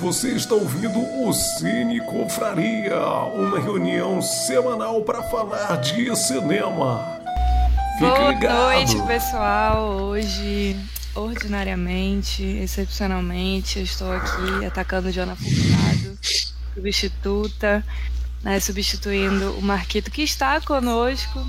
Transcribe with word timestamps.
Você 0.00 0.28
está 0.28 0.54
ouvindo 0.54 1.00
o 1.00 1.32
Cine 1.32 2.00
Confraria, 2.00 3.00
uma 3.34 3.58
reunião 3.58 4.22
semanal 4.22 5.02
para 5.02 5.24
falar 5.24 5.74
de 5.80 6.14
cinema. 6.14 7.20
Fique 7.98 8.08
Boa 8.08 8.30
ligado. 8.30 8.54
noite, 8.54 9.06
pessoal. 9.08 9.90
Hoje, 9.90 10.76
ordinariamente, 11.16 12.44
excepcionalmente, 12.44 13.80
eu 13.80 13.84
estou 13.84 14.12
aqui 14.12 14.64
atacando 14.64 15.10
Jona 15.10 15.34
Furtado, 15.34 16.18
substituta, 16.74 17.84
né, 18.44 18.60
substituindo 18.60 19.58
o 19.58 19.62
Marquito 19.62 20.12
que 20.12 20.22
está 20.22 20.60
conosco. 20.60 21.44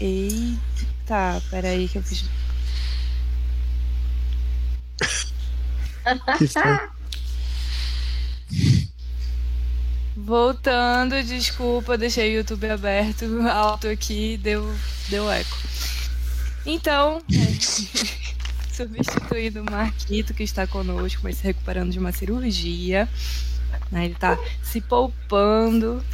Eita, 0.00 1.42
peraí 1.50 1.88
que 1.88 1.98
eu 1.98 2.02
fiz. 2.02 2.24
Que 6.38 6.48
foi? 6.48 6.95
Voltando, 10.26 11.22
desculpa, 11.22 11.96
deixei 11.96 12.34
o 12.34 12.38
YouTube 12.38 12.68
aberto, 12.68 13.24
alto 13.48 13.86
aqui, 13.86 14.36
deu, 14.36 14.74
deu 15.08 15.30
eco. 15.30 15.56
Então, 16.66 17.22
substituindo 18.74 19.62
o 19.62 19.70
Marquito, 19.70 20.34
que 20.34 20.42
está 20.42 20.66
conosco, 20.66 21.20
mas 21.22 21.36
se 21.36 21.44
recuperando 21.44 21.92
de 21.92 22.00
uma 22.00 22.10
cirurgia. 22.10 23.08
Né, 23.92 24.06
ele 24.06 24.14
está 24.14 24.36
se 24.64 24.80
poupando, 24.80 26.04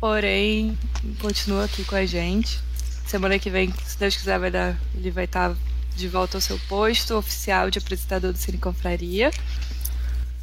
porém, 0.00 0.78
continua 1.20 1.66
aqui 1.66 1.84
com 1.84 1.96
a 1.96 2.06
gente. 2.06 2.58
Semana 3.06 3.38
que 3.38 3.50
vem, 3.50 3.70
se 3.84 3.98
Deus 3.98 4.16
quiser, 4.16 4.38
vai 4.38 4.50
dar, 4.50 4.74
ele 4.94 5.10
vai 5.10 5.24
estar 5.26 5.50
tá 5.50 5.56
de 5.94 6.08
volta 6.08 6.38
ao 6.38 6.40
seu 6.40 6.58
posto 6.60 7.14
oficial 7.14 7.70
de 7.70 7.78
apresentador 7.78 8.32
do 8.32 8.38
Cine 8.38 8.56
Confraria 8.56 9.30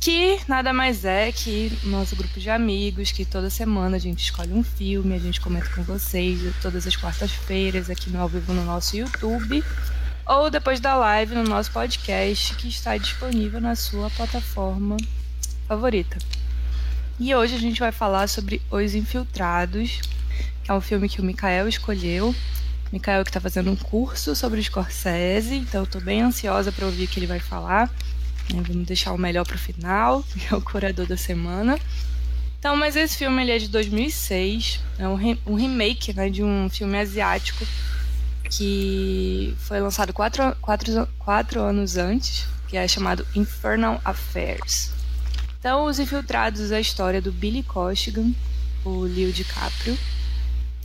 que 0.01 0.39
nada 0.47 0.73
mais 0.73 1.05
é 1.05 1.31
que 1.31 1.71
nosso 1.83 2.15
grupo 2.15 2.39
de 2.39 2.49
amigos, 2.49 3.11
que 3.11 3.23
toda 3.23 3.51
semana 3.51 3.97
a 3.97 3.99
gente 3.99 4.23
escolhe 4.23 4.51
um 4.51 4.63
filme, 4.63 5.13
a 5.13 5.19
gente 5.19 5.39
comenta 5.39 5.69
com 5.69 5.83
vocês 5.83 6.39
todas 6.59 6.87
as 6.87 6.95
quartas-feiras 6.95 7.87
aqui 7.87 8.09
no 8.09 8.19
ao 8.19 8.27
vivo 8.27 8.51
no 8.51 8.65
nosso 8.65 8.97
YouTube, 8.97 9.63
ou 10.25 10.49
depois 10.49 10.79
da 10.79 10.95
live 10.95 11.35
no 11.35 11.43
nosso 11.43 11.71
podcast, 11.71 12.55
que 12.55 12.67
está 12.67 12.97
disponível 12.97 13.61
na 13.61 13.75
sua 13.75 14.09
plataforma 14.09 14.97
favorita. 15.67 16.17
E 17.19 17.35
hoje 17.35 17.53
a 17.53 17.59
gente 17.59 17.79
vai 17.79 17.91
falar 17.91 18.27
sobre 18.27 18.59
Os 18.71 18.95
Infiltrados, 18.95 20.01
que 20.63 20.71
é 20.71 20.73
um 20.73 20.81
filme 20.81 21.07
que 21.07 21.21
o 21.21 21.23
Mikael 21.23 21.67
escolheu. 21.67 22.33
Mikael 22.91 23.23
que 23.23 23.29
está 23.29 23.39
fazendo 23.39 23.69
um 23.69 23.75
curso 23.75 24.35
sobre 24.35 24.59
o 24.59 24.63
Scorsese, 24.63 25.57
então 25.57 25.81
eu 25.81 25.85
estou 25.85 26.01
bem 26.01 26.23
ansiosa 26.23 26.71
para 26.71 26.87
ouvir 26.87 27.03
o 27.03 27.07
que 27.07 27.19
ele 27.19 27.27
vai 27.27 27.39
falar. 27.39 27.87
Né? 28.53 28.63
Vamos 28.67 28.87
deixar 28.87 29.13
o 29.13 29.17
melhor 29.17 29.45
para 29.45 29.55
o 29.55 29.59
final, 29.59 30.23
que 30.23 30.47
é 30.53 30.55
o 30.55 30.61
curador 30.61 31.05
da 31.05 31.17
semana. 31.17 31.79
Então, 32.59 32.75
mas 32.75 32.95
esse 32.95 33.17
filme 33.17 33.41
ele 33.41 33.51
é 33.51 33.57
de 33.57 33.67
2006, 33.67 34.79
é 34.99 35.07
um, 35.07 35.15
re 35.15 35.39
um 35.47 35.55
remake 35.55 36.13
né, 36.13 36.29
de 36.29 36.43
um 36.43 36.69
filme 36.69 36.97
asiático 36.97 37.65
que 38.51 39.55
foi 39.57 39.79
lançado 39.79 40.13
quatro, 40.13 40.55
quatro, 40.61 41.07
quatro 41.17 41.61
anos 41.61 41.97
antes, 41.97 42.45
que 42.67 42.77
é 42.77 42.87
chamado 42.87 43.25
Infernal 43.35 43.99
Affairs. 44.05 44.91
Então, 45.57 45.85
Os 45.85 45.99
Infiltrados 45.99 46.71
é 46.71 46.77
a 46.77 46.79
história 46.79 47.21
do 47.21 47.31
Billy 47.31 47.63
Costigan, 47.63 48.31
o 48.83 49.01
Leo 49.01 49.31
DiCaprio, 49.31 49.97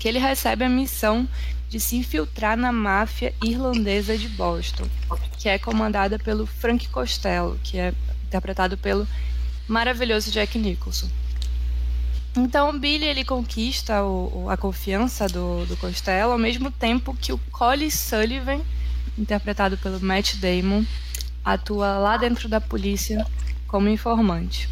que 0.07 0.11
ele 0.11 0.21
recebe 0.21 0.65
a 0.65 0.69
missão 0.69 1.29
de 1.69 1.81
se 1.81 1.97
infiltrar 1.97 2.57
na 2.57 2.71
máfia 2.71 3.35
irlandesa 3.43 4.17
de 4.17 4.29
Boston, 4.29 4.87
que 5.37 5.49
é 5.49 5.59
comandada 5.59 6.17
pelo 6.17 6.47
Frank 6.47 6.89
Costello, 6.91 7.59
que 7.65 7.77
é 7.77 7.93
interpretado 8.25 8.79
pelo 8.79 9.05
maravilhoso 9.67 10.31
Jack 10.31 10.57
Nicholson. 10.61 11.09
Então 12.37 12.71
o 12.71 12.79
Billy 12.79 13.05
ele 13.05 13.25
conquista 13.25 14.05
o, 14.05 14.49
a 14.49 14.57
confiança 14.57 15.27
do, 15.27 15.67
do 15.67 15.77
Costello 15.77 16.31
ao 16.31 16.39
mesmo 16.39 16.71
tempo 16.71 17.13
que 17.13 17.33
o 17.33 17.39
Collie 17.51 17.91
Sullivan, 17.91 18.61
interpretado 19.19 19.77
pelo 19.77 20.01
Matt 20.01 20.37
Damon, 20.37 20.85
atua 21.45 21.99
lá 21.99 22.17
dentro 22.17 22.49
da 22.49 22.61
polícia 22.61 23.27
como 23.67 23.89
informante. 23.89 24.69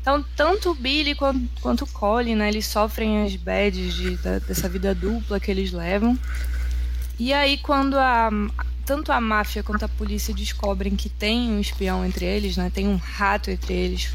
Então, 0.00 0.24
tanto 0.36 0.70
o 0.70 0.74
Billy 0.74 1.16
quanto, 1.16 1.48
quanto 1.60 1.82
o 1.82 1.86
Colin, 1.88 2.36
né, 2.36 2.48
eles 2.48 2.66
sofrem 2.66 3.24
as 3.24 3.34
bads 3.34 3.92
de, 3.92 4.16
da, 4.18 4.38
dessa 4.38 4.68
vida 4.68 4.94
dupla 4.94 5.40
que 5.40 5.50
eles 5.50 5.72
levam. 5.72 6.16
E 7.18 7.32
aí, 7.32 7.58
quando 7.58 7.98
a, 7.98 8.30
tanto 8.84 9.10
a 9.10 9.20
máfia 9.20 9.64
quanto 9.64 9.84
a 9.84 9.88
polícia 9.88 10.32
descobrem 10.32 10.94
que 10.94 11.08
tem 11.08 11.50
um 11.50 11.60
espião 11.60 12.04
entre 12.06 12.24
eles, 12.24 12.56
né, 12.56 12.70
tem 12.72 12.86
um 12.86 12.94
rato 12.94 13.50
entre 13.50 13.74
eles, 13.74 14.12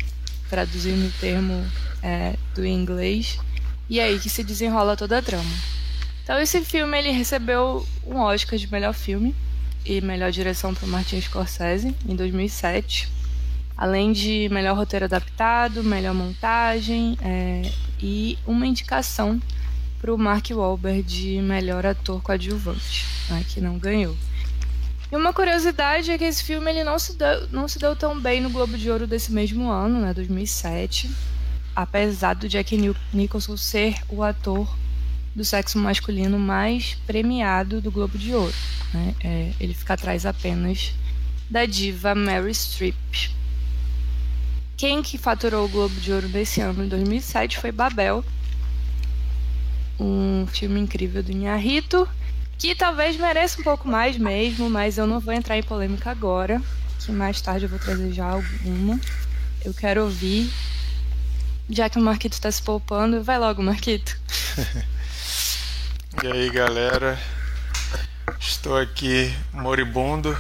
traduzindo 0.50 1.10
o 1.10 1.20
termo 1.20 1.62
é, 2.02 2.38
do 2.56 2.66
inglês, 2.66 3.38
e 3.90 4.00
aí 4.00 4.18
que 4.18 4.30
se 4.30 4.46
desenrola 4.46 4.96
toda 4.96 5.18
a 5.18 5.22
trama. 5.22 5.52
Então, 6.24 6.40
esse 6.40 6.64
filme 6.64 6.98
ele 6.98 7.12
recebeu 7.12 7.86
um 8.08 8.18
Oscar 8.20 8.58
de 8.58 8.72
melhor 8.72 8.94
filme 8.94 9.36
e 9.86 10.00
melhor 10.00 10.32
direção 10.32 10.74
para 10.74 10.88
Martin 10.88 11.20
Scorsese 11.20 11.94
em 12.08 12.16
2007 12.16 13.21
além 13.78 14.12
de 14.12 14.50
melhor 14.52 14.76
roteiro 14.76 15.06
adaptado, 15.06 15.84
melhor 15.84 16.14
montagem 16.14 17.18
é, 17.22 17.72
e 18.00 18.38
uma 18.46 18.66
indicação 18.66 19.40
para 20.00 20.14
o 20.14 20.18
Mark 20.18 20.50
Wahlberg 20.50 21.04
de 21.04 21.42
melhor 21.42 21.86
ator 21.86 22.22
coadjuvante, 22.22 23.06
né, 23.30 23.46
que 23.48 23.62
não 23.62 23.78
ganhou. 23.78 24.16
E 25.12 25.16
uma 25.16 25.34
curiosidade 25.34 26.10
é 26.10 26.18
que 26.18 26.24
esse 26.24 26.44
filme 26.44 26.72
ele 26.72 26.84
não 26.84 26.98
se, 26.98 27.18
deu, 27.18 27.48
não 27.50 27.68
se 27.68 27.78
deu 27.78 27.96
tão 27.96 28.20
bem 28.20 28.42
no 28.42 28.50
Globo 28.50 28.78
de 28.78 28.90
Ouro 28.90 29.06
desse 29.06 29.32
mesmo 29.32 29.70
ano, 29.70 30.00
né, 30.00 30.14
2007, 30.14 31.10
apesar 31.76 32.34
do 32.34 32.48
Jack 32.50 32.76
Nicholson 33.14 33.58
ser 33.58 33.96
o 34.10 34.24
ator 34.24 34.74
do 35.36 35.46
sexo 35.46 35.78
masculino 35.78 36.40
mais 36.40 36.96
premiado 37.06 37.80
do 37.80 37.92
Globo 37.92 38.18
de 38.18 38.34
Ouro. 38.34 38.54
Né? 38.94 39.16
É, 39.24 39.52
ele 39.60 39.74
fica 39.74 39.94
atrás 39.94 40.26
apenas 40.26 40.94
da 41.50 41.66
diva 41.66 42.16
Mary 42.16 42.54
Streep. 42.54 42.96
Quem 44.82 45.04
que 45.04 45.16
faturou 45.16 45.64
o 45.64 45.70
Globo 45.70 45.94
de 45.94 46.12
Ouro 46.12 46.28
desse 46.28 46.60
ano, 46.60 46.84
em 46.84 46.88
2007, 46.88 47.60
foi 47.60 47.72
Babel. 47.72 48.26
Um 50.00 50.48
filme 50.48 50.80
incrível 50.80 51.22
do 51.22 51.32
Inharrito, 51.32 52.10
que 52.58 52.74
talvez 52.74 53.16
mereça 53.16 53.62
um 53.62 53.64
pouco 53.64 53.88
mais 53.88 54.18
mesmo, 54.18 54.72
mas 54.72 54.98
eu 54.98 55.06
não 55.06 55.20
vou 55.20 55.36
entrar 55.36 55.56
em 55.56 55.62
polêmica 55.62 56.10
agora, 56.10 56.60
que 56.98 57.12
mais 57.12 57.40
tarde 57.40 57.66
eu 57.66 57.70
vou 57.70 57.78
trazer 57.78 58.12
já 58.12 58.26
alguma. 58.26 59.00
Eu 59.64 59.72
quero 59.72 60.02
ouvir. 60.02 60.52
Já 61.70 61.88
que 61.88 62.00
o 62.00 62.02
Marquito 62.02 62.34
está 62.34 62.52
se 62.52 62.64
poupando, 62.64 63.24
vai 63.24 63.38
logo, 63.38 63.62
Marquito. 63.62 64.18
e 66.24 66.28
aí, 66.28 66.50
galera? 66.50 67.20
Estou 68.40 68.76
aqui 68.76 69.32
moribundo. 69.54 70.36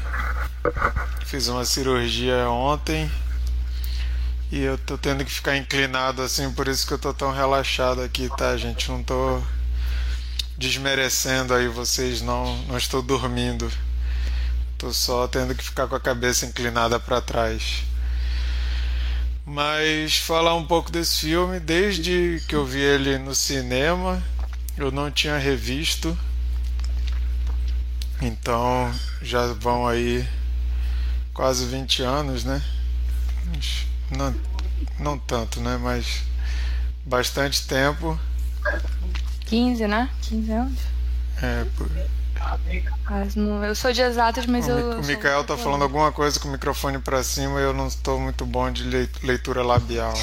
Fiz 1.28 1.47
uma 1.47 1.63
cirurgia 1.63 2.50
ontem 2.50 3.08
e 4.52 4.60
eu 4.60 4.78
tô 4.78 4.98
tendo 4.98 5.24
que 5.24 5.32
ficar 5.32 5.56
inclinado 5.56 6.22
assim, 6.22 6.52
por 6.52 6.68
isso 6.68 6.86
que 6.86 6.94
eu 6.94 7.00
tô 7.00 7.14
tão 7.14 7.32
relaxado 7.32 8.02
aqui, 8.02 8.30
tá, 8.38 8.58
gente? 8.58 8.92
Não 8.92 9.02
tô 9.02 9.42
desmerecendo 10.58 11.54
aí 11.54 11.70
vocês, 11.70 12.22
não, 12.22 12.58
não 12.64 12.78
estou 12.78 13.02
dormindo. 13.02 13.72
Tô 14.78 14.92
só 14.92 15.26
tendo 15.28 15.56
que 15.56 15.64
ficar 15.64 15.88
com 15.88 15.96
a 15.96 16.00
cabeça 16.00 16.46
inclinada 16.46 17.00
para 17.00 17.22
trás. 17.22 17.84
Mas 19.46 20.18
falar 20.18 20.54
um 20.56 20.66
pouco 20.66 20.92
desse 20.92 21.22
filme, 21.22 21.60
desde 21.60 22.44
que 22.48 22.56
eu 22.56 22.66
vi 22.66 22.80
ele 22.80 23.18
no 23.18 23.34
cinema, 23.34 24.22
eu 24.78 24.92
não 24.92 25.10
tinha 25.10 25.38
revisto. 25.38 26.18
Então 28.22 28.94
já 29.22 29.48
vão 29.54 29.88
aí 29.88 30.28
quase 31.34 31.66
20 31.66 32.04
anos, 32.04 32.44
né? 32.44 32.62
Não, 34.12 34.36
não 35.00 35.18
tanto, 35.18 35.59
né? 35.59 35.78
Mas 35.82 36.24
bastante 37.06 37.68
tempo. 37.68 38.20
15, 39.46 39.88
né? 39.88 40.09
15 40.22 40.52
anos. 40.52 40.80
É, 41.41 41.66
por... 41.76 41.90
Mas 43.09 43.35
não, 43.35 43.64
eu 43.64 43.76
sou 43.76 43.91
de 43.91 44.02
exatas, 44.02 44.46
mas 44.46 44.68
o, 44.68 44.72
eu. 44.72 45.00
O 45.00 45.06
Mikael 45.06 45.44
tá 45.44 45.56
falando 45.58 45.84
alguma 45.84 46.12
coisa 46.12 46.40
com 46.40 46.47
o 46.47 46.52
microfone 46.52 46.97
para 47.00 47.24
cima 47.24 47.59
e 47.59 47.64
eu 47.64 47.74
não 47.74 47.88
estou 47.88 48.20
muito 48.20 48.46
bom 48.46 48.72
de 48.72 48.84
leitura 49.24 49.64
labial. 49.64 50.14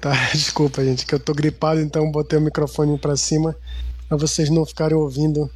Tá, 0.00 0.12
desculpa, 0.32 0.82
gente, 0.82 1.04
que 1.04 1.14
eu 1.14 1.20
tô 1.20 1.34
gripado, 1.34 1.78
então 1.78 2.10
botei 2.10 2.38
o 2.38 2.42
microfone 2.42 2.98
para 2.98 3.14
cima 3.18 3.54
para 4.08 4.16
vocês 4.16 4.48
não 4.48 4.64
ficarem 4.64 4.96
ouvindo 4.96 5.50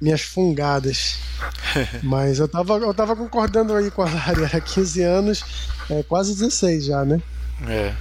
minhas 0.00 0.22
fungadas. 0.22 1.18
Mas 2.02 2.38
eu 2.38 2.48
tava, 2.48 2.74
eu 2.78 2.94
tava 2.94 3.14
concordando 3.14 3.74
aí 3.74 3.90
com 3.90 4.02
a 4.02 4.10
Lari, 4.10 4.44
era 4.44 4.60
15 4.60 5.02
anos, 5.02 5.44
é 5.90 6.02
quase 6.02 6.34
16 6.34 6.84
já, 6.84 7.04
né? 7.04 7.20
É. 7.66 7.94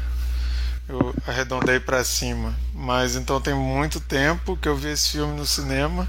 Eu 0.88 1.14
arredondei 1.26 1.80
para 1.80 2.04
cima. 2.04 2.54
Mas 2.74 3.16
então 3.16 3.40
tem 3.40 3.54
muito 3.54 4.00
tempo 4.00 4.58
que 4.58 4.68
eu 4.68 4.76
vi 4.76 4.90
esse 4.90 5.12
filme 5.12 5.36
no 5.36 5.46
cinema. 5.46 6.08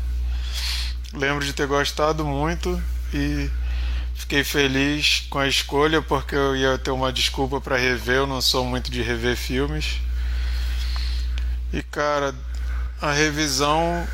Lembro 1.13 1.45
de 1.45 1.53
ter 1.53 1.67
gostado 1.67 2.25
muito 2.25 2.81
e 3.13 3.51
Fiquei 4.15 4.45
feliz 4.45 5.27
com 5.29 5.39
a 5.39 5.49
escolha 5.49 6.01
porque 6.01 6.35
eu 6.35 6.57
ia 6.57 6.79
ter 6.79 6.91
uma 6.91 7.13
desculpa 7.13 7.61
para 7.61 7.77
rever, 7.77 8.17
eu 8.17 8.27
não 8.27 8.41
sou 8.41 8.65
muito 8.65 8.91
de 8.91 9.03
rever 9.03 9.37
filmes. 9.37 10.01
E 11.73 11.83
cara, 11.83 12.35
a 13.03 13.13
revisão 13.13 14.07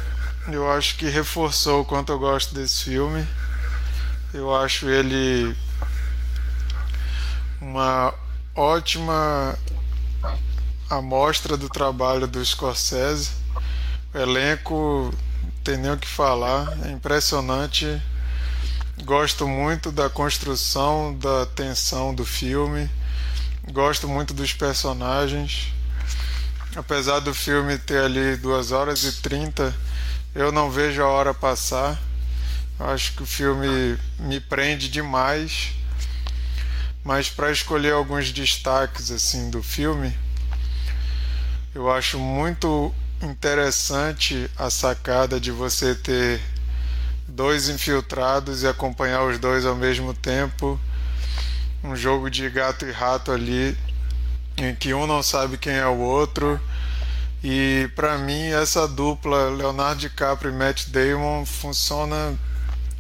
eu 0.51 0.69
acho 0.73 0.97
que 0.97 1.09
reforçou 1.09 1.83
o 1.83 1.85
quanto 1.85 2.11
eu 2.11 2.19
gosto 2.19 2.55
desse 2.55 2.85
filme. 2.85 3.25
Eu 4.33 4.53
acho 4.53 4.89
ele 4.89 5.55
uma 7.61 8.15
ótima 8.55 9.59
amostra 10.89 11.57
do 11.57 11.69
trabalho 11.69 12.27
do 12.27 12.45
Scorsese. 12.45 13.31
O 14.15 14.19
elenco 14.19 15.15
tem 15.63 15.77
nem 15.77 15.93
o 15.93 15.99
que 15.99 16.09
falar, 16.09 16.77
é 16.85 16.91
impressionante. 16.91 18.03
Gosto 19.05 19.47
muito 19.47 19.93
da 19.93 20.11
construção, 20.11 21.17
da 21.17 21.47
tensão 21.47 22.15
do 22.15 22.25
filme. 22.25 22.91
Gosto 23.73 24.09
muito 24.09 24.35
dos 24.35 24.53
personagens. 24.53 25.73
Apesar 26.75 27.21
do 27.21 27.35
filme 27.35 27.79
ter 27.79 28.03
ali 28.03 28.37
2 28.37 28.73
horas 28.73 29.05
e 29.05 29.21
30, 29.21 29.75
eu 30.35 30.53
não 30.53 30.71
vejo 30.71 31.03
a 31.03 31.09
hora 31.09 31.35
passar. 31.35 32.01
Acho 32.79 33.13
que 33.15 33.23
o 33.23 33.27
filme 33.27 33.99
me 34.19 34.41
prende 34.41 34.89
demais. 34.89 35.73
Mas 37.05 37.31
para 37.31 37.51
escolher 37.51 37.93
alguns 37.93 38.33
destaques 38.33 39.11
assim 39.11 39.51
do 39.51 39.63
filme, 39.63 40.17
eu 41.75 41.91
acho 41.91 42.19
muito 42.19 42.95
interessante 43.23 44.51
a 44.57 44.71
sacada 44.71 45.39
de 45.41 45.51
você 45.51 45.95
ter 45.95 46.41
dois 47.29 47.69
infiltrados 47.69 48.63
e 48.63 48.67
acompanhar 48.67 49.23
os 49.25 49.39
dois 49.39 49.65
ao 49.65 49.77
mesmo 49.77 50.13
tempo. 50.13 50.79
Um 51.83 51.97
jogo 51.97 52.31
de 52.31 52.49
gato 52.51 52.85
e 52.85 52.91
rato 52.91 53.33
ali, 53.33 53.77
em 54.57 54.75
que 54.75 54.93
um 54.93 55.07
não 55.07 55.23
sabe 55.23 55.57
quem 55.57 55.73
é 55.73 55.87
o 55.87 55.99
outro. 55.99 56.61
E 57.43 57.89
para 57.97 58.19
mim 58.19 58.49
essa 58.49 58.87
dupla 58.87 59.49
Leonardo 59.49 60.01
DiCaprio 60.01 60.51
e 60.51 60.55
Matt 60.55 60.89
Damon 60.89 61.47
funciona 61.47 62.39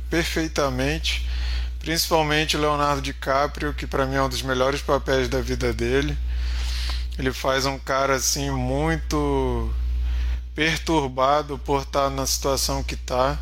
perfeitamente, 0.08 1.28
principalmente 1.80 2.56
Leonardo 2.56 3.02
DiCaprio, 3.02 3.74
que 3.74 3.86
para 3.86 4.06
mim 4.06 4.14
é 4.14 4.22
um 4.22 4.28
dos 4.28 4.42
melhores 4.42 4.80
papéis 4.80 5.28
da 5.28 5.40
vida 5.40 5.72
dele. 5.72 6.16
Ele 7.18 7.32
faz 7.32 7.66
um 7.66 7.78
cara 7.78 8.14
assim 8.14 8.50
muito 8.50 9.74
perturbado 10.54 11.58
por 11.58 11.82
estar 11.82 12.10
na 12.10 12.26
situação 12.26 12.84
que 12.84 12.94
está. 12.94 13.38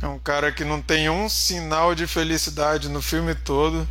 É 0.00 0.06
um 0.06 0.18
cara 0.18 0.50
que 0.50 0.64
não 0.64 0.80
tem 0.80 1.08
um 1.08 1.28
sinal 1.28 1.94
de 1.94 2.06
felicidade 2.06 2.88
no 2.88 3.02
filme 3.02 3.34
todo. 3.34 3.88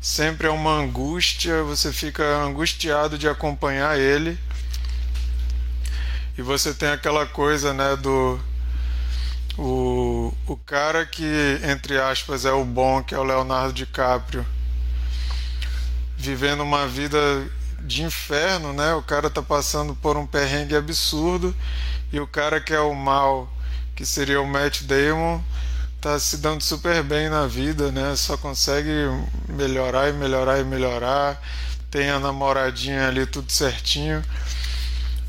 Sempre 0.00 0.46
é 0.46 0.50
uma 0.50 0.72
angústia, 0.72 1.62
você 1.62 1.92
fica 1.92 2.22
angustiado 2.42 3.16
de 3.16 3.28
acompanhar 3.28 3.98
ele. 3.98 4.38
E 6.36 6.42
você 6.42 6.74
tem 6.74 6.88
aquela 6.88 7.26
coisa, 7.26 7.72
né, 7.72 7.96
do 7.96 8.38
o, 9.56 10.32
o 10.46 10.56
cara 10.56 11.06
que, 11.06 11.60
entre 11.62 11.98
aspas, 11.98 12.44
é 12.44 12.52
o 12.52 12.64
bom, 12.64 13.02
que 13.02 13.14
é 13.14 13.18
o 13.18 13.22
Leonardo 13.22 13.72
DiCaprio, 13.72 14.44
vivendo 16.16 16.62
uma 16.62 16.86
vida 16.86 17.18
de 17.80 18.02
inferno, 18.02 18.72
né? 18.72 18.94
O 18.94 19.02
cara 19.02 19.30
tá 19.30 19.42
passando 19.42 19.94
por 19.94 20.16
um 20.16 20.26
perrengue 20.26 20.74
absurdo 20.74 21.54
e 22.12 22.18
o 22.18 22.26
cara 22.26 22.60
que 22.60 22.72
é 22.72 22.80
o 22.80 22.94
mal, 22.94 23.52
que 23.94 24.04
seria 24.04 24.40
o 24.40 24.46
Matt 24.46 24.82
Damon, 24.82 25.40
tá 26.00 26.18
se 26.18 26.38
dando 26.38 26.62
super 26.62 27.02
bem 27.02 27.28
na 27.28 27.46
vida, 27.46 27.92
né? 27.92 28.16
Só 28.16 28.36
consegue 28.36 28.90
melhorar 29.48 30.08
e 30.08 30.12
melhorar 30.12 30.58
e 30.58 30.64
melhorar. 30.64 31.40
Tem 31.90 32.10
a 32.10 32.18
namoradinha 32.18 33.06
ali 33.08 33.24
tudo 33.24 33.52
certinho. 33.52 34.24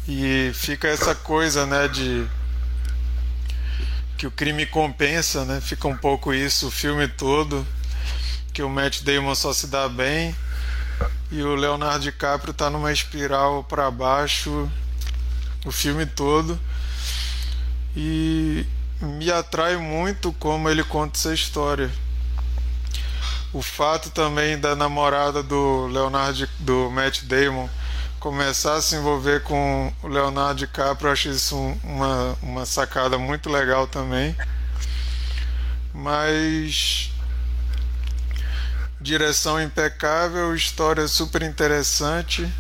E 0.08 0.52
fica 0.54 0.88
essa 0.88 1.14
coisa, 1.16 1.66
né, 1.66 1.88
de 1.88 2.28
que 4.18 4.28
o 4.28 4.32
crime 4.32 4.66
compensa, 4.66 5.46
né? 5.46 5.60
Fica 5.62 5.88
um 5.88 5.98
pouco 5.98 6.34
isso 6.34 6.68
o 6.68 6.72
filme 6.72 7.08
todo, 7.08 7.66
que 8.54 8.64
o 8.64 8.70
Matt 8.70 9.02
Damon 9.02 9.36
só 9.36 9.54
se 9.54 9.68
dá 9.68 9.90
bem 9.90 10.36
e 11.32 11.42
o 11.42 11.56
Leonardo 11.56 12.00
DiCaprio 12.00 12.52
está 12.52 12.70
numa 12.70 12.92
espiral 12.92 13.64
para 13.64 13.90
baixo 13.92 14.70
o 15.66 15.72
filme 15.72 16.06
todo. 16.06 16.60
E 17.96 18.66
me 19.02 19.32
atrai 19.32 19.78
muito 19.78 20.32
como 20.34 20.70
ele 20.70 20.84
conta 20.84 21.18
essa 21.18 21.34
história. 21.34 21.90
O 23.52 23.62
fato 23.62 24.10
também 24.10 24.60
da 24.60 24.76
namorada 24.76 25.42
do 25.42 25.88
Leonardo 25.88 26.48
do 26.60 26.92
Matt 26.92 27.24
Damon 27.24 27.70
começar 28.26 28.74
a 28.74 28.82
se 28.82 28.96
envolver 28.96 29.44
com 29.44 29.94
o 30.02 30.08
Leonardo 30.08 30.56
DiCaprio, 30.56 31.10
eu 31.10 31.14
acho 31.14 31.30
isso 31.30 31.56
uma, 31.84 32.36
uma 32.42 32.66
sacada 32.66 33.20
muito 33.20 33.52
legal 33.52 33.86
também. 33.86 34.36
Mas 35.94 37.12
direção 39.00 39.62
impecável, 39.62 40.56
história 40.56 41.08
super 41.08 41.44
interessante. 41.44 42.52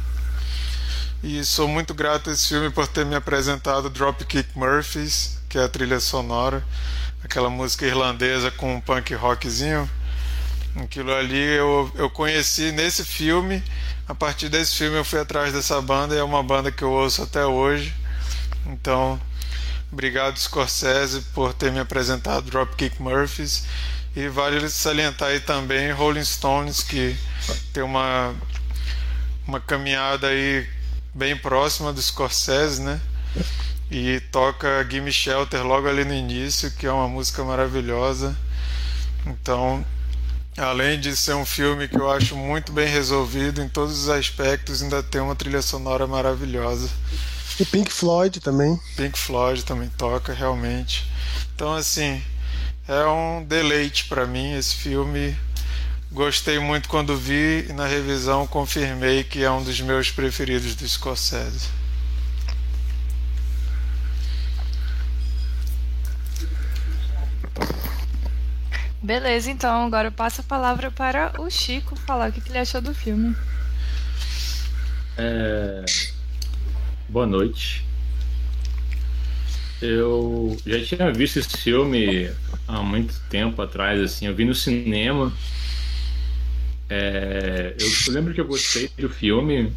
E 1.24 1.44
sou 1.44 1.68
muito 1.68 1.96
grato 1.96 2.30
a 2.30 2.34
esse 2.34 2.48
filme 2.50 2.70
por 2.70 2.88
ter 2.88 3.04
me 3.04 3.16
apresentado 3.16 3.90
Dropkick 3.90 4.48
Murphys, 4.56 5.40
que 5.50 5.58
é 5.58 5.64
a 5.64 5.68
trilha 5.68 6.00
sonora, 6.00 6.64
aquela 7.24 7.50
música 7.50 7.88
irlandesa 7.88 8.52
com 8.52 8.76
um 8.76 8.80
punk 8.80 9.16
rockzinho. 9.16 9.90
Aquilo 10.76 11.12
ali 11.12 11.42
eu, 11.42 11.92
eu 11.96 12.08
conheci 12.08 12.72
nesse 12.72 13.04
filme 13.04 13.64
a 14.07 14.13
partir 14.13 14.50
desse 14.50 14.75
filme 14.75 14.98
eu 14.98 15.06
fui 15.06 15.19
atrás 15.19 15.54
dessa 15.54 15.81
banda 15.81 16.16
e 16.16 16.18
é 16.18 16.24
uma 16.24 16.44
banda 16.44 16.72
que 16.72 16.84
eu 16.84 16.92
ouço 16.92 17.24
até 17.24 17.46
hoje. 17.46 17.94
Então, 18.68 19.19
obrigado 19.92 20.38
Scorsese 20.38 21.22
por 21.34 21.54
ter 21.54 21.72
me 21.72 21.80
apresentado 21.80 22.50
Dropkick 22.50 23.02
Murphys 23.02 23.66
e 24.16 24.28
vale 24.28 24.68
salientar 24.69 25.30
aí 25.30 25.40
também 25.40 25.92
Rolling 25.92 26.24
Stones 26.24 26.84
que 26.84 27.16
tem 27.74 27.84
uma 27.84 28.34
uma 29.48 29.60
caminhada 29.60 30.28
aí 30.28 30.68
bem 31.13 31.38
próxima 31.38 31.94
do 31.94 32.02
Scorsese, 32.02 32.81
né? 32.81 33.00
E 33.92 34.19
toca 34.31 34.86
Gimme 34.90 35.12
Shelter 35.12 35.63
logo 35.63 35.88
ali 35.88 36.04
no 36.04 36.13
início, 36.13 36.72
que 36.72 36.88
é 36.88 36.92
uma 36.92 37.07
música 37.07 37.44
maravilhosa. 37.44 38.36
Então, 39.25 39.86
Além 40.57 40.98
de 40.98 41.13
ser 41.18 41.34
um 41.36 41.46
filme 41.46 41.86
que 41.86 41.98
eu 41.98 42.10
acho 42.10 42.34
muito 42.34 42.72
bem 42.72 42.88
resolvido 42.88 43.62
em 43.62 43.68
todos 43.68 44.04
os 44.04 44.10
aspectos, 44.10 44.81
ainda 44.81 45.04
tem 45.04 45.19
uma 45.19 45.35
trilha 45.35 45.62
sonora 45.62 46.07
maravilhosa. 46.07 46.90
E 47.59 47.66
Pink 47.66 47.92
Floyd 47.92 48.40
também. 48.40 48.80
Pink 48.95 49.19
Floyd 49.19 49.66
também 49.66 49.90
toca, 49.97 50.33
realmente. 50.33 51.06
Então, 51.54 51.74
assim, 51.74 52.24
é 52.88 53.06
um 53.06 53.44
deleite 53.44 54.06
para 54.06 54.26
mim 54.26 54.54
esse 54.54 54.76
filme. 54.76 55.38
Gostei 56.09 56.57
muito 56.57 56.88
quando 56.88 57.18
vi 57.18 57.66
e 57.69 57.74
na 57.74 57.85
revisão 57.85 58.47
confirmei 58.47 59.26
que 59.26 59.44
é 59.44 59.52
um 59.52 59.62
dos 59.62 59.81
meus 59.81 60.09
preferidos 60.09 60.74
do 60.74 60.88
Scorsese. 60.88 61.68
Beleza, 69.06 69.52
então 69.52 69.85
agora 69.85 70.07
eu 70.07 70.12
passo 70.12 70.42
a 70.42 70.44
palavra 70.44 70.90
para 70.90 71.40
o 71.40 71.47
Chico 71.47 71.95
falar 71.95 72.31
o 72.31 72.33
que, 72.33 72.50
ele 72.50 72.57
achou 72.57 72.81
do 72.81 72.92
filme. 72.92 73.35
É... 75.16 75.85
Boa 77.07 77.28
noite. 77.28 77.85
Eu 79.80 80.57
já 80.66 80.83
tinha 80.83 81.12
visto 81.12 81.38
esse 81.38 81.56
filme 81.56 82.31
há 82.68 82.81
muito 82.81 83.14
tempo 83.30 83.62
atrás, 83.62 84.02
assim, 84.02 84.26
eu 84.26 84.33
vi 84.33 84.44
no 84.44 84.56
cinema. 84.56 85.31
É... 86.90 87.76
Eu 87.78 88.12
lembro 88.12 88.33
que 88.33 88.42
eu 88.42 88.47
gostei 88.47 88.90
do 88.97 89.07
filme, 89.07 89.71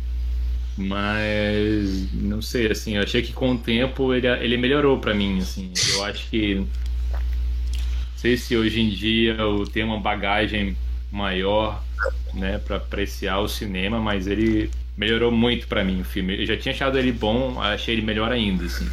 mas 0.75 2.11
não 2.15 2.41
sei, 2.41 2.73
assim, 2.73 2.97
eu 2.97 3.03
achei 3.03 3.21
que 3.21 3.35
com 3.35 3.53
o 3.53 3.59
tempo 3.59 4.15
ele, 4.15 4.27
ele 4.27 4.57
melhorou 4.57 4.99
para 4.99 5.13
mim, 5.13 5.39
assim. 5.39 5.71
Eu 5.93 6.05
acho 6.07 6.31
que 6.31 6.67
sei 8.19 8.37
se 8.37 8.57
hoje 8.57 8.81
em 8.81 8.91
dia 8.91 9.35
eu 9.35 9.65
tenho 9.65 9.87
uma 9.87 10.01
bagagem 10.01 10.77
maior, 11.11 11.83
né, 12.35 12.59
para 12.59 12.77
apreciar 12.77 13.39
o 13.39 13.49
cinema, 13.49 14.01
mas 14.01 14.27
ele 14.27 14.71
melhorou 14.97 15.31
muito 15.31 15.69
para 15.69 15.85
mim 15.85 16.01
o 16.01 16.05
filme. 16.05 16.41
Eu 16.41 16.45
já 16.45 16.57
tinha 16.57 16.75
achado 16.75 16.99
ele 16.99 17.13
bom, 17.13 17.61
achei 17.61 17.95
ele 17.95 18.03
melhor 18.03 18.33
ainda, 18.33 18.65
assim. 18.65 18.89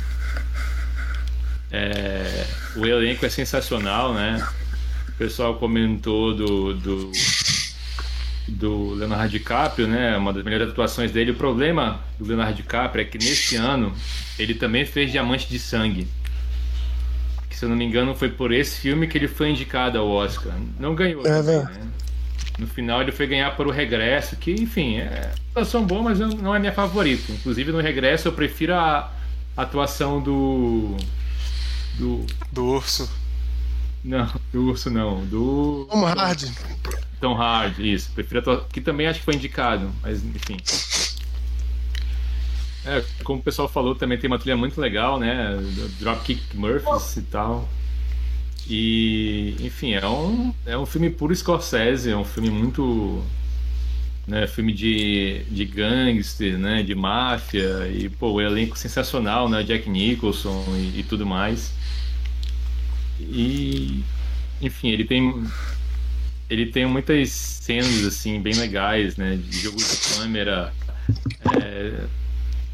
É, 1.72 2.46
o 2.76 2.86
elenco 2.86 3.26
é 3.26 3.30
sensacional, 3.30 4.14
né? 4.14 4.48
O 5.10 5.14
pessoal 5.14 5.56
comentou 5.56 6.36
do, 6.36 6.76
do, 6.76 7.12
do 8.48 8.94
Leonardo 8.94 9.30
DiCaprio, 9.30 9.88
né? 9.88 10.16
Uma 10.16 10.32
das 10.32 10.44
melhores 10.44 10.70
atuações 10.70 11.12
dele. 11.12 11.32
O 11.32 11.36
problema 11.36 12.00
do 12.20 12.28
Leonardo 12.28 12.54
DiCaprio 12.54 13.02
é 13.02 13.06
que 13.06 13.18
nesse 13.18 13.56
ano 13.56 13.92
ele 14.38 14.54
também 14.54 14.86
fez 14.86 15.12
Diamante 15.12 15.50
de 15.50 15.58
Sangue 15.58 16.08
que, 17.56 17.60
se 17.60 17.66
eu 17.66 17.70
não 17.70 17.78
me 17.78 17.86
engano, 17.86 18.14
foi 18.14 18.30
por 18.30 18.52
esse 18.52 18.82
filme 18.82 19.08
que 19.08 19.18
ele 19.18 19.30
foi 19.30 19.50
indicado 19.50 19.98
ao 19.98 20.10
Oscar. 20.10 20.54
Não 20.78 20.94
ganhou. 20.94 21.26
É, 21.26 21.42
né? 21.42 21.90
No 22.60 22.68
final 22.68 23.02
ele 23.02 23.14
foi 23.14 23.26
ganhar 23.28 23.56
por 23.56 23.66
O 23.66 23.72
Regresso, 23.72 24.36
que, 24.36 24.52
enfim, 24.52 24.98
é 24.98 25.32
uma 25.56 25.62
atuação 25.62 25.86
boa, 25.86 26.04
mas 26.04 26.20
não 26.20 26.54
é 26.54 26.60
minha 26.60 26.74
favorita. 26.74 27.32
Inclusive 27.32 27.72
no 27.72 27.80
Regresso 27.80 28.28
eu 28.28 28.34
prefiro 28.34 28.74
a 28.74 29.10
atuação 29.56 30.22
do. 30.22 30.98
Do. 31.98 32.26
Do 32.52 32.66
urso. 32.66 33.10
Não, 34.04 34.30
do 34.52 34.68
urso 34.68 34.90
não. 34.90 35.26
Do. 35.26 35.88
Tom 35.90 36.06
Hardy. 36.06 36.52
Tom 37.22 37.34
Hardy, 37.36 37.94
isso. 37.94 38.12
Prefiro 38.12 38.40
a 38.40 38.42
atuação. 38.42 38.66
Que 38.72 38.82
também 38.82 39.08
acho 39.08 39.20
que 39.20 39.26
foi 39.26 39.36
indicado, 39.36 39.90
mas 40.02 40.24
enfim. 40.24 40.58
É, 42.86 43.04
como 43.24 43.40
o 43.40 43.44
pessoal 43.44 43.68
falou, 43.68 43.96
também 43.96 44.18
tem 44.18 44.28
uma 44.28 44.38
trilha 44.38 44.56
muito 44.56 44.80
legal, 44.80 45.20
né? 45.20 45.58
Dropkick 46.00 46.56
Murphys 46.56 47.18
e 47.18 47.22
tal. 47.24 47.68
E, 48.68 49.56
enfim, 49.60 49.94
é 49.94 50.08
um, 50.08 50.54
é 50.66 50.78
um 50.78 50.86
filme 50.86 51.10
puro 51.10 51.36
Scorsese, 51.36 52.10
é 52.10 52.18
um 52.18 52.26
filme 52.26 52.50
muito. 52.50 53.24
Né, 54.28 54.48
filme 54.48 54.74
de, 54.74 55.44
de 55.52 55.66
gangster, 55.66 56.58
né, 56.58 56.82
de 56.82 56.96
máfia, 56.96 57.88
e 57.88 58.10
pô, 58.10 58.32
o 58.32 58.42
elenco 58.42 58.76
sensacional, 58.76 59.48
né, 59.48 59.62
Jack 59.62 59.88
Nicholson 59.88 60.66
e, 60.70 61.02
e 61.02 61.04
tudo 61.04 61.28
mais. 61.28 61.72
E, 63.20 64.04
enfim, 64.60 64.90
ele 64.90 65.06
tem 65.06 65.46
ele 66.50 66.66
tem 66.68 66.88
muitas 66.88 67.30
cenas 67.30 68.04
assim 68.04 68.42
bem 68.42 68.56
legais, 68.56 69.16
né, 69.16 69.36
de 69.36 69.60
jogo 69.60 69.78
de 69.78 70.16
câmera. 70.16 70.74
É, 71.62 72.06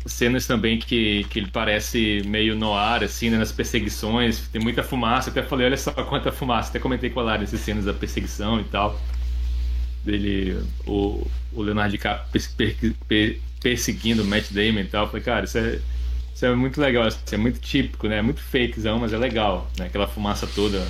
cenas 0.05 0.47
também 0.47 0.79
que, 0.79 1.25
que 1.29 1.39
ele 1.39 1.49
parece 1.51 2.21
meio 2.25 2.55
no 2.55 2.73
ar, 2.73 3.03
assim, 3.03 3.29
né, 3.29 3.37
nas 3.37 3.51
perseguições. 3.51 4.47
Tem 4.47 4.61
muita 4.61 4.83
fumaça. 4.83 5.29
Até 5.29 5.43
falei, 5.43 5.67
olha 5.67 5.77
só 5.77 5.91
quanta 5.91 6.31
fumaça. 6.31 6.69
Até 6.69 6.79
comentei 6.79 7.09
com 7.09 7.19
a 7.19 7.23
Lara 7.23 7.43
essas 7.43 7.59
cenas 7.59 7.85
da 7.85 7.93
perseguição 7.93 8.59
e 8.59 8.63
tal. 8.65 8.99
Dele, 10.03 10.59
o, 10.85 11.27
o 11.53 11.61
Leonardo 11.61 11.91
DiCaprio 11.91 12.43
per, 12.57 12.75
per, 13.07 13.39
perseguindo 13.61 14.23
o 14.23 14.25
Matt 14.25 14.51
Damon 14.51 14.79
e 14.79 14.85
tal. 14.85 15.07
falei, 15.07 15.23
cara, 15.23 15.45
isso 15.45 15.57
é, 15.57 15.79
isso 16.33 16.45
é 16.45 16.55
muito 16.55 16.81
legal. 16.81 17.07
Isso 17.07 17.19
é 17.31 17.37
muito 17.37 17.59
típico, 17.59 18.07
né? 18.07 18.17
É 18.17 18.21
muito 18.21 18.41
fakezão, 18.41 18.99
mas 18.99 19.13
é 19.13 19.17
legal. 19.17 19.69
Né? 19.77 19.85
Aquela 19.85 20.07
fumaça 20.07 20.47
toda 20.47 20.85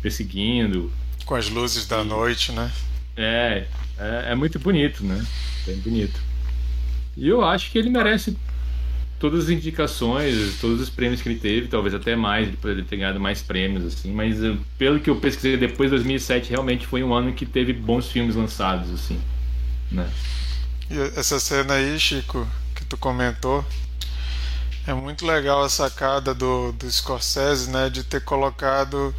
perseguindo. 0.00 0.92
Com 1.24 1.36
as 1.36 1.48
luzes 1.48 1.86
da 1.86 2.02
e, 2.02 2.04
noite, 2.04 2.50
né? 2.50 2.70
É, 3.16 3.66
é, 3.98 4.32
é 4.32 4.34
muito 4.34 4.58
bonito, 4.58 5.04
né? 5.04 5.24
Bem 5.64 5.76
bonito. 5.76 6.31
E 7.16 7.28
eu 7.28 7.44
acho 7.44 7.70
que 7.70 7.78
ele 7.78 7.90
merece 7.90 8.36
todas 9.22 9.44
as 9.44 9.50
indicações, 9.50 10.58
todos 10.60 10.80
os 10.80 10.90
prêmios 10.90 11.22
que 11.22 11.28
ele 11.28 11.38
teve, 11.38 11.68
talvez 11.68 11.94
até 11.94 12.16
mais, 12.16 12.48
ele 12.48 12.56
poderia 12.56 12.82
ter 12.82 12.96
ganhado 12.96 13.20
mais 13.20 13.40
prêmios, 13.40 13.86
assim, 13.86 14.12
mas 14.12 14.42
eh, 14.42 14.56
pelo 14.76 14.98
que 14.98 15.08
eu 15.08 15.14
pesquisei 15.14 15.56
depois 15.56 15.90
de 15.90 15.96
2007, 15.96 16.50
realmente 16.50 16.88
foi 16.88 17.04
um 17.04 17.14
ano 17.14 17.32
que 17.32 17.46
teve 17.46 17.72
bons 17.72 18.10
filmes 18.10 18.34
lançados, 18.34 18.90
assim, 18.90 19.20
né? 19.92 20.10
E 20.90 20.98
essa 21.16 21.38
cena 21.38 21.74
aí, 21.74 21.96
Chico, 22.00 22.48
que 22.74 22.84
tu 22.84 22.96
comentou, 22.96 23.64
é 24.88 24.92
muito 24.92 25.24
legal 25.24 25.62
a 25.62 25.68
sacada 25.68 26.34
do, 26.34 26.72
do 26.72 26.90
Scorsese, 26.90 27.70
né, 27.70 27.88
de 27.88 28.02
ter 28.02 28.22
colocado 28.24 29.14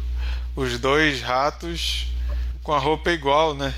os 0.54 0.78
dois 0.78 1.22
ratos 1.22 2.08
com 2.62 2.74
a 2.74 2.78
roupa 2.78 3.10
igual, 3.10 3.54
né? 3.54 3.72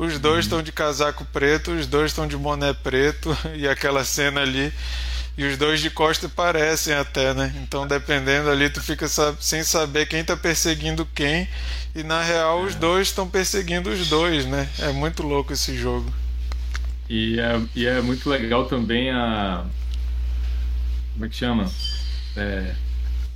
Os 0.00 0.18
dois 0.18 0.46
estão 0.46 0.62
de 0.62 0.72
casaco 0.72 1.26
preto, 1.26 1.72
os 1.72 1.86
dois 1.86 2.10
estão 2.10 2.26
de 2.26 2.34
boné 2.34 2.72
preto 2.72 3.36
e 3.54 3.68
aquela 3.68 4.02
cena 4.02 4.40
ali. 4.40 4.72
E 5.36 5.44
os 5.44 5.58
dois 5.58 5.78
de 5.78 5.90
costa 5.90 6.26
parecem 6.26 6.94
até, 6.94 7.34
né? 7.34 7.54
Então, 7.62 7.86
dependendo 7.86 8.48
ali, 8.48 8.70
tu 8.70 8.80
fica 8.82 9.06
sem 9.38 9.62
saber 9.62 10.06
quem 10.06 10.24
tá 10.24 10.34
perseguindo 10.34 11.06
quem. 11.14 11.46
E 11.94 12.02
na 12.02 12.22
real, 12.22 12.62
os 12.62 12.74
dois 12.74 13.08
estão 13.08 13.28
perseguindo 13.28 13.90
os 13.90 14.08
dois, 14.08 14.46
né? 14.46 14.70
É 14.78 14.90
muito 14.90 15.22
louco 15.22 15.52
esse 15.52 15.76
jogo. 15.76 16.10
E 17.06 17.38
é, 17.38 17.60
e 17.76 17.86
é 17.86 18.00
muito 18.00 18.26
legal 18.30 18.64
também 18.64 19.10
a. 19.10 19.66
Como 21.12 21.26
é 21.26 21.28
que 21.28 21.36
chama? 21.36 21.70
É, 22.34 22.74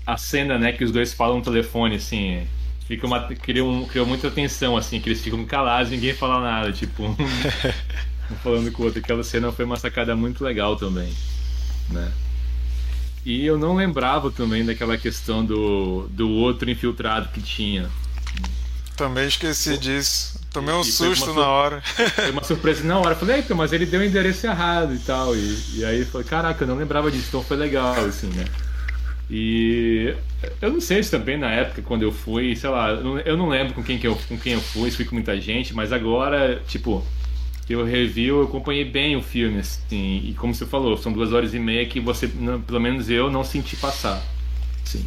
a 0.07 0.17
cena, 0.17 0.59
né? 0.59 0.73
Que 0.73 0.83
os 0.83 0.91
dois 0.91 1.13
falam 1.13 1.37
no 1.37 1.45
telefone, 1.45 1.97
assim 1.97 2.49
fica 2.87 3.07
uma, 3.07 3.23
criou, 3.23 3.87
criou 3.87 4.07
muita 4.07 4.31
tensão, 4.31 4.77
assim, 4.77 5.01
que 5.01 5.09
eles 5.09 5.21
ficam 5.21 5.45
calados 5.45 5.93
e 5.93 5.97
ninguém 5.97 6.15
fala 6.15 6.41
nada, 6.41 6.73
tipo, 6.73 7.05
um, 7.09 7.17
falando 8.43 8.71
com 8.73 8.83
o 8.83 8.87
outro. 8.87 9.01
Aquela 9.01 9.23
cena 9.23 9.53
foi 9.53 9.65
uma 9.65 9.77
sacada 9.77 10.15
muito 10.15 10.45
legal 10.45 10.77
também, 10.77 11.13
né? 11.91 12.13
E 13.25 13.45
eu 13.47 13.57
não 13.57 13.75
lembrava 13.75 14.31
também 14.31 14.65
daquela 14.65 14.99
questão 14.99 15.45
do, 15.45 16.07
do 16.11 16.29
outro 16.29 16.71
infiltrado 16.71 17.31
que 17.31 17.41
tinha. 17.41 17.89
Também 18.97 19.27
esqueci 19.27 19.79
disso. 19.79 20.39
Tomei 20.53 20.73
um 20.75 20.83
e 20.83 20.85
susto 20.85 21.33
na 21.35 21.49
hora. 21.49 21.83
Foi 22.15 22.31
uma 22.31 22.45
surpresa 22.45 22.85
na 22.85 22.99
hora. 22.99 23.17
Falei, 23.17 23.37
eita, 23.37 23.55
mas 23.55 23.73
ele 23.73 23.87
deu 23.87 24.01
o 24.01 24.05
endereço 24.05 24.47
errado 24.47 24.95
e 24.95 24.99
tal. 24.99 25.35
E, 25.35 25.79
e 25.79 25.85
aí 25.85 26.05
falei, 26.05 26.27
caraca, 26.27 26.63
eu 26.63 26.69
não 26.69 26.77
lembrava 26.77 27.11
disso, 27.11 27.27
então 27.29 27.43
foi 27.43 27.57
legal, 27.57 27.95
assim, 28.05 28.29
né? 28.29 28.45
E 29.31 30.15
eu 30.61 30.73
não 30.73 30.81
sei 30.81 31.03
se 31.03 31.11
também 31.11 31.39
na 31.39 31.51
época 31.51 31.83
quando 31.83 32.03
eu 32.03 32.13
fui, 32.13 32.55
sei 32.55 32.69
lá, 32.69 32.91
eu 32.91 33.37
não 33.37 33.49
lembro 33.49 33.75
com 33.75 33.83
quem, 33.83 33.99
que 33.99 34.07
eu, 34.07 34.15
com 34.29 34.39
quem 34.39 34.53
eu 34.53 34.61
fui, 34.61 34.91
se 34.91 34.97
fui 34.97 35.07
com 35.07 35.15
muita 35.15 35.41
gente, 35.41 35.75
mas 35.75 35.93
agora, 35.93 36.63
tipo, 36.69 37.03
que 37.67 37.75
eu 37.75 37.85
review, 37.85 38.41
eu 38.41 38.45
acompanhei 38.45 38.85
bem 38.85 39.17
o 39.17 39.23
filme, 39.23 39.61
assim, 39.61 40.21
e 40.25 40.35
como 40.35 40.55
você 40.55 40.67
falou, 40.67 40.97
são 40.99 41.13
duas 41.13 41.33
horas 41.33 41.55
e 41.55 41.59
meia 41.59 41.87
que 41.87 42.01
você, 42.01 42.31
não, 42.35 42.61
pelo 42.61 42.81
menos 42.81 43.09
eu, 43.09 43.31
não 43.31 43.43
senti 43.43 43.77
passar. 43.77 44.23
Sim. 44.85 45.07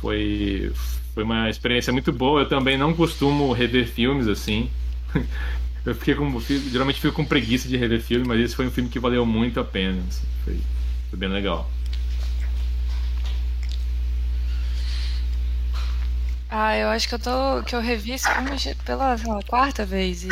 Foi, 0.00 0.72
foi 1.14 1.24
uma 1.24 1.48
experiência 1.48 1.92
muito 1.92 2.12
boa. 2.12 2.42
Eu 2.42 2.48
também 2.48 2.76
não 2.76 2.92
costumo 2.94 3.52
rever 3.52 3.86
filmes 3.86 4.26
assim. 4.28 4.70
Eu 5.84 5.96
fiquei 5.96 6.14
com, 6.14 6.40
geralmente 6.70 7.00
fico 7.00 7.12
com 7.12 7.24
preguiça 7.24 7.68
de 7.68 7.76
rever 7.76 8.00
filme, 8.00 8.24
mas 8.24 8.38
esse 8.38 8.54
foi 8.54 8.68
um 8.68 8.70
filme 8.70 8.88
que 8.88 9.00
valeu 9.00 9.26
muito 9.26 9.58
a 9.58 9.64
pena. 9.64 10.00
Assim, 10.08 10.24
foi, 10.44 10.56
foi 11.10 11.18
bem 11.18 11.28
legal. 11.28 11.68
Ah, 16.54 16.76
eu 16.76 16.88
acho 16.88 17.08
que 17.08 17.14
eu 17.14 17.18
tô. 17.18 17.62
que 17.64 17.74
eu 17.74 17.80
revi 17.80 18.18
filme 18.18 18.74
pela, 18.84 19.16
quarta 19.48 19.86
vez. 19.86 20.22
E 20.22 20.28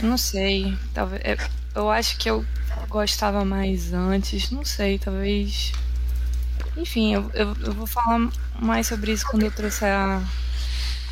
eu 0.00 0.08
não 0.08 0.18
sei. 0.18 0.76
Talvez. 0.92 1.22
Eu, 1.24 1.36
eu 1.76 1.90
acho 1.92 2.18
que 2.18 2.28
eu 2.28 2.44
gostava 2.88 3.44
mais 3.44 3.92
antes. 3.92 4.50
Não 4.50 4.64
sei, 4.64 4.98
talvez. 4.98 5.72
Enfim, 6.76 7.14
eu, 7.14 7.30
eu, 7.34 7.56
eu, 7.66 7.72
vou 7.72 7.86
falar 7.86 8.28
mais 8.58 8.88
sobre 8.88 9.12
isso 9.12 9.24
quando 9.28 9.44
eu 9.44 9.52
trouxer 9.52 9.92
a, 9.92 10.20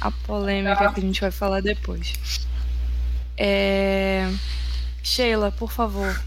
a 0.01 0.11
polêmica 0.11 0.93
que 0.93 0.99
a 0.99 1.03
gente 1.05 1.21
vai 1.21 1.31
falar 1.31 1.63
depois. 1.63 2.13
É... 3.37 4.29
Sheila, 5.05 5.53
por 5.53 5.71
favor, 5.71 6.21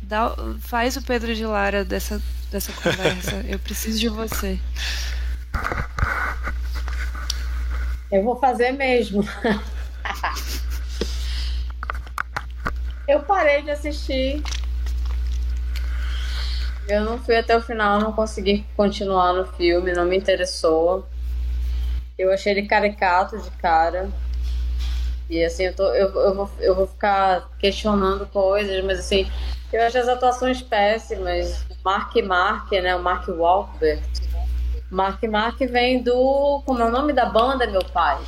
dá, 0.00 0.34
faz 0.60 0.96
o 0.96 1.02
Pedro 1.02 1.34
de 1.34 1.44
Lara 1.44 1.84
dessa, 1.84 2.22
dessa 2.50 2.72
conversa. 2.72 3.44
eu 3.46 3.58
preciso 3.58 3.98
de 3.98 4.08
você. 4.08 4.58
Eu 8.10 8.22
vou 8.22 8.36
fazer 8.36 8.72
mesmo. 8.72 9.22
eu 13.06 13.20
parei 13.20 13.62
de 13.62 13.70
assistir. 13.70 14.42
Eu 16.88 17.02
não 17.04 17.18
fui 17.18 17.36
até 17.36 17.54
o 17.54 17.60
final, 17.60 18.00
não 18.00 18.12
consegui 18.12 18.64
continuar 18.74 19.34
no 19.34 19.46
filme, 19.46 19.92
não 19.92 20.06
me 20.06 20.16
interessou. 20.16 21.06
Eu 22.18 22.32
achei 22.32 22.52
ele 22.52 22.66
caricato 22.66 23.38
de 23.38 23.50
cara. 23.52 24.08
E 25.28 25.44
assim, 25.44 25.64
eu, 25.64 25.76
tô, 25.76 25.82
eu, 25.92 26.08
eu, 26.08 26.34
vou, 26.34 26.50
eu 26.58 26.74
vou 26.74 26.86
ficar 26.86 27.50
questionando 27.58 28.26
coisas, 28.26 28.82
mas 28.84 29.00
assim, 29.00 29.30
eu 29.70 29.82
acho 29.82 29.98
as 29.98 30.08
atuações 30.08 30.62
péssimas. 30.62 31.66
Mark 31.84 32.16
Mark, 32.16 32.72
né? 32.72 32.96
O 32.96 33.02
Mark 33.02 33.28
Wahlberg 33.28 34.02
Mark 34.90 35.22
Mark 35.24 35.58
vem 35.58 36.02
do. 36.02 36.62
Como 36.64 36.80
é 36.80 36.86
o 36.86 36.90
nome 36.90 37.12
da 37.12 37.26
banda, 37.26 37.66
meu 37.66 37.84
pai? 37.84 38.18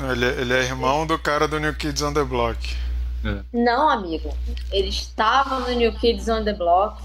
Ele, 0.00 0.26
ele 0.26 0.54
é 0.54 0.62
irmão 0.62 1.06
do 1.06 1.18
cara 1.18 1.46
do 1.46 1.58
New 1.58 1.74
Kids 1.74 2.02
on 2.02 2.12
the 2.12 2.24
Block. 2.24 2.76
É. 3.24 3.40
Não, 3.52 3.90
amigo. 3.90 4.34
Ele 4.70 4.88
estava 4.88 5.60
no 5.60 5.74
New 5.74 5.92
Kids 5.94 6.28
on 6.28 6.44
the 6.44 6.52
Block. 6.52 7.02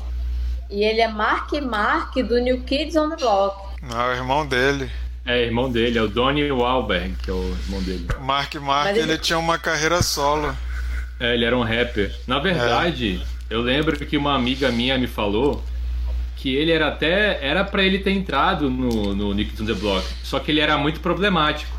E 0.69 0.83
ele 0.83 1.01
é 1.01 1.07
Mark 1.07 1.51
Mark 1.61 2.15
do 2.15 2.39
New 2.39 2.61
Kids 2.61 2.95
on 2.95 3.09
the 3.09 3.17
Block. 3.17 3.57
Não, 3.81 3.99
é 3.99 4.09
o 4.09 4.15
irmão 4.15 4.45
dele. 4.45 4.89
É, 5.25 5.41
irmão 5.41 5.71
dele, 5.71 5.97
é 5.97 6.01
o 6.01 6.07
Donnie 6.07 6.51
Wahlberg, 6.51 7.15
que 7.23 7.29
é 7.29 7.33
o 7.33 7.57
irmão 7.65 7.81
dele. 7.81 8.07
Mark 8.21 8.53
Mark, 8.55 8.89
ele... 8.89 8.99
ele... 8.99 9.17
tinha 9.17 9.39
uma 9.39 9.57
carreira 9.57 10.01
solo. 10.01 10.55
É, 11.19 11.33
ele 11.33 11.45
era 11.45 11.57
um 11.57 11.63
rapper. 11.63 12.13
Na 12.27 12.39
verdade, 12.39 13.21
é. 13.49 13.53
eu 13.53 13.61
lembro 13.61 13.97
que 13.97 14.17
uma 14.17 14.35
amiga 14.35 14.71
minha 14.71 14.97
me 14.97 15.07
falou 15.07 15.63
que 16.43 16.53
ele 16.53 16.71
era 16.71 16.89
até. 16.89 17.39
Era 17.41 17.63
para 17.63 17.81
ele 17.83 17.99
ter 17.99 18.11
entrado 18.11 18.69
no, 18.69 19.15
no 19.15 19.33
Nick 19.33 19.53
the 19.63 19.73
Block, 19.73 20.05
só 20.21 20.39
que 20.39 20.51
ele 20.51 20.59
era 20.59 20.77
muito 20.77 20.99
problemático. 20.99 21.71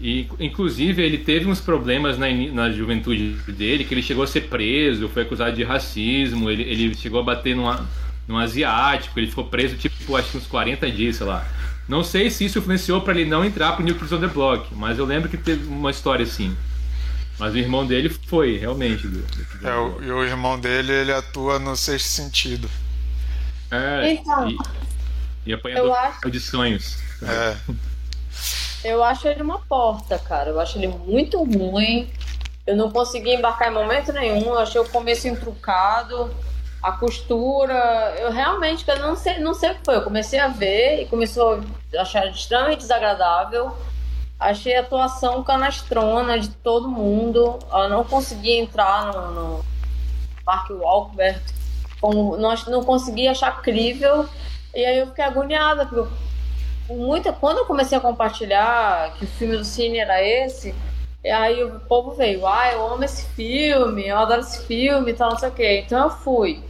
E, 0.00 0.28
inclusive, 0.38 1.02
ele 1.02 1.18
teve 1.18 1.46
uns 1.46 1.58
problemas 1.58 2.16
na, 2.16 2.28
na 2.30 2.70
juventude 2.70 3.32
dele, 3.48 3.84
que 3.84 3.92
ele 3.94 4.02
chegou 4.02 4.22
a 4.22 4.26
ser 4.28 4.42
preso, 4.42 5.08
foi 5.08 5.22
acusado 5.22 5.56
de 5.56 5.64
racismo, 5.64 6.48
ele, 6.48 6.62
ele 6.62 6.94
chegou 6.94 7.18
a 7.18 7.22
bater 7.24 7.56
numa, 7.56 7.88
num 8.28 8.36
asiático, 8.36 9.18
ele 9.18 9.26
ficou 9.26 9.44
preso, 9.44 9.74
tipo, 9.74 10.14
acho 10.14 10.30
que 10.30 10.36
uns 10.36 10.46
40 10.46 10.88
dias, 10.92 11.16
sei 11.16 11.26
lá. 11.26 11.44
Não 11.88 12.04
sei 12.04 12.30
se 12.30 12.44
isso 12.44 12.60
influenciou 12.60 13.00
para 13.00 13.18
ele 13.18 13.28
não 13.28 13.44
entrar 13.44 13.72
pro 13.72 13.84
New 13.84 13.96
Kids 13.96 14.12
on 14.12 14.20
the 14.20 14.28
Block, 14.28 14.72
mas 14.72 14.98
eu 14.98 15.04
lembro 15.04 15.28
que 15.28 15.36
teve 15.36 15.66
uma 15.66 15.90
história 15.90 16.22
assim. 16.22 16.54
Mas 17.40 17.54
o 17.54 17.58
irmão 17.58 17.84
dele 17.84 18.08
foi, 18.08 18.56
realmente. 18.56 19.08
Do, 19.08 19.18
do 19.18 19.66
é, 19.66 19.76
o, 19.76 20.02
e 20.02 20.10
o 20.10 20.24
irmão 20.24 20.60
dele, 20.60 20.92
ele 20.92 21.12
atua 21.12 21.58
no 21.58 21.74
sexto 21.74 22.06
sentido. 22.06 22.70
É, 23.70 24.12
então, 24.12 24.48
e, 24.48 24.58
e 25.46 25.52
apanhador 25.52 25.92
acho... 25.92 26.30
de 26.30 26.40
sonhos. 26.40 26.98
É. 27.22 27.56
Eu 28.84 29.02
acho 29.02 29.26
ele 29.26 29.42
uma 29.42 29.58
porta, 29.58 30.16
cara. 30.16 30.50
Eu 30.50 30.60
acho 30.60 30.78
ele 30.78 30.86
muito 30.86 31.42
ruim. 31.42 32.08
Eu 32.64 32.76
não 32.76 32.90
consegui 32.90 33.34
embarcar 33.34 33.68
em 33.68 33.74
momento 33.74 34.12
nenhum. 34.12 34.46
Eu 34.46 34.58
achei 34.60 34.80
o 34.80 34.88
começo 34.88 35.26
intrucado. 35.26 36.30
A 36.80 36.92
costura, 36.92 38.14
eu 38.18 38.30
realmente 38.30 38.88
eu 38.88 38.98
não 39.00 39.16
sei, 39.16 39.40
não 39.40 39.54
sei 39.54 39.72
o 39.72 39.74
que 39.74 39.84
foi. 39.84 39.96
Eu 39.96 40.02
comecei 40.02 40.38
a 40.38 40.46
ver 40.46 41.02
e 41.02 41.06
começou 41.06 41.60
a 41.96 42.00
achar 42.00 42.28
extremamente 42.28 42.78
desagradável. 42.78 43.76
Achei 44.38 44.76
a 44.76 44.82
atuação 44.82 45.42
canastrona 45.42 46.38
de 46.38 46.50
todo 46.50 46.88
mundo. 46.88 47.58
Eu 47.72 47.88
não 47.88 48.04
consegui 48.04 48.52
entrar 48.52 49.06
no, 49.06 49.30
no 49.32 49.64
Mark 50.46 50.70
Wahlberg. 50.70 51.40
Como, 52.00 52.36
não, 52.36 52.54
não 52.68 53.30
achar 53.30 53.62
crível. 53.62 54.28
E 54.74 54.84
aí 54.84 54.98
eu 54.98 55.06
fiquei 55.06 55.24
agoniada, 55.24 55.86
porque 55.86 56.08
muita, 56.88 57.32
quando 57.32 57.58
eu 57.58 57.66
comecei 57.66 57.96
a 57.96 58.00
compartilhar 58.00 59.14
que 59.18 59.24
o 59.24 59.28
filme 59.28 59.56
do 59.56 59.64
Cine 59.64 59.98
era 59.98 60.22
esse, 60.22 60.74
aí 61.24 61.64
o 61.64 61.80
povo 61.80 62.12
veio, 62.12 62.46
ah, 62.46 62.70
eu 62.72 62.86
amo 62.86 63.04
esse 63.04 63.26
filme, 63.30 64.06
eu 64.06 64.18
adoro 64.18 64.40
esse 64.40 64.66
filme 64.66 65.10
e 65.10 65.14
tal, 65.14 65.30
não 65.30 65.38
sei 65.38 65.48
o 65.48 65.52
quê. 65.52 65.82
Então 65.84 66.04
eu 66.04 66.10
fui. 66.10 66.62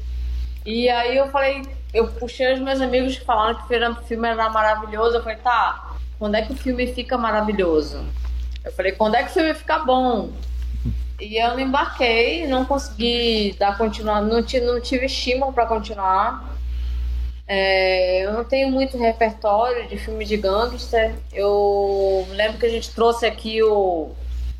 E 0.65 0.89
aí 0.89 1.17
eu 1.17 1.29
falei, 1.29 1.63
eu 1.93 2.09
puxei 2.09 2.55
os 2.55 2.61
meus 2.61 2.81
amigos 2.81 3.19
que 3.19 3.25
falaram 3.25 3.55
que 3.57 3.75
o 3.75 4.07
filme 4.07 4.29
era 4.29 4.49
maravilhoso. 4.51 5.17
Eu 5.17 5.23
falei, 5.23 5.39
tá, 5.39 5.97
quando 6.19 6.35
é 6.35 6.43
que 6.43 6.53
o 6.53 6.57
filme 6.57 6.87
fica 6.87 7.19
maravilhoso? 7.19 8.05
Eu 8.65 8.73
falei, 8.73 8.93
quando 8.93 9.15
é 9.15 9.23
que 9.23 9.31
o 9.31 9.33
filme 9.33 9.55
fica 9.55 9.79
bom? 9.81 10.31
E 11.19 11.39
eu 11.43 11.57
me 11.57 11.63
embarquei, 11.63 12.47
não 12.47 12.65
consegui 12.65 13.57
dar 13.59 13.79
continuar, 13.79 14.21
não, 14.21 14.41
não 14.41 14.81
tive 14.81 15.07
estímulo 15.07 15.53
para 15.53 15.65
continuar. 15.65 16.57
É, 17.49 18.27
eu 18.27 18.33
não 18.33 18.45
tenho 18.45 18.71
muito 18.71 18.99
repertório 18.99 19.89
de 19.89 19.97
filme 19.97 20.25
de 20.25 20.37
gangster. 20.37 21.15
Eu 21.33 22.27
lembro 22.31 22.59
que 22.59 22.67
a 22.67 22.71
gente 22.71 22.93
trouxe 22.95 23.25
aqui 23.25 23.63
o 23.63 24.11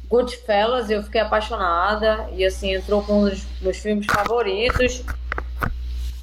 Goodfellas 0.09 0.89
e 0.89 0.95
eu 0.95 1.03
fiquei 1.03 1.21
apaixonada. 1.21 2.29
E 2.33 2.45
assim, 2.45 2.75
entrou 2.75 3.03
com 3.03 3.21
um 3.21 3.29
dos 3.29 3.45
meus 3.61 3.77
filmes 3.77 4.07
favoritos. 4.07 5.03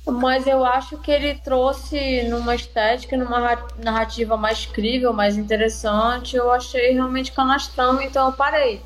Mas 0.06 0.48
eu 0.48 0.66
acho 0.66 0.98
que 0.98 1.12
ele 1.12 1.36
trouxe 1.36 2.24
numa 2.24 2.56
estética, 2.56 3.16
numa 3.16 3.58
narrativa 3.78 4.36
mais 4.36 4.66
crível, 4.66 5.14
mais 5.14 5.38
interessante. 5.38 6.36
Eu 6.36 6.52
achei 6.52 6.94
realmente 6.94 7.32
canastrão, 7.32 8.02
então 8.02 8.28
eu 8.28 8.34
parei. 8.34 8.82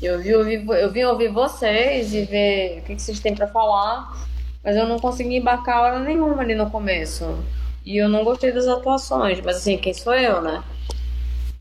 Eu, 0.00 0.20
vi, 0.20 0.28
eu, 0.28 0.44
vi, 0.44 0.64
eu 0.66 0.90
vim 0.90 1.02
ouvir 1.04 1.28
vocês 1.28 2.14
e 2.14 2.24
ver 2.24 2.78
o 2.78 2.82
que 2.82 2.98
vocês 2.98 3.18
têm 3.18 3.34
para 3.34 3.48
falar. 3.48 4.16
Mas 4.62 4.76
eu 4.76 4.86
não 4.86 4.98
consegui 4.98 5.36
embarcar 5.36 5.80
hora 5.80 5.98
nenhuma 5.98 6.42
ali 6.42 6.54
no 6.54 6.70
começo. 6.70 7.42
E 7.84 7.96
eu 7.96 8.08
não 8.08 8.24
gostei 8.24 8.52
das 8.52 8.66
atuações. 8.66 9.40
Mas 9.40 9.56
assim, 9.56 9.76
quem 9.78 9.94
sou 9.94 10.14
eu, 10.14 10.40
né? 10.40 10.62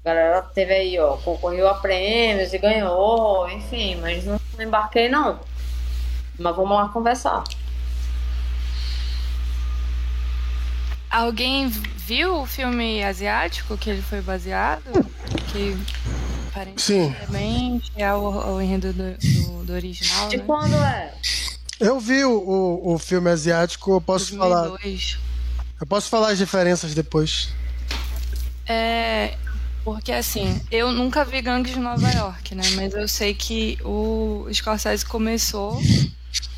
A 0.03 0.09
galera 0.09 0.41
teve 0.41 0.73
aí, 0.73 0.99
ó, 0.99 1.17
concorreu 1.17 1.67
a 1.67 1.75
prêmios 1.75 2.53
e 2.53 2.57
ganhou, 2.57 3.49
enfim, 3.49 3.95
mas 3.95 4.23
não 4.25 4.39
embarquei 4.59 5.09
não. 5.09 5.39
Mas 6.37 6.55
vamos 6.55 6.77
lá 6.77 6.89
conversar. 6.89 7.43
Alguém 11.09 11.67
viu 11.67 12.41
o 12.41 12.45
filme 12.45 13.03
asiático 13.03 13.77
que 13.77 13.89
ele 13.89 14.01
foi 14.01 14.21
baseado? 14.21 14.91
Que 15.51 15.75
aparentemente 16.57 17.91
é 17.95 18.13
o, 18.13 18.55
o 18.55 18.61
enredo 18.61 18.91
do, 18.93 19.17
do, 19.17 19.65
do 19.65 19.73
original. 19.73 20.27
De 20.29 20.37
né? 20.37 20.43
quando 20.45 20.75
é? 20.75 21.13
Eu 21.79 21.99
vi 21.99 22.23
o, 22.23 22.31
o, 22.31 22.93
o 22.93 22.99
filme 22.99 23.29
asiático, 23.29 23.91
eu 23.91 24.01
posso 24.01 24.35
2002. 24.35 25.11
falar. 25.11 25.27
Eu 25.79 25.87
posso 25.87 26.09
falar 26.09 26.29
as 26.29 26.37
diferenças 26.37 26.93
depois. 26.95 27.49
É. 28.65 29.35
Porque 29.83 30.11
assim, 30.11 30.59
eu 30.69 30.91
nunca 30.91 31.23
vi 31.23 31.41
Gangues 31.41 31.73
de 31.73 31.79
Nova 31.79 32.09
York, 32.11 32.55
né? 32.55 32.63
Mas 32.75 32.93
eu 32.93 33.07
sei 33.07 33.33
que 33.33 33.77
o 33.85 34.45
Scorsese 34.51 35.05
começou 35.05 35.79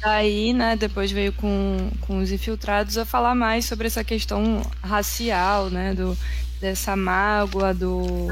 Aí, 0.01 0.53
né, 0.53 0.75
depois 0.75 1.11
veio 1.11 1.33
com, 1.33 1.91
com 2.01 2.19
os 2.19 2.31
infiltrados 2.31 2.97
a 2.97 3.05
falar 3.05 3.35
mais 3.35 3.65
sobre 3.65 3.87
essa 3.87 4.03
questão 4.03 4.61
racial, 4.81 5.69
né, 5.69 5.93
do, 5.93 6.17
dessa 6.59 6.95
mágoa 6.95 7.73
do, 7.73 8.27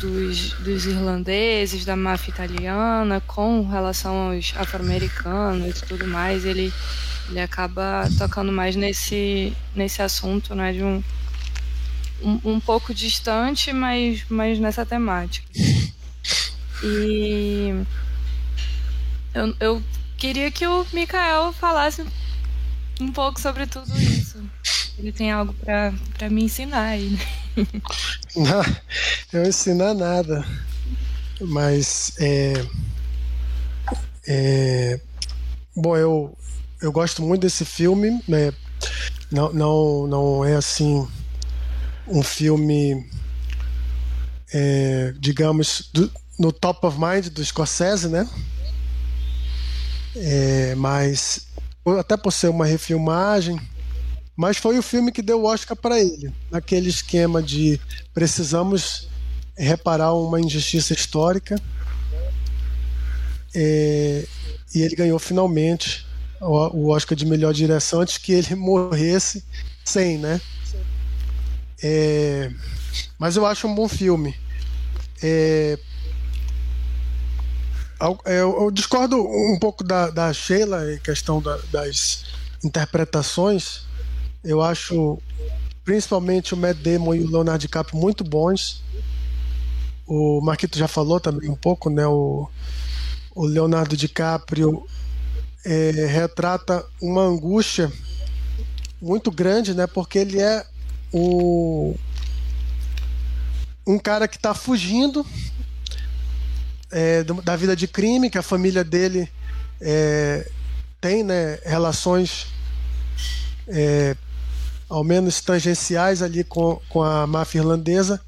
dos, 0.00 0.52
dos 0.54 0.86
irlandeses, 0.86 1.84
da 1.84 1.96
máfia 1.96 2.30
italiana, 2.30 3.20
com 3.26 3.68
relação 3.68 4.32
aos 4.32 4.52
afro-americanos 4.56 5.80
e 5.80 5.86
tudo 5.86 6.06
mais, 6.06 6.44
ele, 6.44 6.72
ele 7.28 7.40
acaba 7.40 8.08
tocando 8.18 8.50
mais 8.50 8.76
nesse, 8.76 9.52
nesse 9.74 10.02
assunto, 10.02 10.54
né, 10.54 10.72
de 10.72 10.82
um, 10.82 11.02
um, 12.22 12.40
um 12.44 12.60
pouco 12.60 12.94
distante, 12.94 13.72
mas, 13.72 14.24
mas 14.28 14.58
nessa 14.58 14.86
temática. 14.86 15.46
E 16.82 17.84
eu, 19.34 19.54
eu 19.60 19.82
queria 20.16 20.50
que 20.50 20.66
o 20.66 20.86
Mikael 20.92 21.52
falasse 21.52 22.04
um 23.00 23.12
pouco 23.12 23.40
sobre 23.40 23.66
tudo 23.66 23.90
isso. 24.00 24.42
Ele 25.00 25.12
tem 25.12 25.32
algo 25.32 25.54
para 25.54 26.28
me 26.30 26.44
ensinar 26.44 26.88
aí, 26.88 27.08
né? 27.08 27.66
Não, 28.36 28.62
eu 29.32 29.48
ensinar 29.48 29.94
nada. 29.94 30.44
Mas 31.40 32.12
é, 32.20 32.52
é, 34.28 35.00
bom, 35.74 35.96
eu, 35.96 36.36
eu 36.82 36.92
gosto 36.92 37.22
muito 37.22 37.40
desse 37.40 37.64
filme, 37.64 38.22
né? 38.28 38.52
Não, 39.32 39.50
não, 39.54 40.06
não 40.06 40.44
é 40.44 40.54
assim 40.54 41.08
um 42.06 42.22
filme, 42.22 43.08
é, 44.52 45.14
digamos, 45.18 45.88
do, 45.94 46.12
no 46.38 46.52
top 46.52 46.86
of 46.86 46.98
mind 47.00 47.28
do 47.28 47.42
Scorsese, 47.42 48.08
né? 48.08 48.28
É, 50.14 50.74
mas 50.74 51.46
até 51.98 52.18
por 52.18 52.32
ser 52.32 52.48
uma 52.48 52.66
refilmagem, 52.66 53.58
mas 54.40 54.56
foi 54.56 54.78
o 54.78 54.82
filme 54.82 55.12
que 55.12 55.20
deu 55.20 55.42
o 55.42 55.44
Oscar 55.44 55.76
para 55.76 56.00
ele, 56.00 56.32
naquele 56.50 56.88
esquema 56.88 57.42
de 57.42 57.78
precisamos 58.14 59.06
reparar 59.54 60.14
uma 60.14 60.40
injustiça 60.40 60.94
histórica. 60.94 61.60
É, 63.54 64.26
e 64.74 64.80
ele 64.80 64.96
ganhou 64.96 65.18
finalmente 65.18 66.06
o, 66.40 66.88
Oscar 66.88 67.14
de 67.14 67.26
melhor 67.26 67.52
direção 67.52 68.00
antes 68.00 68.16
que 68.16 68.32
ele 68.32 68.54
morresse 68.56 69.44
sem, 69.84 70.16
né? 70.16 70.40
É, 71.82 72.50
mas 73.18 73.36
eu 73.36 73.44
acho 73.44 73.68
um 73.68 73.74
bom 73.74 73.88
filme. 73.88 74.34
É, 75.22 75.78
eu, 78.24 78.70
discordo 78.70 79.20
um 79.20 79.58
pouco 79.60 79.84
da, 79.84 80.08
da 80.08 80.32
Sheila 80.32 80.94
em 80.94 80.98
questão 80.98 81.42
da, 81.42 81.58
das 81.70 82.24
interpretações 82.64 83.89
eu 84.42 84.62
acho 84.62 85.18
principalmente 85.84 86.54
o 86.54 86.56
Matt 86.56 86.78
Damon 86.78 87.14
e 87.14 87.20
o 87.22 87.30
Leonardo 87.30 87.60
DiCaprio 87.60 87.98
muito 87.98 88.24
bons. 88.24 88.82
O 90.06 90.40
Marquito 90.40 90.78
já 90.78 90.88
falou 90.88 91.20
também 91.20 91.48
um 91.48 91.54
pouco, 91.54 91.88
né? 91.90 92.06
O, 92.06 92.48
o 93.34 93.44
Leonardo 93.46 93.96
DiCaprio 93.96 94.86
é, 95.64 96.06
retrata 96.06 96.84
uma 97.00 97.22
angústia 97.22 97.92
muito 99.00 99.30
grande, 99.30 99.74
né? 99.74 99.86
Porque 99.86 100.18
ele 100.18 100.40
é 100.40 100.64
o 101.12 101.94
um 103.86 103.98
cara 103.98 104.28
que 104.28 104.36
está 104.36 104.54
fugindo 104.54 105.26
é, 106.90 107.24
da 107.24 107.56
vida 107.56 107.74
de 107.74 107.88
crime, 107.88 108.30
que 108.30 108.38
a 108.38 108.42
família 108.42 108.84
dele 108.84 109.28
é, 109.80 110.48
tem, 111.00 111.24
né? 111.24 111.58
Relações 111.64 112.46
é, 113.66 114.16
ao 114.90 115.04
menos 115.04 115.40
tangenciais 115.40 116.20
ali 116.20 116.44
com, 116.44 116.80
com 116.88 117.02
a 117.02 117.26
máfia 117.26 117.60
irlandesa, 117.60 118.20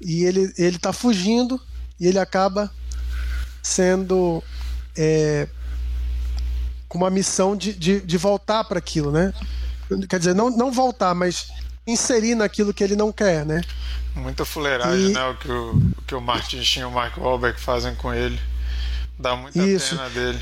e 0.00 0.24
ele 0.24 0.52
ele 0.56 0.76
está 0.76 0.92
fugindo 0.92 1.60
e 1.98 2.06
ele 2.06 2.18
acaba 2.18 2.70
sendo 3.62 4.42
é, 4.96 5.48
com 6.88 6.98
uma 6.98 7.10
missão 7.10 7.56
de, 7.56 7.72
de, 7.72 8.00
de 8.00 8.16
voltar 8.16 8.64
para 8.64 8.78
aquilo, 8.78 9.10
né? 9.10 9.32
Quer 10.08 10.18
dizer, 10.18 10.34
não, 10.34 10.50
não 10.50 10.70
voltar, 10.70 11.14
mas 11.14 11.48
inserir 11.86 12.34
naquilo 12.34 12.74
que 12.74 12.84
ele 12.84 12.94
não 12.94 13.10
quer, 13.10 13.44
né? 13.44 13.62
Muita 14.14 14.44
fuleiragem, 14.44 15.10
e... 15.10 15.12
né? 15.12 15.24
O 15.24 15.36
que 15.36 15.50
o, 15.50 15.70
o 15.70 16.02
que 16.06 16.14
o 16.14 16.20
Martin 16.20 16.62
Sheen 16.62 16.82
e 16.82 16.86
o 16.86 16.90
Mark 16.90 17.16
Wahlberg 17.16 17.58
fazem 17.58 17.94
com 17.94 18.12
ele. 18.12 18.38
Dá 19.18 19.34
muita 19.34 19.64
Isso. 19.64 19.96
pena 19.96 20.10
dele. 20.10 20.40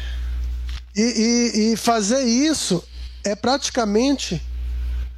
E, 0.94 1.02
e, 1.02 1.72
e 1.72 1.76
fazer 1.76 2.22
isso 2.22 2.82
é 3.22 3.34
praticamente 3.34 4.42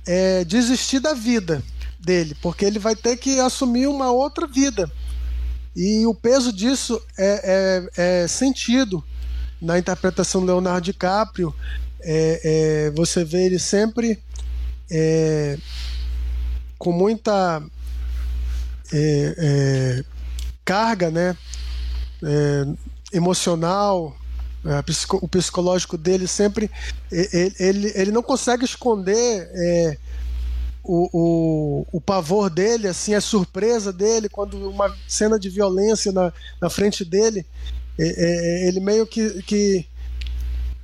é, 0.08 0.42
desistir 0.42 1.00
da 1.00 1.12
vida 1.12 1.62
dele, 2.00 2.34
porque 2.40 2.64
ele 2.64 2.78
vai 2.78 2.96
ter 2.96 3.18
que 3.18 3.38
assumir 3.38 3.86
uma 3.86 4.10
outra 4.10 4.46
vida. 4.46 4.90
E 5.76 6.06
o 6.06 6.14
peso 6.14 6.50
disso 6.50 7.00
é, 7.18 7.84
é, 7.96 8.22
é 8.22 8.26
sentido 8.26 9.04
na 9.60 9.78
interpretação 9.78 10.40
do 10.40 10.46
Leonardo 10.46 10.86
DiCaprio. 10.86 11.54
É, 12.00 12.40
é, 12.86 12.90
você 12.92 13.22
vê 13.22 13.44
ele 13.44 13.58
sempre 13.58 14.18
é, 14.90 15.58
com 16.78 16.90
muita 16.90 17.62
carga 20.64 21.10
né, 21.10 21.36
emocional, 23.12 24.16
o 25.22 25.28
psicológico 25.28 25.96
dele 25.96 26.26
sempre. 26.26 26.70
Ele, 27.10 27.54
ele, 27.58 27.92
ele 27.94 28.12
não 28.12 28.22
consegue 28.22 28.64
esconder 28.64 29.50
é, 29.52 29.96
o, 30.84 31.08
o, 31.12 31.86
o, 31.92 32.00
pavor 32.00 32.50
dele, 32.50 32.88
assim, 32.88 33.14
a 33.14 33.20
surpresa 33.20 33.92
dele 33.92 34.28
quando 34.28 34.70
uma 34.70 34.94
cena 35.06 35.38
de 35.38 35.48
violência 35.48 36.12
na, 36.12 36.32
na 36.60 36.68
frente 36.68 37.04
dele. 37.04 37.46
É, 37.98 38.06
é 38.06 38.68
ele 38.68 38.80
meio 38.80 39.06
que, 39.06 39.42
que 39.42 39.86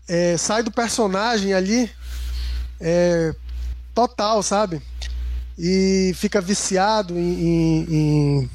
é, 0.08 0.36
sai 0.36 0.62
do 0.62 0.70
personagem 0.70 1.52
ali 1.52 1.90
é, 2.80 3.34
total, 3.94 4.42
sabe? 4.42 4.80
E 5.58 6.12
fica 6.16 6.40
viciado 6.40 7.16
em, 7.18 7.40
em, 7.40 7.86
em, 7.90 8.50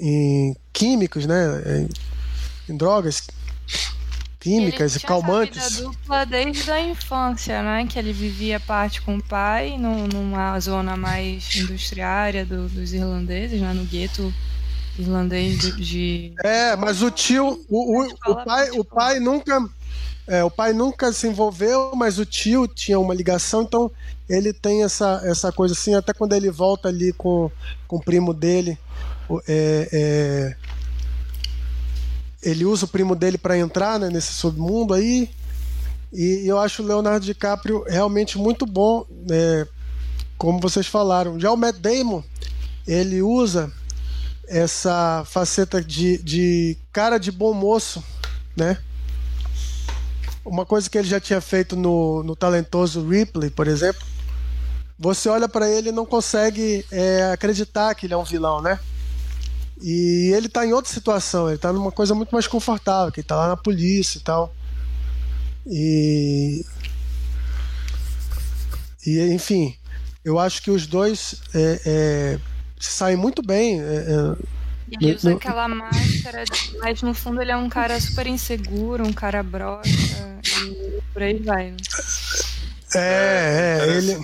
em 0.00 0.56
químicos, 0.72 1.26
né? 1.26 1.88
Em 2.68 2.76
drogas 2.76 3.22
químicas 4.42 4.96
e 4.96 5.00
calmantes. 5.00 5.76
Vida 5.76 5.88
dupla 5.88 6.26
desde 6.26 6.70
a 6.70 6.80
infância, 6.80 7.62
né? 7.62 7.86
Que 7.86 7.98
ele 7.98 8.12
vivia 8.12 8.58
parte 8.58 9.00
com 9.00 9.16
o 9.16 9.22
pai 9.22 9.78
no, 9.78 10.08
numa 10.08 10.58
zona 10.58 10.96
mais 10.96 11.54
industriária 11.56 12.44
do, 12.44 12.68
dos 12.68 12.92
irlandeses, 12.92 13.60
né? 13.60 13.72
No 13.72 13.84
gueto 13.84 14.32
irlandês 14.98 15.58
de, 15.58 15.72
de... 15.72 16.32
É, 16.42 16.76
mas 16.76 17.02
o 17.02 17.10
tio, 17.10 17.64
o, 17.68 18.02
o, 18.02 18.08
o 18.26 18.44
pai, 18.44 18.70
o 18.72 18.84
pai 18.84 19.20
nunca, 19.20 19.64
é, 20.26 20.44
o 20.44 20.50
pai 20.50 20.72
nunca 20.72 21.12
se 21.12 21.26
envolveu, 21.26 21.92
mas 21.94 22.18
o 22.18 22.26
tio 22.26 22.66
tinha 22.68 22.98
uma 22.98 23.14
ligação, 23.14 23.62
então 23.62 23.90
ele 24.28 24.52
tem 24.52 24.82
essa, 24.82 25.22
essa 25.24 25.50
coisa 25.50 25.74
assim, 25.74 25.94
até 25.94 26.12
quando 26.12 26.34
ele 26.34 26.50
volta 26.50 26.88
ali 26.88 27.12
com, 27.12 27.50
com 27.86 27.96
o 27.96 28.02
primo 28.02 28.34
dele, 28.34 28.78
é, 29.48 29.88
é, 29.92 30.56
ele 32.42 32.64
usa 32.64 32.84
o 32.84 32.88
primo 32.88 33.14
dele 33.14 33.38
para 33.38 33.56
entrar 33.56 33.98
né, 33.98 34.08
nesse 34.08 34.32
submundo 34.34 34.94
aí. 34.94 35.30
E 36.12 36.44
eu 36.46 36.58
acho 36.58 36.82
o 36.82 36.86
Leonardo 36.86 37.24
DiCaprio 37.24 37.84
realmente 37.88 38.36
muito 38.36 38.66
bom, 38.66 39.06
né, 39.10 39.66
como 40.36 40.60
vocês 40.60 40.86
falaram. 40.86 41.38
Já 41.38 41.50
o 41.50 41.56
Matt 41.56 41.76
Damon, 41.76 42.22
ele 42.86 43.22
usa 43.22 43.72
essa 44.46 45.24
faceta 45.24 45.82
de, 45.82 46.18
de 46.18 46.76
cara 46.92 47.16
de 47.18 47.30
bom 47.30 47.54
moço, 47.54 48.02
né? 48.56 48.76
Uma 50.44 50.66
coisa 50.66 50.90
que 50.90 50.98
ele 50.98 51.08
já 51.08 51.20
tinha 51.20 51.40
feito 51.40 51.76
no, 51.76 52.22
no 52.24 52.34
talentoso 52.34 53.08
Ripley, 53.08 53.48
por 53.48 53.68
exemplo. 53.68 54.02
Você 54.98 55.28
olha 55.28 55.48
para 55.48 55.70
ele 55.70 55.88
e 55.88 55.92
não 55.92 56.04
consegue 56.04 56.84
é, 56.90 57.30
acreditar 57.32 57.94
que 57.94 58.06
ele 58.06 58.14
é 58.14 58.16
um 58.16 58.24
vilão, 58.24 58.60
né? 58.60 58.78
E 59.82 60.32
ele 60.34 60.48
tá 60.48 60.64
em 60.64 60.72
outra 60.72 60.92
situação, 60.92 61.48
ele 61.48 61.58
tá 61.58 61.72
numa 61.72 61.90
coisa 61.90 62.14
muito 62.14 62.30
mais 62.30 62.46
confortável, 62.46 63.10
que 63.12 63.20
ele 63.20 63.26
tá 63.26 63.36
lá 63.36 63.48
na 63.48 63.56
polícia 63.56 64.18
e 64.18 64.22
tal. 64.22 64.54
E. 65.66 66.64
E, 69.04 69.20
enfim, 69.32 69.76
eu 70.24 70.38
acho 70.38 70.62
que 70.62 70.70
os 70.70 70.86
dois 70.86 71.42
é, 71.52 71.80
é, 71.84 72.38
saem 72.78 73.16
muito 73.16 73.42
bem. 73.42 73.80
É, 73.80 73.84
é 73.84 74.62
ele 74.92 75.14
usa 75.14 75.30
no... 75.30 75.36
aquela 75.36 75.66
máscara, 75.68 76.44
mas 76.80 77.02
no 77.02 77.14
fundo 77.14 77.40
ele 77.40 77.50
é 77.50 77.56
um 77.56 77.68
cara 77.68 77.98
super 77.98 78.26
inseguro, 78.26 79.06
um 79.06 79.12
cara 79.12 79.42
broxa, 79.42 80.38
e 80.66 81.00
por 81.12 81.22
aí 81.22 81.38
vai. 81.38 81.74
Né? 82.94 83.00
É, 83.00 83.78
é, 83.80 83.96
ele. 83.96 84.18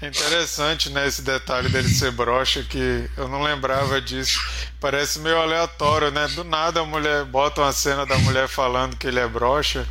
É 0.00 0.08
interessante, 0.08 0.90
né, 0.90 1.06
esse 1.06 1.22
detalhe 1.22 1.68
dele 1.68 1.88
ser 1.88 2.10
broxa, 2.10 2.64
que 2.64 3.08
eu 3.16 3.28
não 3.28 3.40
lembrava 3.40 4.00
disso. 4.00 4.40
Parece 4.80 5.20
meio 5.20 5.36
aleatório, 5.36 6.10
né? 6.10 6.26
Do 6.34 6.42
nada 6.42 6.80
a 6.80 6.84
mulher 6.84 7.24
bota 7.24 7.60
uma 7.60 7.72
cena 7.72 8.04
da 8.04 8.18
mulher 8.18 8.48
falando 8.48 8.96
que 8.96 9.06
ele 9.06 9.20
é 9.20 9.28
broxa, 9.28 9.86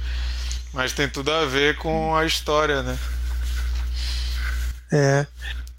mas 0.73 0.91
tem 0.91 1.07
tudo 1.07 1.31
a 1.31 1.45
ver 1.45 1.77
com 1.77 2.13
a 2.13 2.25
história, 2.25 2.83
né? 2.83 2.99
É. 4.91 5.25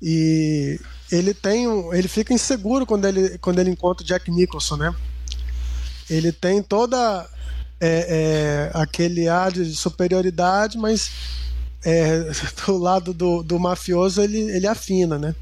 E 0.00 0.80
ele 1.10 1.34
tem 1.34 1.68
um, 1.68 1.92
ele 1.92 2.08
fica 2.08 2.32
inseguro 2.32 2.86
quando 2.86 3.06
ele, 3.06 3.36
quando 3.38 3.58
ele 3.58 3.70
encontra 3.70 4.02
o 4.02 4.06
Jack 4.06 4.30
Nicholson, 4.30 4.76
né? 4.76 4.94
Ele 6.08 6.32
tem 6.32 6.62
toda 6.62 7.28
é, 7.78 8.70
é, 8.72 8.78
aquele 8.78 9.28
ar 9.28 9.52
de 9.52 9.74
superioridade, 9.74 10.78
mas 10.78 11.10
é, 11.85 12.31
do 12.66 12.79
lado 12.79 13.12
do, 13.12 13.42
do 13.42 13.59
mafioso 13.59 14.21
ele, 14.21 14.38
ele 14.38 14.66
afina, 14.66 15.18
né? 15.18 15.35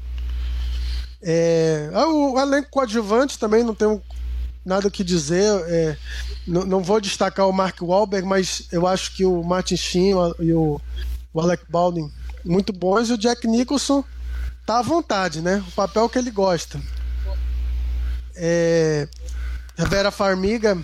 É, 1.21 1.89
ah, 1.93 2.07
o 2.07 2.39
elenco 2.39 2.69
coadjuvante 2.71 3.37
também 3.37 3.63
não 3.63 3.75
tenho 3.75 4.01
nada 4.65 4.87
o 4.87 4.91
que 4.91 5.03
dizer. 5.03 5.63
É, 5.67 5.97
não, 6.47 6.65
não, 6.65 6.81
vou 6.81 6.99
destacar 6.99 7.47
o 7.47 7.53
Mark 7.53 7.79
Wahlberg, 7.81 8.27
mas 8.27 8.67
eu 8.71 8.87
acho 8.87 9.15
que 9.15 9.23
o 9.23 9.43
Martin 9.43 9.77
Sheen 9.77 10.13
e 10.39 10.53
o, 10.53 10.81
o 11.33 11.41
Alec 11.41 11.63
Baldwin 11.69 12.11
muito 12.43 12.73
bons 12.73 13.09
e 13.09 13.13
o 13.13 13.17
Jack 13.17 13.47
Nicholson 13.47 14.03
tá 14.65 14.79
à 14.79 14.81
vontade, 14.81 15.41
né? 15.41 15.63
O 15.67 15.71
papel 15.71 16.09
que 16.09 16.17
ele 16.17 16.31
gosta. 16.31 16.81
É, 18.35 19.07
Vera 19.77 20.09
Farmiga, 20.09 20.77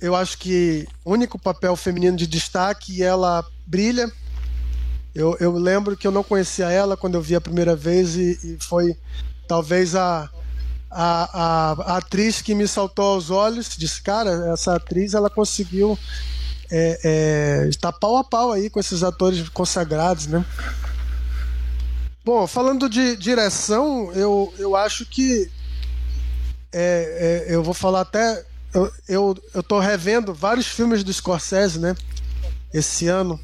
eu 0.00 0.14
acho 0.16 0.38
que 0.38 0.86
o 1.04 1.12
único 1.12 1.38
papel 1.38 1.76
feminino 1.76 2.16
de 2.16 2.26
destaque 2.26 2.96
e 2.96 3.02
ela 3.02 3.44
brilha. 3.66 4.10
Eu, 5.14 5.36
eu 5.40 5.52
lembro 5.52 5.96
que 5.96 6.06
eu 6.06 6.12
não 6.12 6.22
conhecia 6.22 6.70
ela 6.70 6.96
quando 6.96 7.14
eu 7.14 7.22
vi 7.22 7.34
a 7.34 7.40
primeira 7.40 7.74
vez 7.74 8.16
e, 8.16 8.38
e 8.44 8.58
foi 8.60 8.96
talvez 9.48 9.94
a, 9.94 10.28
a, 10.90 11.40
a, 11.40 11.72
a, 11.72 11.96
atriz 11.96 12.42
que 12.42 12.54
me 12.54 12.68
saltou 12.68 13.14
aos 13.14 13.30
olhos. 13.30 13.76
Disse, 13.76 14.02
cara, 14.02 14.52
essa 14.52 14.76
atriz 14.76 15.14
ela 15.14 15.30
conseguiu 15.30 15.98
é, 16.70 17.00
é, 17.64 17.68
estar 17.68 17.92
pau 17.92 18.16
a 18.16 18.24
pau 18.24 18.52
aí 18.52 18.68
com 18.68 18.78
esses 18.78 19.02
atores 19.02 19.48
consagrados, 19.48 20.26
né? 20.26 20.44
Bom, 22.24 22.46
falando 22.46 22.88
de 22.88 23.16
direção, 23.16 24.12
eu, 24.12 24.52
eu 24.58 24.74
acho 24.74 25.06
que 25.06 25.50
é, 26.72 27.46
é, 27.48 27.54
eu 27.54 27.62
vou 27.62 27.72
falar 27.72 28.02
até. 28.02 28.44
Eu, 28.74 28.92
eu, 29.08 29.36
eu 29.54 29.78
revendo 29.78 30.34
vários 30.34 30.66
filmes 30.66 31.02
do 31.02 31.12
Scorsese, 31.12 31.78
né? 31.78 31.94
Esse 32.74 33.06
ano. 33.08 33.40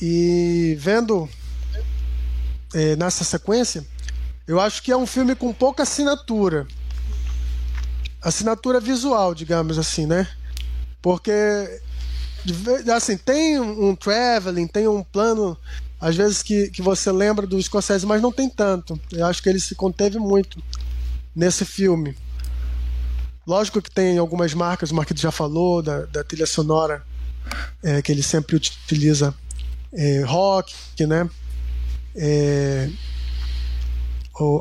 E 0.00 0.76
vendo 0.78 1.28
é, 2.74 2.96
nessa 2.96 3.24
sequência, 3.24 3.86
eu 4.46 4.60
acho 4.60 4.82
que 4.82 4.90
é 4.90 4.96
um 4.96 5.06
filme 5.06 5.34
com 5.34 5.52
pouca 5.52 5.82
assinatura. 5.82 6.66
Assinatura 8.22 8.80
visual, 8.80 9.34
digamos 9.34 9.78
assim, 9.78 10.06
né? 10.06 10.28
Porque 11.02 11.32
assim, 12.94 13.16
tem 13.16 13.60
um 13.60 13.94
traveling, 13.94 14.66
tem 14.66 14.88
um 14.88 15.02
plano, 15.02 15.56
às 16.00 16.16
vezes 16.16 16.42
que, 16.42 16.70
que 16.70 16.80
você 16.80 17.12
lembra 17.12 17.46
do 17.46 17.62
Scorsese, 17.62 18.06
mas 18.06 18.22
não 18.22 18.32
tem 18.32 18.48
tanto. 18.48 18.98
Eu 19.12 19.26
acho 19.26 19.42
que 19.42 19.48
ele 19.48 19.60
se 19.60 19.74
conteve 19.74 20.18
muito 20.18 20.62
nesse 21.34 21.64
filme. 21.64 22.16
Lógico 23.46 23.82
que 23.82 23.90
tem 23.90 24.18
algumas 24.18 24.54
marcas, 24.54 24.90
o 24.90 24.94
Marquito 24.94 25.20
já 25.20 25.30
falou, 25.30 25.82
da, 25.82 26.06
da 26.06 26.24
trilha 26.24 26.46
sonora, 26.46 27.04
é, 27.82 28.00
que 28.00 28.12
ele 28.12 28.22
sempre 28.22 28.56
utiliza 28.56 29.34
é, 29.92 30.22
rock, 30.24 30.74
né? 31.00 31.28
É, 32.16 32.88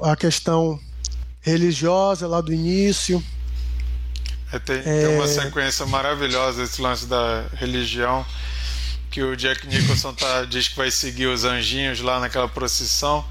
a 0.03 0.15
questão 0.15 0.79
religiosa 1.41 2.27
lá 2.27 2.41
do 2.41 2.53
início. 2.53 3.23
É, 4.51 4.59
tem, 4.59 4.81
tem, 4.81 5.07
uma 5.15 5.25
é. 5.25 5.27
sequência 5.27 5.85
maravilhosa 5.85 6.63
esse 6.63 6.81
lance 6.81 7.05
da 7.05 7.45
religião 7.53 8.25
que 9.09 9.23
o 9.23 9.35
Jack 9.35 9.67
Nicholson 9.67 10.13
tá, 10.13 10.45
diz 10.45 10.67
que 10.67 10.75
vai 10.77 10.91
seguir 10.91 11.27
os 11.27 11.43
anjinhos 11.43 11.99
lá 11.99 12.19
naquela 12.19 12.47
procissão. 12.47 13.25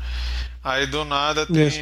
Aí 0.63 0.87
do 0.87 1.05
nada 1.05 1.47
tem 1.47 1.69
Isso. 1.69 1.81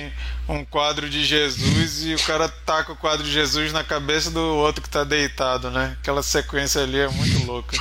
um 0.48 0.64
quadro 0.64 1.08
de 1.08 1.24
Jesus 1.24 2.04
e 2.04 2.14
o 2.14 2.18
cara 2.20 2.48
taca 2.48 2.92
o 2.92 2.96
quadro 2.96 3.24
de 3.24 3.32
Jesus 3.32 3.72
na 3.72 3.82
cabeça 3.82 4.30
do 4.30 4.40
outro 4.40 4.82
que 4.82 4.88
está 4.88 5.02
deitado, 5.02 5.70
né? 5.70 5.96
Aquela 6.00 6.22
sequência 6.22 6.82
ali 6.82 6.98
é 6.98 7.08
muito 7.08 7.46
louca. 7.46 7.76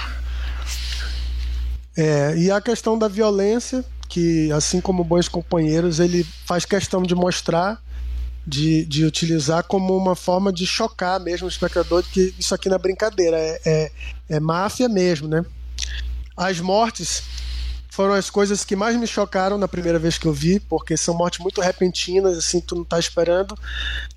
É, 1.98 2.36
e 2.38 2.52
a 2.52 2.60
questão 2.60 2.98
da 2.98 3.08
violência, 3.08 3.84
que 4.10 4.52
assim 4.52 4.82
como 4.82 5.04
bons 5.04 5.28
companheiros, 5.28 6.00
ele 6.00 6.26
faz 6.46 6.66
questão 6.66 7.04
de 7.04 7.16
mostrar 7.16 7.82
de, 8.46 8.86
de 8.86 9.06
utilizar 9.06 9.64
como 9.64 9.98
uma 9.98 10.16
forma 10.16 10.54
de 10.54 10.68
chocar 10.68 11.20
mesmo 11.20 11.48
o 11.48 11.50
espectador 11.50 12.04
de 12.04 12.10
que 12.10 12.36
isso 12.38 12.54
aqui 12.54 12.70
não 12.70 12.76
é 12.76 12.80
brincadeira, 12.80 13.38
é, 13.38 13.62
é, 13.66 13.92
é 14.30 14.40
máfia 14.40 14.88
mesmo, 14.88 15.28
né? 15.28 15.44
As 16.38 16.60
mortes 16.60 17.24
foram 17.90 18.14
as 18.14 18.30
coisas 18.30 18.66
que 18.66 18.76
mais 18.76 18.98
me 18.98 19.08
chocaram 19.08 19.58
na 19.58 19.70
primeira 19.70 19.98
vez 19.98 20.18
que 20.18 20.26
eu 20.26 20.34
vi, 20.34 20.60
porque 20.60 20.98
são 20.98 21.16
mortes 21.16 21.40
muito 21.40 21.62
repentinas, 21.62 22.38
assim, 22.38 22.60
tu 22.60 22.76
não 22.76 22.84
tá 22.84 23.00
esperando. 23.00 23.58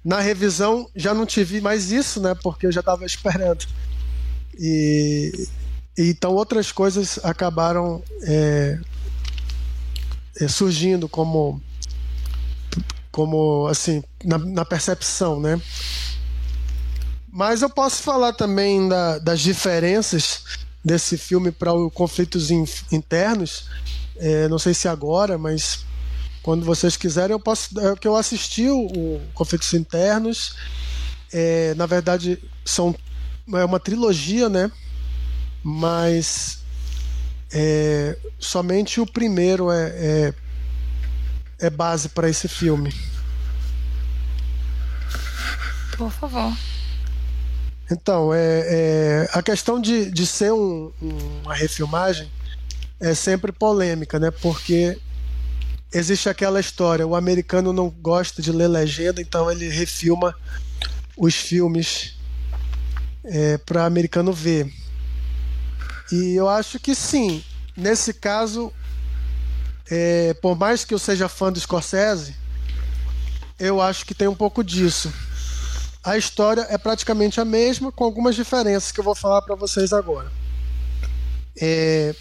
Na 0.05 0.19
revisão 0.19 0.91
já 0.97 1.15
não 1.15 1.25
tive 1.25 1.61
mais 1.61 1.93
isso, 1.93 2.21
né? 2.21 2.35
Porque 2.43 2.67
eu 2.67 2.73
já 2.73 2.83
tava 2.83 3.07
esperando. 3.07 3.65
E, 4.59 5.33
e 5.33 5.49
então 5.99 6.33
outras 6.33 6.71
coisas 6.71 7.19
acabaram 7.25 8.03
é, 8.23 8.79
é, 10.41 10.49
surgindo 10.49 11.09
como 11.09 11.61
como 13.11 13.67
assim 13.67 14.03
na, 14.25 14.39
na, 14.39 14.65
percepção, 14.65 15.41
né? 15.41 15.61
Mas 17.31 17.63
eu 17.63 17.71
posso 17.71 18.03
falar 18.03 18.33
também 18.33 18.89
da, 18.89 19.19
das 19.19 19.41
diferenças 19.41 20.45
desse 20.85 21.19
filme 21.19 21.51
para 21.51 21.75
os 21.75 21.93
conflitos 21.93 22.51
in, 22.51 22.65
internos. 22.93 23.67
É, 24.17 24.49
não 24.49 24.59
sei 24.59 24.73
se 24.73 24.87
agora, 24.87 25.37
mas 25.37 25.85
quando 26.43 26.65
vocês 26.65 26.97
quiserem, 26.97 27.33
eu 27.33 27.41
posso. 27.41 27.79
É, 27.81 27.97
que 27.97 28.07
eu 28.07 28.17
assisti 28.17 28.69
o, 28.69 28.87
o 28.87 29.21
Conflitos 29.35 29.75
Internos. 29.75 30.55
É, 31.33 31.75
na 31.75 31.87
verdade, 31.87 32.39
são 32.65 32.95
é 33.53 33.65
uma 33.65 33.81
trilogia, 33.81 34.49
né? 34.49 34.71
Mas 35.71 36.63
é, 37.53 38.17
somente 38.39 39.01
o 39.01 39.07
primeiro 39.07 39.71
é, 39.71 39.89
é 39.89 40.35
é 41.59 41.69
base 41.69 42.09
para 42.09 42.29
esse 42.29 42.47
filme. 42.49 42.95
Por 45.97 46.11
favor. 46.13 46.57
Então, 47.91 48.33
é, 48.33 48.65
é 48.69 49.29
a 49.33 49.43
questão 49.43 49.81
de, 49.81 50.11
de 50.11 50.27
ser 50.27 50.53
um, 50.53 50.93
uma 51.43 51.55
refilmagem 51.55 52.31
é 53.01 53.15
sempre 53.15 53.51
polêmica, 53.51 54.19
né? 54.19 54.31
Porque 54.31 54.99
existe 55.93 56.29
aquela 56.29 56.61
história: 56.61 57.07
o 57.07 57.17
americano 57.17 57.73
não 57.73 57.89
gosta 57.89 58.43
de 58.43 58.53
ler 58.53 58.69
legenda, 58.69 59.21
então 59.21 59.51
ele 59.51 59.69
refilma 59.69 60.35
os 61.17 61.35
filmes 61.35 62.17
é, 63.25 63.59
para 63.59 63.87
americano 63.87 64.33
ver. 64.33 64.73
E 66.11 66.35
eu 66.35 66.49
acho 66.49 66.79
que 66.79 66.95
sim, 66.95 67.45
nesse 67.77 68.15
caso 68.15 68.73
é, 69.91 70.35
por 70.35 70.57
mais 70.57 70.85
que 70.85 70.93
eu 70.93 70.99
seja 70.99 71.29
fã 71.29 71.51
do 71.51 71.59
Scorsese, 71.59 72.35
eu 73.59 73.81
acho 73.81 74.05
que 74.05 74.15
tem 74.15 74.29
um 74.29 74.35
pouco 74.35 74.63
disso. 74.63 75.13
A 76.05 76.17
história 76.17 76.67
é 76.71 76.79
praticamente 76.79 77.41
a 77.41 77.45
mesma, 77.45 77.91
com 77.91 78.05
algumas 78.05 78.35
diferenças 78.35 78.93
que 78.93 79.01
eu 79.01 79.05
vou 79.05 79.15
falar 79.15 79.43
para 79.43 79.55
vocês 79.55 79.93
agora. 79.93 80.31
É, 81.61 82.15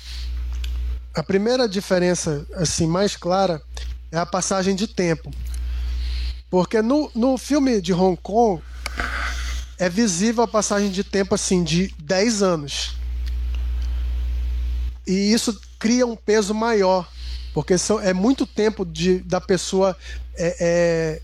a 1.13 1.21
primeira 1.21 1.67
diferença, 1.67 2.45
assim, 2.55 2.87
mais 2.87 3.15
clara, 3.15 3.61
é 4.11 4.17
a 4.17 4.25
passagem 4.25 4.75
de 4.75 4.87
tempo. 4.87 5.31
Porque 6.49 6.81
no, 6.81 7.11
no 7.13 7.37
filme 7.37 7.81
de 7.81 7.93
Hong 7.93 8.17
Kong 8.21 8.63
é 9.77 9.89
visível 9.89 10.43
a 10.43 10.47
passagem 10.47 10.89
de 10.89 11.03
tempo 11.03 11.35
assim 11.35 11.63
de 11.63 11.93
10 11.99 12.41
anos. 12.41 12.95
E 15.07 15.31
isso 15.33 15.59
cria 15.79 16.05
um 16.05 16.15
peso 16.15 16.53
maior 16.53 17.07
porque 17.57 17.75
são, 17.75 17.99
é 17.99 18.13
muito 18.13 18.45
tempo 18.45 18.85
de, 18.85 19.17
da 19.17 19.41
pessoa 19.41 19.97
é, 20.35 20.55
é, 20.59 21.21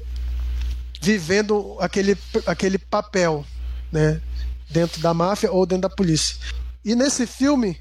vivendo 0.99 1.77
aquele, 1.79 2.17
aquele 2.47 2.79
papel, 2.79 3.45
né? 3.91 4.19
Dentro 4.67 4.99
da 4.99 5.13
máfia 5.13 5.51
ou 5.51 5.63
dentro 5.63 5.83
da 5.83 5.95
polícia. 5.95 6.35
E 6.83 6.95
nesse 6.95 7.27
filme, 7.27 7.79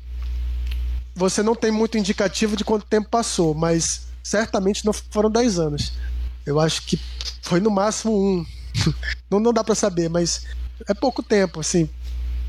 você 1.14 1.42
não 1.42 1.54
tem 1.54 1.70
muito 1.70 1.96
indicativo 1.96 2.54
de 2.54 2.62
quanto 2.62 2.84
tempo 2.84 3.08
passou, 3.08 3.54
mas 3.54 4.02
certamente 4.22 4.84
não 4.84 4.92
foram 4.92 5.30
10 5.30 5.58
anos. 5.58 5.94
Eu 6.44 6.60
acho 6.60 6.82
que 6.82 7.00
foi 7.40 7.58
no 7.58 7.70
máximo 7.70 8.12
um. 8.12 8.46
não, 9.30 9.40
não 9.40 9.52
dá 9.54 9.64
para 9.64 9.74
saber, 9.74 10.10
mas 10.10 10.44
é 10.86 10.92
pouco 10.92 11.22
tempo, 11.22 11.60
assim. 11.60 11.88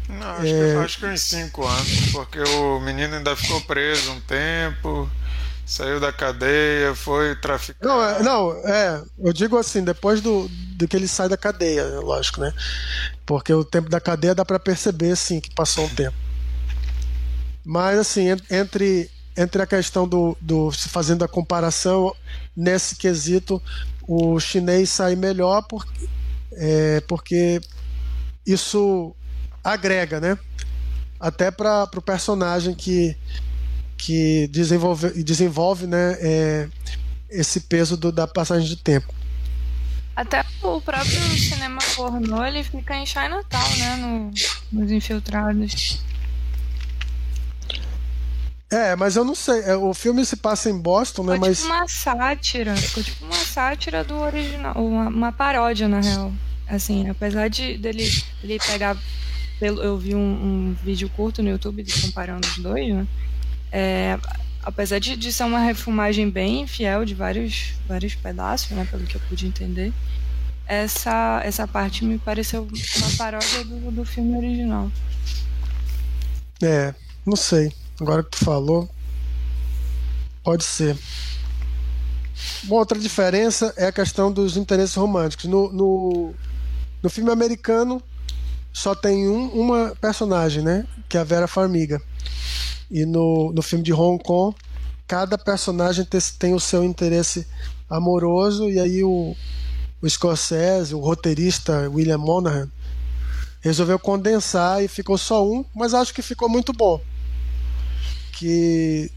Não, 0.09 0.31
acho, 0.31 0.45
é... 0.45 0.73
que, 0.73 0.77
acho 0.83 0.99
que 0.99 1.05
uns 1.05 1.21
5 1.21 1.65
anos, 1.65 2.11
porque 2.11 2.39
o 2.39 2.79
menino 2.79 3.15
ainda 3.15 3.35
ficou 3.35 3.61
preso 3.61 4.11
um 4.11 4.19
tempo. 4.21 5.09
Saiu 5.65 5.97
da 5.97 6.11
cadeia, 6.11 6.93
foi 6.93 7.35
traficado. 7.37 7.87
Não, 7.87 8.03
é, 8.03 8.21
não, 8.21 8.51
é. 8.67 9.01
Eu 9.17 9.31
digo 9.31 9.57
assim, 9.57 9.81
depois 9.81 10.19
do, 10.19 10.49
do 10.49 10.87
que 10.87 10.95
ele 10.95 11.07
sai 11.07 11.29
da 11.29 11.37
cadeia, 11.37 11.85
lógico, 12.01 12.41
né? 12.41 12.53
Porque 13.25 13.53
o 13.53 13.63
tempo 13.63 13.89
da 13.89 14.01
cadeia 14.01 14.35
dá 14.35 14.43
para 14.43 14.59
perceber, 14.59 15.15
sim, 15.15 15.39
que 15.39 15.55
passou 15.55 15.85
um 15.85 15.95
tempo. 15.95 16.17
Mas, 17.63 17.97
assim, 17.97 18.27
entre, 18.51 19.09
entre 19.37 19.61
a 19.61 19.65
questão 19.65 20.05
do, 20.05 20.37
do. 20.41 20.69
se 20.73 20.89
fazendo 20.89 21.23
a 21.23 21.29
comparação, 21.29 22.13
nesse 22.53 22.97
quesito, 22.97 23.61
o 24.05 24.37
chinês 24.41 24.89
sai 24.89 25.15
melhor 25.15 25.61
porque, 25.63 26.09
é, 26.53 26.99
porque 27.07 27.61
isso 28.45 29.15
agrega, 29.63 30.19
né? 30.19 30.37
Até 31.19 31.49
para 31.51 31.89
o 31.95 32.01
personagem 32.01 32.73
que 32.73 33.15
que 33.97 34.47
desenvolve, 34.47 35.23
desenvolve 35.23 35.87
né, 35.87 36.17
é, 36.19 36.67
esse 37.29 37.61
peso 37.61 37.95
do, 37.95 38.11
da 38.11 38.27
passagem 38.27 38.67
de 38.67 38.75
tempo. 38.75 39.13
Até 40.13 40.45
o 40.61 40.81
próprio 40.81 41.39
cinema 41.39 41.79
pornô 41.95 42.43
ele 42.43 42.63
fica 42.63 42.95
em 42.95 43.05
Chinatown, 43.05 43.77
né? 43.77 43.95
No, 43.95 44.31
nos 44.71 44.91
infiltrados. 44.91 46.03
É, 48.69 48.95
mas 48.95 49.15
eu 49.15 49.23
não 49.23 49.33
sei. 49.33 49.61
É, 49.61 49.75
o 49.75 49.93
filme 49.93 50.25
se 50.25 50.35
passa 50.35 50.69
em 50.69 50.77
Boston, 50.77 51.23
né? 51.23 51.33
Ficou 51.33 51.47
mas... 51.47 51.59
tipo 51.59 51.73
uma 51.73 51.87
sátira. 51.87 52.75
Ficou 52.75 53.03
tipo 53.03 53.25
uma 53.25 53.33
sátira 53.33 54.03
do 54.03 54.15
original. 54.15 54.73
Uma, 54.75 55.07
uma 55.07 55.31
paródia, 55.31 55.87
na 55.87 56.01
real. 56.01 56.31
Assim, 56.67 57.07
apesar 57.09 57.49
de 57.49 57.77
dele, 57.77 58.09
dele 58.41 58.59
pegar. 58.59 58.97
Eu 59.67 59.97
vi 59.97 60.15
um, 60.15 60.19
um 60.19 60.75
vídeo 60.83 61.09
curto 61.09 61.41
no 61.41 61.49
YouTube 61.49 61.85
comparando 62.01 62.47
os 62.47 62.57
dois, 62.57 62.93
né? 62.93 63.07
É, 63.71 64.19
apesar 64.63 64.99
de, 64.99 65.15
de 65.15 65.31
ser 65.31 65.43
uma 65.43 65.59
refilmagem 65.59 66.29
bem 66.29 66.65
fiel 66.67 67.03
de 67.05 67.13
vários, 67.13 67.73
vários 67.87 68.15
pedaços, 68.15 68.69
né, 68.71 68.87
pelo 68.89 69.03
que 69.05 69.15
eu 69.15 69.21
pude 69.27 69.47
entender, 69.47 69.91
essa, 70.65 71.41
essa 71.43 71.67
parte 71.67 72.05
me 72.05 72.17
pareceu 72.17 72.63
uma 72.63 73.17
paródia 73.17 73.63
do, 73.65 73.91
do 73.91 74.05
filme 74.05 74.37
original. 74.37 74.91
É, 76.61 76.93
não 77.25 77.35
sei. 77.35 77.73
Agora 77.99 78.23
que 78.23 78.31
tu 78.31 78.45
falou, 78.45 78.89
pode 80.43 80.63
ser. 80.63 80.97
Bom, 82.63 82.75
outra 82.75 82.97
diferença 82.97 83.73
é 83.75 83.87
a 83.87 83.91
questão 83.91 84.31
dos 84.31 84.55
interesses 84.55 84.95
românticos. 84.95 85.45
No, 85.45 85.71
no, 85.71 86.33
no 87.01 87.09
filme 87.09 87.31
americano, 87.31 88.01
só 88.73 88.95
tem 88.95 89.29
um, 89.29 89.47
uma 89.49 89.95
personagem, 90.01 90.63
né? 90.63 90.85
Que 91.07 91.15
é 91.15 91.21
a 91.21 91.23
Vera 91.23 91.47
Farmiga. 91.47 92.01
E 92.89 93.05
no, 93.05 93.53
no 93.53 93.61
filme 93.61 93.83
de 93.83 93.93
Hong 93.93 94.21
Kong, 94.21 94.55
cada 95.07 95.37
personagem 95.37 96.03
tem, 96.03 96.19
tem 96.39 96.53
o 96.53 96.59
seu 96.59 96.83
interesse 96.83 97.47
amoroso, 97.89 98.69
e 98.69 98.79
aí 98.79 99.03
o, 99.03 99.35
o 100.01 100.09
Scorsese, 100.09 100.95
o 100.95 100.99
roteirista 100.99 101.89
William 101.89 102.17
Monahan, 102.17 102.69
resolveu 103.61 103.97
condensar 103.97 104.83
e 104.83 104.87
ficou 104.87 105.17
só 105.17 105.47
um, 105.47 105.63
mas 105.73 105.93
acho 105.93 106.13
que 106.13 106.21
ficou 106.21 106.49
muito 106.49 106.73
bom. 106.73 106.99
Que 108.33 109.11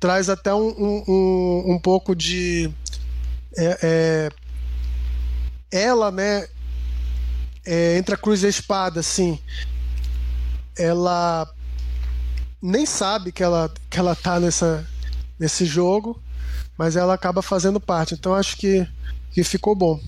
traz 0.00 0.28
até 0.28 0.52
um, 0.52 0.68
um, 0.68 1.74
um, 1.74 1.78
pouco 1.78 2.14
de. 2.14 2.70
É, 3.56 3.78
é, 3.82 4.30
ela, 5.70 6.10
né? 6.10 6.46
É, 7.66 7.96
entre 7.96 8.14
a 8.14 8.18
cruz 8.18 8.42
e 8.42 8.46
a 8.46 8.50
espada, 8.50 9.00
assim. 9.00 9.38
Ela 10.76 11.48
nem 12.60 12.86
sabe 12.86 13.30
que 13.30 13.42
ela, 13.42 13.70
que 13.90 13.98
ela 13.98 14.16
tá 14.16 14.40
nessa, 14.40 14.86
nesse 15.38 15.66
jogo, 15.66 16.20
mas 16.78 16.96
ela 16.96 17.14
acaba 17.14 17.42
fazendo 17.42 17.78
parte. 17.78 18.14
Então 18.14 18.34
acho 18.34 18.56
que, 18.56 18.86
que 19.32 19.44
ficou 19.44 19.74
bom. 19.74 20.00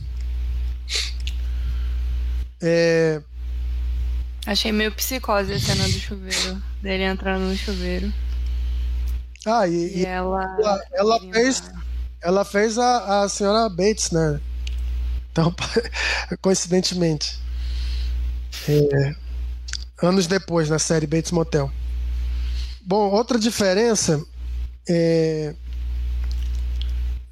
É... 2.61 3.21
Achei 4.47 4.73
meio 4.73 4.93
psicose 4.93 5.53
a 5.53 5.59
cena 5.59 5.85
do 5.85 5.99
chuveiro, 5.99 6.63
dele 6.81 7.03
entrando 7.03 7.43
no 7.43 7.57
chuveiro. 7.57 8.13
Ah, 9.45 9.67
e, 9.69 9.99
e 9.99 10.07
ela, 10.07 10.57
ela, 10.59 10.85
ela 10.93 11.21
fez, 11.33 11.63
ela 12.21 12.45
fez 12.45 12.79
a, 12.79 13.23
a 13.23 13.29
senhora 13.29 13.69
Bates, 13.69 14.11
né? 14.11 14.41
Então, 15.31 15.55
coincidentemente. 16.41 17.39
É, 18.69 19.15
anos 20.03 20.27
depois, 20.27 20.69
na 20.69 20.79
série 20.79 21.07
Bates 21.07 21.31
Motel. 21.31 21.71
Bom, 22.83 23.11
outra 23.11 23.39
diferença 23.39 24.25
é. 24.89 25.55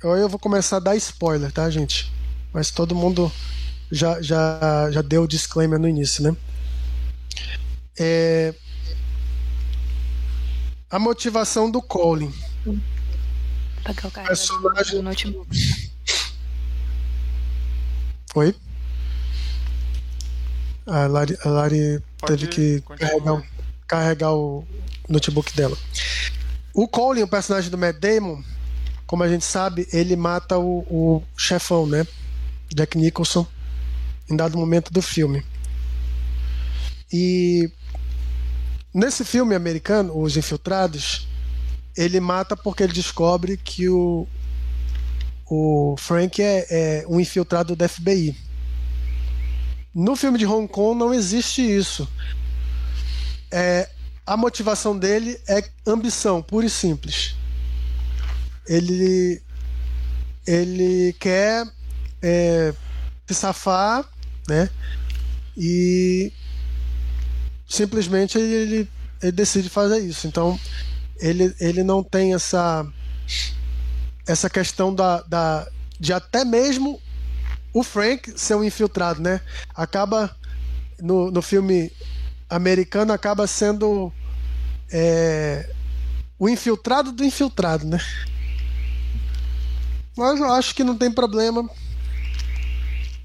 Eu 0.02 0.28
vou 0.28 0.38
começar 0.38 0.76
a 0.76 0.80
dar 0.80 0.96
spoiler, 0.96 1.50
tá, 1.50 1.70
gente? 1.70 2.12
Mas 2.52 2.70
todo 2.70 2.94
mundo 2.94 3.32
já, 3.90 4.20
já, 4.20 4.90
já 4.90 5.00
deu 5.00 5.22
o 5.22 5.28
disclaimer 5.28 5.78
no 5.78 5.88
início, 5.88 6.22
né? 6.22 6.36
É... 7.98 8.54
A 10.90 10.98
motivação 10.98 11.70
do 11.70 11.80
Colin. 11.80 12.32
Pegar 13.84 14.08
o 14.08 14.90
do 14.90 15.02
notebook. 15.02 15.48
Oi? 18.34 18.54
A 20.86 21.06
Lari, 21.06 21.36
a 21.44 21.48
Lari 21.48 22.02
teve 22.26 22.46
que 22.46 22.82
carregar, 22.98 23.42
carregar 23.86 24.32
o 24.34 24.66
notebook 25.08 25.54
dela. 25.56 25.76
O 26.74 26.86
Colin, 26.88 27.22
o 27.22 27.28
personagem 27.28 27.70
do 27.70 27.78
Matt 27.78 27.98
Damon, 27.98 28.42
como 29.06 29.22
a 29.22 29.28
gente 29.28 29.44
sabe, 29.44 29.86
ele 29.92 30.16
mata 30.16 30.58
o, 30.58 30.80
o 30.90 31.22
chefão, 31.36 31.86
né? 31.86 32.06
Jack 32.74 32.98
Nicholson, 32.98 33.46
em 34.28 34.36
dado 34.36 34.58
momento 34.58 34.92
do 34.92 35.00
filme. 35.00 35.44
E 37.12 37.70
nesse 38.92 39.24
filme 39.24 39.54
americano, 39.54 40.18
Os 40.18 40.36
Infiltrados, 40.36 41.28
ele 41.96 42.18
mata 42.18 42.56
porque 42.56 42.82
ele 42.82 42.92
descobre 42.92 43.56
que 43.56 43.88
o, 43.88 44.26
o 45.46 45.94
Frank 45.96 46.42
é, 46.42 46.66
é 46.68 47.04
um 47.08 47.20
infiltrado 47.20 47.76
do 47.76 47.88
FBI. 47.88 48.36
No 49.94 50.16
filme 50.16 50.38
de 50.38 50.46
Hong 50.46 50.66
Kong 50.66 50.98
não 50.98 51.14
existe 51.14 51.62
isso. 51.62 52.08
É, 53.50 53.88
a 54.26 54.36
motivação 54.36 54.98
dele 54.98 55.38
é 55.46 55.62
ambição, 55.86 56.42
pura 56.42 56.66
e 56.66 56.70
simples. 56.70 57.36
Ele, 58.66 59.40
ele 60.46 61.14
quer 61.20 61.66
é, 62.20 62.74
se 63.26 63.34
safar, 63.34 64.04
né? 64.48 64.68
E 65.56 66.32
simplesmente 67.68 68.38
ele, 68.38 68.88
ele 69.22 69.32
decide 69.32 69.68
fazer 69.68 69.98
isso. 69.98 70.26
Então 70.26 70.58
ele, 71.20 71.54
ele 71.60 71.82
não 71.82 72.02
tem 72.02 72.34
essa 72.34 72.86
essa 74.26 74.48
questão 74.48 74.94
da, 74.94 75.20
da 75.22 75.68
de 76.00 76.12
até 76.12 76.44
mesmo 76.44 77.00
o 77.74 77.82
Frank 77.82 78.32
ser 78.40 78.54
um 78.54 78.64
infiltrado, 78.64 79.20
né? 79.20 79.40
Acaba 79.74 80.34
no, 81.00 81.30
no 81.30 81.42
filme 81.42 81.92
americano 82.48 83.12
acaba 83.12 83.46
sendo 83.46 84.12
é, 84.90 85.68
o 86.38 86.48
infiltrado 86.48 87.10
do 87.10 87.24
infiltrado, 87.24 87.84
né? 87.84 87.98
Mas 90.16 90.38
eu 90.38 90.52
acho 90.52 90.74
que 90.74 90.84
não 90.84 90.96
tem 90.96 91.10
problema. 91.10 91.68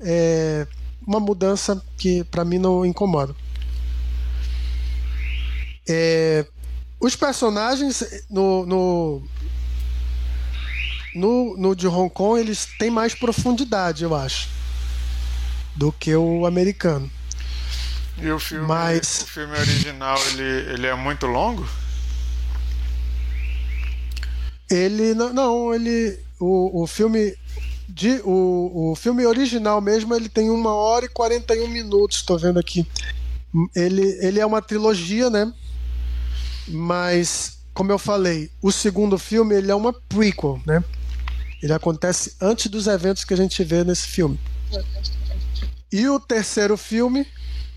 É 0.01 0.67
uma 1.05 1.19
mudança 1.19 1.81
que 1.97 2.23
para 2.25 2.45
mim 2.45 2.59
não 2.59 2.85
incomoda. 2.85 3.35
É, 5.87 6.45
os 6.99 7.15
personagens 7.15 8.03
no, 8.29 8.65
no, 8.65 9.23
no, 11.13 11.57
no 11.57 11.75
de 11.75 11.87
Hong 11.87 12.09
Kong 12.09 12.39
eles 12.39 12.67
têm 12.77 12.89
mais 12.89 13.13
profundidade, 13.15 14.03
eu 14.03 14.15
acho, 14.15 14.49
do 15.75 15.91
que 15.91 16.15
o 16.15 16.45
americano. 16.45 17.09
E 18.17 18.29
o 18.29 18.39
filme, 18.39 18.67
Mas... 18.67 19.21
o 19.21 19.27
filme 19.27 19.57
original 19.57 20.17
ele, 20.31 20.73
ele 20.73 20.87
é 20.87 20.95
muito 20.95 21.25
longo? 21.25 21.67
Ele 24.69 25.13
não, 25.13 25.33
não 25.33 25.73
ele 25.73 26.19
o, 26.39 26.83
o 26.83 26.87
filme 26.87 27.35
de, 27.87 28.21
o, 28.23 28.91
o 28.91 28.95
filme 28.95 29.25
original 29.25 29.81
mesmo 29.81 30.13
ele 30.13 30.29
tem 30.29 30.49
uma 30.49 30.73
hora 30.73 31.05
e 31.05 31.09
41 31.09 31.67
minutos, 31.67 32.17
estou 32.17 32.37
vendo 32.37 32.59
aqui. 32.59 32.85
Ele, 33.75 34.03
ele 34.21 34.39
é 34.39 34.45
uma 34.45 34.61
trilogia, 34.61 35.29
né? 35.29 35.51
Mas 36.67 37.57
como 37.73 37.91
eu 37.91 37.97
falei, 37.97 38.51
o 38.61 38.71
segundo 38.71 39.17
filme 39.17 39.55
ele 39.55 39.71
é 39.71 39.75
uma 39.75 39.93
prequel, 39.93 40.61
né? 40.65 40.83
Ele 41.61 41.73
acontece 41.73 42.35
antes 42.41 42.67
dos 42.67 42.87
eventos 42.87 43.23
que 43.23 43.33
a 43.33 43.37
gente 43.37 43.63
vê 43.63 43.83
nesse 43.83 44.07
filme. 44.07 44.39
E 45.91 46.07
o 46.07 46.19
terceiro 46.19 46.77
filme 46.77 47.27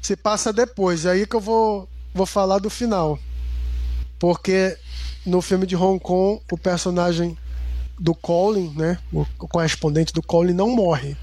se 0.00 0.16
passa 0.16 0.52
depois. 0.52 1.04
É 1.04 1.12
aí 1.12 1.26
que 1.26 1.36
eu 1.36 1.40
vou, 1.40 1.88
vou 2.14 2.26
falar 2.26 2.58
do 2.58 2.70
final. 2.70 3.18
Porque 4.18 4.76
no 5.26 5.42
filme 5.42 5.66
de 5.66 5.76
Hong 5.76 5.98
Kong, 5.98 6.40
o 6.50 6.58
personagem 6.58 7.36
do 7.98 8.14
Colin, 8.14 8.72
né, 8.76 8.98
o 9.12 9.24
correspondente 9.48 10.12
do 10.12 10.22
Colin, 10.22 10.52
não 10.52 10.70
morre. 10.70 11.16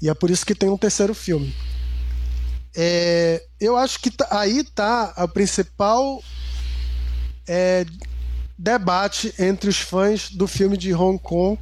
E 0.00 0.08
é 0.08 0.14
por 0.14 0.30
isso 0.30 0.44
que 0.46 0.54
tem 0.54 0.68
um 0.68 0.78
terceiro 0.78 1.14
filme. 1.14 1.54
É, 2.74 3.42
eu 3.60 3.76
acho 3.76 3.98
que 3.98 4.10
tá, 4.10 4.26
aí 4.30 4.64
tá 4.64 5.12
a 5.16 5.26
principal 5.26 6.22
é, 7.46 7.84
debate 8.60 9.34
entre 9.38 9.70
os 9.70 9.78
fãs 9.78 10.28
do 10.28 10.46
filme 10.46 10.76
de 10.76 10.92
Hong 10.92 11.18
Kong 11.18 11.58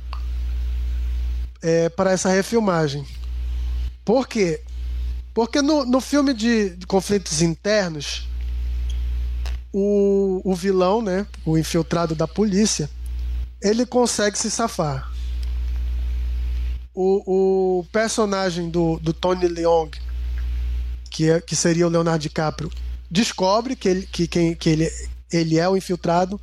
é, 1.63 1.89
para 1.89 2.11
essa 2.11 2.29
refilmagem. 2.29 3.07
Por 4.05 4.27
quê? 4.27 4.61
Porque 5.33 5.63
no, 5.63 5.85
no 5.85 6.01
filme 6.01 6.35
de, 6.35 6.71
de 6.71 6.87
conflitos 6.89 7.41
internos, 7.41 8.29
o, 9.73 10.41
o 10.45 10.57
vilão, 10.57 11.01
né, 11.01 11.25
o 11.47 11.57
infiltrado 11.57 12.17
da 12.17 12.27
polícia, 12.27 12.91
ele 13.63 13.87
consegue 13.87 14.37
se 14.37 14.51
safar. 14.51 15.09
O, 16.93 17.79
o 17.79 17.85
personagem 17.93 18.71
do, 18.71 18.99
do 18.99 19.13
Tony 19.13 19.47
Leung, 19.47 19.91
que, 21.09 21.31
é, 21.31 21.41
que 21.41 21.55
seria 21.55 21.87
o 21.87 21.91
Leonardo 21.91 22.23
DiCaprio, 22.23 22.73
descobre 23.09 23.77
que 23.77 23.89
ele, 23.89 24.03
que, 24.07 24.27
que 24.27 24.69
ele, 24.69 24.91
ele 25.31 25.59
é 25.61 25.69
o 25.69 25.77
infiltrado, 25.77 26.41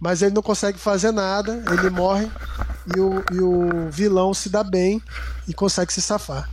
mas 0.00 0.22
ele 0.22 0.34
não 0.34 0.42
consegue 0.42 0.78
fazer 0.78 1.12
nada, 1.12 1.62
ele 1.70 1.90
morre 1.90 2.26
e 2.96 2.98
o, 2.98 3.22
e 3.32 3.40
o 3.40 3.90
vilão 3.90 4.32
se 4.32 4.48
dá 4.48 4.64
bem 4.64 5.00
e 5.46 5.52
consegue 5.52 5.92
se 5.92 6.00
safar. 6.00 6.48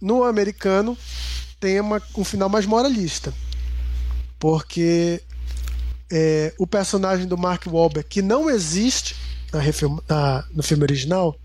No 0.00 0.24
americano, 0.24 0.98
tem 1.60 1.80
uma, 1.80 2.02
um 2.16 2.24
final 2.24 2.48
mais 2.48 2.66
moralista. 2.66 3.32
Porque 4.38 5.22
é, 6.12 6.52
o 6.58 6.66
personagem 6.66 7.26
do 7.26 7.38
Mark 7.38 7.64
Wahlberg, 7.66 8.08
que 8.08 8.20
não 8.20 8.50
existe 8.50 9.16
na, 9.52 9.60
na, 10.08 10.44
no 10.50 10.62
filme 10.62 10.82
original, 10.82 11.36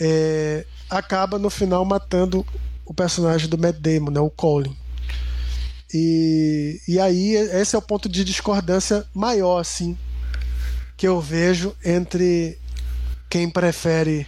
é, 0.00 0.64
acaba 0.88 1.38
no 1.38 1.50
final 1.50 1.84
matando 1.84 2.46
o 2.86 2.94
personagem 2.94 3.48
do 3.48 3.58
Matt 3.58 3.76
Damon, 3.76 4.10
né, 4.10 4.20
o 4.20 4.30
Colin. 4.30 4.76
E, 5.92 6.80
e 6.88 6.98
aí 6.98 7.34
esse 7.34 7.76
é 7.76 7.78
o 7.78 7.82
ponto 7.82 8.08
de 8.08 8.24
discordância 8.24 9.06
maior 9.14 9.58
assim 9.58 9.96
que 10.96 11.06
eu 11.06 11.20
vejo 11.20 11.74
entre 11.84 12.58
quem 13.28 13.50
prefere 13.50 14.26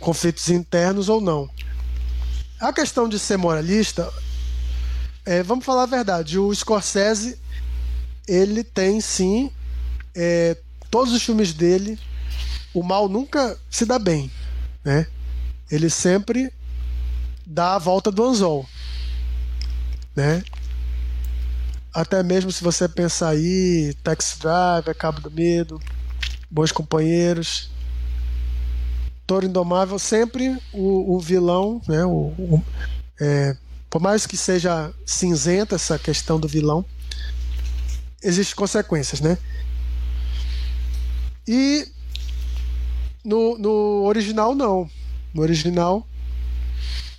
conflitos 0.00 0.48
internos 0.48 1.08
ou 1.08 1.20
não. 1.20 1.48
A 2.58 2.72
questão 2.72 3.08
de 3.08 3.18
ser 3.18 3.36
moralista, 3.36 4.12
é, 5.24 5.42
vamos 5.42 5.64
falar 5.64 5.84
a 5.84 5.86
verdade, 5.86 6.38
o 6.38 6.52
Scorsese 6.54 7.38
ele 8.26 8.64
tem 8.64 9.00
sim 9.00 9.50
é, 10.14 10.56
todos 10.90 11.12
os 11.12 11.22
filmes 11.22 11.52
dele, 11.52 11.98
o 12.74 12.82
mal 12.82 13.08
nunca 13.08 13.58
se 13.70 13.84
dá 13.84 13.98
bem, 13.98 14.30
né? 14.84 15.06
Ele 15.70 15.88
sempre 15.88 16.52
dá 17.46 17.76
a 17.76 17.78
volta 17.78 18.10
do 18.10 18.24
anzol, 18.24 18.66
né? 20.14 20.42
Até 21.96 22.22
mesmo 22.22 22.52
se 22.52 22.62
você 22.62 22.86
pensar 22.86 23.30
aí, 23.30 23.94
Taxi 24.04 24.38
Drive, 24.38 24.94
Cabo 24.98 25.18
do 25.18 25.30
Medo, 25.30 25.80
Bons 26.50 26.70
Companheiros, 26.70 27.70
Toro 29.26 29.46
Indomável, 29.46 29.98
sempre 29.98 30.58
o, 30.74 31.16
o 31.16 31.18
vilão, 31.18 31.80
né? 31.88 32.04
O, 32.04 32.34
o 32.36 32.62
é, 33.18 33.56
por 33.88 33.98
mais 33.98 34.26
que 34.26 34.36
seja 34.36 34.92
cinzenta 35.06 35.76
essa 35.76 35.98
questão 35.98 36.38
do 36.38 36.46
vilão, 36.46 36.84
existem 38.22 38.54
consequências, 38.54 39.22
né? 39.22 39.38
E 41.48 41.88
no, 43.24 43.56
no 43.56 44.04
original 44.04 44.54
não. 44.54 44.86
No 45.32 45.40
original 45.40 46.06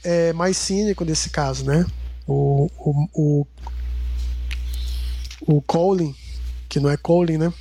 é 0.03 0.31
mais 0.33 0.55
cínico 0.55 1.03
nesse 1.03 1.31
caso, 1.31 1.65
né? 1.65 1.83
O, 2.27 2.69
o, 2.77 3.07
o, 3.15 3.47
o 5.41 5.61
Colin, 5.61 6.15
que 6.67 6.79
não 6.79 6.89
é 6.89 6.97
Colin, 6.97 7.37
né? 7.37 7.53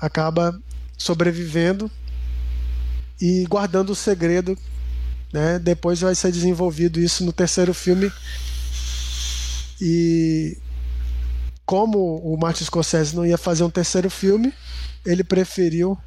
Acaba 0.00 0.58
sobrevivendo 0.96 1.90
e 3.20 3.44
guardando 3.46 3.90
o 3.90 3.94
segredo. 3.94 4.56
Né? 5.32 5.58
Depois 5.58 6.00
vai 6.00 6.14
ser 6.14 6.30
desenvolvido 6.30 7.00
isso 7.00 7.24
no 7.24 7.32
terceiro 7.32 7.74
filme. 7.74 8.10
E 9.80 10.56
como 11.66 12.18
o 12.18 12.36
Martin 12.38 12.64
Scorsese 12.64 13.16
não 13.16 13.26
ia 13.26 13.38
fazer 13.38 13.64
um 13.64 13.70
terceiro 13.70 14.10
filme, 14.10 14.52
ele 15.04 15.24
preferiu 15.24 15.98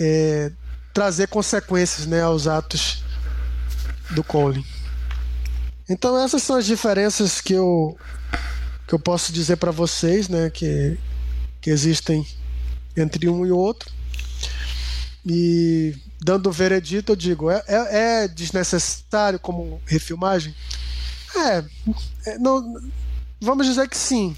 é, 0.00 0.50
trazer 0.92 1.28
consequências 1.28 2.06
né, 2.06 2.22
aos 2.22 2.46
atos 2.46 3.04
do 4.10 4.24
Colin. 4.24 4.64
Então 5.88 6.18
essas 6.18 6.42
são 6.42 6.56
as 6.56 6.64
diferenças 6.64 7.40
que 7.40 7.52
eu 7.52 7.96
que 8.86 8.94
eu 8.94 8.98
posso 8.98 9.32
dizer 9.32 9.56
para 9.56 9.70
vocês, 9.70 10.28
né, 10.28 10.50
que 10.50 10.98
que 11.60 11.70
existem 11.70 12.26
entre 12.94 13.26
um 13.26 13.46
e 13.46 13.50
outro. 13.50 13.90
E 15.24 15.96
dando 16.22 16.50
o 16.50 16.52
veredito, 16.52 17.12
eu 17.12 17.16
digo, 17.16 17.50
é, 17.50 17.62
é, 17.66 18.24
é 18.24 18.28
desnecessário 18.28 19.38
como 19.38 19.80
refilmagem? 19.86 20.54
É, 21.34 21.64
é, 22.26 22.38
não, 22.38 22.74
vamos 23.40 23.66
dizer 23.66 23.88
que 23.88 23.96
sim, 23.96 24.36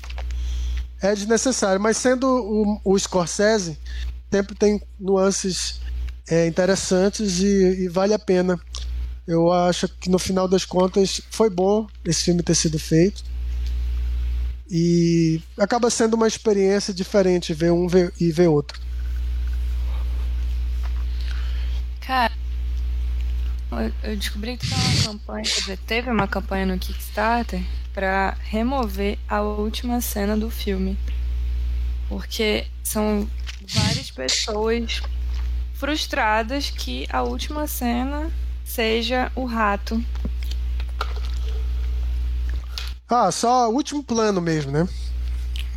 é 1.03 1.13
desnecessário, 1.15 1.81
mas 1.81 1.97
sendo 1.97 2.27
o, 2.27 2.81
o 2.93 2.97
Scorsese, 2.97 3.77
sempre 4.31 4.55
tem 4.55 4.81
nuances 4.99 5.81
é, 6.29 6.47
interessantes 6.47 7.41
e, 7.41 7.85
e 7.85 7.89
vale 7.89 8.15
a 8.15 8.19
pena. 8.19 8.57
Eu 9.27 9.53
acho 9.53 9.89
que 9.89 10.09
no 10.09 10.19
final 10.19 10.47
das 10.47 10.65
contas 10.65 11.21
foi 11.31 11.51
bom 11.51 11.89
esse 12.05 12.23
filme 12.23 12.43
ter 12.43 12.55
sido 12.55 12.79
feito. 12.79 13.25
E 14.71 15.41
acaba 15.59 15.91
sendo 15.91 16.15
uma 16.15 16.27
experiência 16.27 16.93
diferente 16.93 17.55
ver 17.55 17.73
um 17.73 17.87
e 18.19 18.33
ver 18.33 18.49
outro. 18.49 18.81
Cara, 22.01 22.33
eu 24.03 24.17
descobri 24.17 24.57
que 24.57 24.69
tem 24.69 24.79
uma 24.79 25.05
campanha, 25.05 25.43
dizer, 25.43 25.79
teve 25.79 26.11
uma 26.11 26.29
campanha 26.29 26.67
no 26.67 26.79
Kickstarter 26.79 27.63
para 27.93 28.37
remover 28.45 29.19
a 29.29 29.41
última 29.41 30.01
cena 30.01 30.37
do 30.37 30.51
filme. 30.51 30.99
Porque 32.09 32.67
são 32.83 33.29
várias 33.67 34.11
pessoas 34.11 35.03
frustradas 35.75 36.71
que 36.71 37.07
a 37.11 37.23
última 37.23 37.67
cena 37.67 38.31
seja 38.65 39.31
o 39.35 39.45
rato. 39.45 40.03
Ah, 43.09 43.31
só 43.31 43.71
o 43.71 43.75
último 43.75 44.03
plano 44.03 44.41
mesmo, 44.41 44.73
né? 44.73 44.89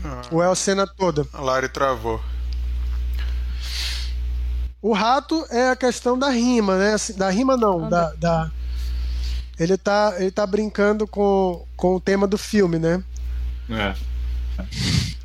Ah. 0.03 0.21
Ou 0.32 0.41
é 0.41 0.47
a 0.47 0.55
cena 0.55 0.88
toda? 0.88 1.27
A 1.34 1.41
Lari 1.41 1.69
travou. 1.69 2.21
O 4.82 4.93
rato 4.93 5.45
é 5.49 5.69
a 5.69 5.75
questão 5.75 6.17
da 6.17 6.30
rima, 6.30 6.77
né? 6.77 6.93
Assim, 6.93 7.13
da 7.13 7.30
rima 7.30 7.57
não, 7.57 7.89
da, 7.89 8.13
da, 8.13 8.49
Ele 9.59 9.77
tá, 9.77 10.15
ele 10.17 10.32
tá 10.32 10.47
brincando 10.47 11.05
com, 11.05 11.65
com 11.75 11.95
o 11.95 11.99
tema 11.99 12.25
do 12.25 12.38
filme, 12.38 12.80
né? 12.80 13.03
É. 13.69 13.93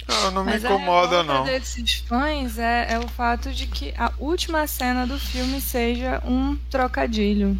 Não, 0.08 0.30
não 0.32 0.44
me 0.44 0.56
incomoda, 0.56 1.22
não. 1.22 1.44
desses 1.44 1.94
fãs 2.06 2.58
é, 2.58 2.94
é 2.94 2.98
o 2.98 3.08
fato 3.08 3.52
de 3.52 3.66
que 3.66 3.94
a 3.96 4.12
última 4.18 4.66
cena 4.66 5.06
do 5.06 5.18
filme 5.18 5.60
seja 5.60 6.20
um 6.24 6.56
trocadilho. 6.70 7.58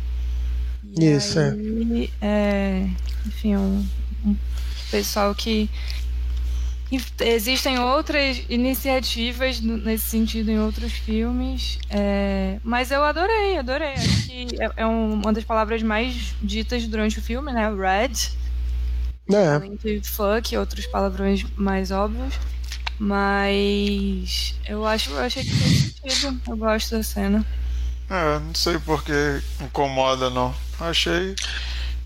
E 0.99 1.13
Isso, 1.13 1.39
é. 1.39 1.51
aí, 1.51 2.13
é. 2.21 2.27
é. 2.27 2.91
Enfim, 3.27 3.57
um, 3.57 3.87
um 4.25 4.37
pessoal 4.91 5.35
que 5.35 5.69
Existem 7.21 7.79
outras 7.79 8.43
iniciativas 8.49 9.61
nesse 9.61 10.05
sentido 10.07 10.51
em 10.51 10.61
outros 10.61 10.93
filmes, 10.93 11.79
é... 11.91 12.61
mas 12.63 12.91
eu 12.91 13.03
adorei, 13.03 13.59
adorei. 13.59 13.95
Acho 13.95 14.27
que 14.27 14.47
é, 14.61 14.71
é 14.77 14.87
uma 14.87 15.33
das 15.33 15.45
palavras 15.45 15.83
mais 15.83 16.35
ditas 16.43 16.87
durante 16.87 17.19
o 17.19 17.23
filme, 17.23 17.53
né? 17.53 17.69
Red. 17.69 18.31
É. 19.35 19.55
Além 19.55 19.77
de 19.77 20.01
fuck 20.03 20.55
e 20.55 20.59
outros 20.59 20.87
palavrões 20.87 21.45
mais 21.57 21.91
óbvios. 21.91 22.35
Mas 22.99 24.55
eu 24.69 24.87
acho 24.87 25.11
eu 25.11 25.21
achei 25.21 25.43
que 25.43 25.51
fez 25.51 25.95
sentido. 25.95 26.41
Eu 26.47 26.57
gosto 26.57 26.97
da 26.97 27.03
cena. 27.03 27.45
É, 28.09 28.39
não 28.39 28.55
sei 28.55 28.79
porque 28.79 29.13
incomoda 29.61 30.31
não. 30.31 30.55
Achei 30.79 31.35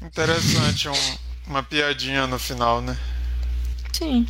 interessante 0.00 0.88
um, 0.88 1.27
uma 1.48 1.62
piadinha 1.62 2.26
no 2.26 2.38
final, 2.38 2.80
né? 2.80 2.96
Sim. 3.92 4.26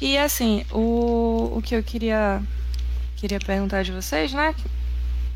E 0.00 0.18
assim, 0.18 0.64
o, 0.70 1.52
o 1.56 1.62
que 1.62 1.74
eu 1.74 1.82
queria, 1.82 2.42
queria 3.16 3.38
perguntar 3.38 3.82
de 3.82 3.92
vocês, 3.92 4.32
né? 4.32 4.54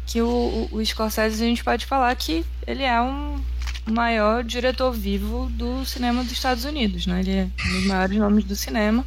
Que 0.07 0.21
o, 0.21 0.69
o, 0.71 0.85
Scorsese 0.85 1.43
a 1.43 1.47
gente 1.47 1.65
pode 1.65 1.87
falar 1.87 2.15
que 2.17 2.45
ele 2.67 2.83
é 2.83 3.01
um 3.01 3.43
maior 3.87 4.43
diretor 4.43 4.93
vivo 4.93 5.49
do 5.51 5.85
cinema 5.85 6.23
dos 6.23 6.33
Estados 6.33 6.65
Unidos, 6.65 7.07
né? 7.07 7.21
Ele 7.21 7.33
é 7.33 7.49
um 7.67 7.73
dos 7.73 7.87
maiores 7.87 8.19
nomes 8.19 8.45
do 8.45 8.57
cinema. 8.57 9.07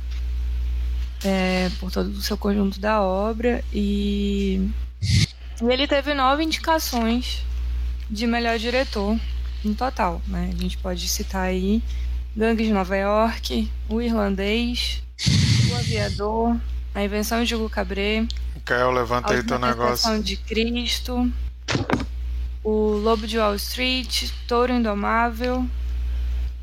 É, 1.23 1.71
por 1.79 1.91
todo 1.91 2.09
o 2.09 2.21
seu 2.21 2.37
conjunto 2.37 2.79
da 2.79 3.01
obra 3.01 3.63
e, 3.73 4.69
e 5.01 5.65
ele 5.67 5.87
teve 5.87 6.13
nove 6.13 6.43
indicações 6.43 7.43
de 8.07 8.27
melhor 8.27 8.59
diretor 8.59 9.19
no 9.67 9.75
total, 9.75 10.21
né? 10.27 10.51
A 10.53 10.61
gente 10.61 10.77
pode 10.77 11.07
citar 11.07 11.43
aí 11.43 11.81
Gangues 12.35 12.67
de 12.67 12.73
Nova 12.73 12.95
York, 12.95 13.71
O 13.89 14.01
Irlandês, 14.01 15.03
O 15.71 15.75
Aviador, 15.75 16.55
A 16.95 17.03
Invenção 17.03 17.43
de 17.43 17.55
Hugo 17.55 17.69
Cabret, 17.69 18.27
Caio, 18.67 18.91
levanta 18.91 19.33
aí 19.33 19.41
teu 19.43 19.57
negócio. 19.57 20.21
de 20.21 20.35
Cristo, 20.35 21.31
O 22.61 22.97
Lobo 22.97 23.25
de 23.25 23.37
Wall 23.37 23.55
Street, 23.55 24.29
Touro 24.45 24.73
Indomável 24.73 25.65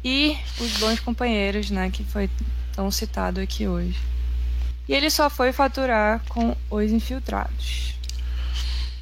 e 0.04 0.36
Os 0.60 0.76
Bons 0.76 1.00
Companheiros, 1.00 1.70
né, 1.70 1.88
que 1.90 2.04
foi 2.04 2.28
tão 2.74 2.90
citado 2.90 3.40
aqui 3.40 3.66
hoje. 3.66 3.98
E 4.86 4.92
ele 4.92 5.08
só 5.08 5.30
foi 5.30 5.50
faturar 5.50 6.22
com 6.28 6.54
Os 6.70 6.92
Infiltrados. 6.92 7.93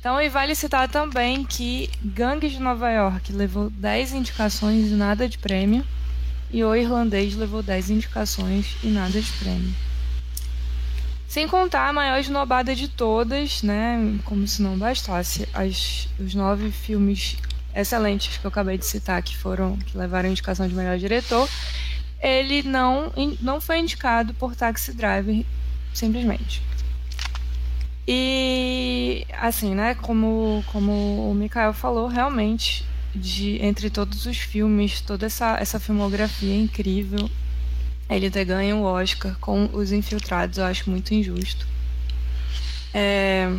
Então, 0.02 0.20
e 0.20 0.28
vale 0.28 0.56
citar 0.56 0.88
também 0.88 1.44
que 1.44 1.88
Gangues 2.02 2.50
de 2.50 2.58
Nova 2.58 2.90
York 2.90 3.32
levou 3.32 3.70
10 3.70 4.14
indicações 4.14 4.90
e 4.90 4.94
nada 4.94 5.28
de 5.28 5.38
prêmio 5.38 5.86
e 6.50 6.64
o 6.64 6.74
irlandês 6.74 7.36
levou 7.36 7.62
10 7.62 7.90
indicações 7.90 8.76
e 8.82 8.88
nada 8.88 9.22
de 9.22 9.30
prêmio. 9.34 9.72
Sem 11.28 11.46
contar 11.46 11.88
a 11.88 11.92
maior 11.92 12.18
esnobada 12.18 12.74
de 12.74 12.88
todas, 12.88 13.62
né? 13.62 14.18
Como 14.24 14.44
se 14.48 14.60
não 14.60 14.76
bastasse, 14.76 15.48
as, 15.54 16.08
os 16.18 16.34
nove 16.34 16.72
filmes 16.72 17.36
excelentes 17.72 18.38
que 18.38 18.44
eu 18.44 18.48
acabei 18.48 18.76
de 18.76 18.84
citar, 18.84 19.22
que 19.22 19.36
foram 19.36 19.76
que 19.76 19.96
levaram 19.96 20.28
a 20.28 20.32
indicação 20.32 20.66
de 20.66 20.74
melhor 20.74 20.98
diretor, 20.98 21.48
ele 22.20 22.64
não, 22.64 23.12
não 23.40 23.60
foi 23.60 23.78
indicado 23.78 24.34
por 24.34 24.56
Taxi 24.56 24.92
Driver, 24.94 25.44
simplesmente. 25.94 26.60
E 28.06 29.26
assim, 29.38 29.74
né? 29.74 29.94
Como, 29.94 30.64
como 30.72 31.30
o 31.30 31.34
Mikael 31.34 31.72
falou, 31.72 32.08
realmente 32.08 32.84
de 33.14 33.62
entre 33.62 33.90
todos 33.90 34.26
os 34.26 34.38
filmes, 34.38 35.00
toda 35.00 35.26
essa, 35.26 35.56
essa 35.58 35.78
filmografia 35.78 36.56
incrível, 36.56 37.30
ele 38.08 38.30
ter 38.30 38.44
ganho 38.44 38.78
o 38.78 38.84
Oscar 38.84 39.36
com 39.38 39.68
Os 39.72 39.92
Infiltrados, 39.92 40.58
eu 40.58 40.64
acho 40.64 40.88
muito 40.90 41.12
injusto. 41.12 41.66
É... 42.94 43.54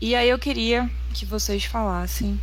E 0.00 0.14
aí 0.14 0.28
eu 0.28 0.38
queria 0.38 0.88
que 1.12 1.24
vocês 1.24 1.64
falassem 1.64 2.40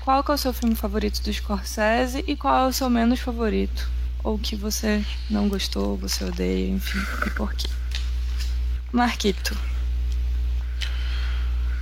qual 0.00 0.24
é 0.28 0.32
o 0.32 0.38
seu 0.38 0.52
filme 0.52 0.74
favorito 0.74 1.22
do 1.22 1.32
Scorsese 1.32 2.24
e 2.26 2.36
qual 2.36 2.66
é 2.66 2.68
o 2.68 2.72
seu 2.72 2.90
menos 2.90 3.20
favorito. 3.20 3.88
Ou 4.22 4.38
que 4.38 4.56
você 4.56 5.04
não 5.30 5.48
gostou, 5.48 5.96
você 5.96 6.24
odeia, 6.24 6.68
enfim, 6.68 6.98
e 7.26 7.30
por 7.30 7.54
quê. 7.54 7.68
Marquito. 8.92 9.56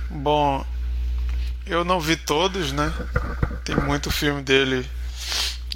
Bom, 0.09 0.65
eu 1.65 1.83
não 1.83 1.99
vi 1.99 2.15
todos, 2.15 2.71
né? 2.71 2.93
Tem 3.65 3.75
muito 3.75 4.11
filme 4.11 4.41
dele. 4.41 4.89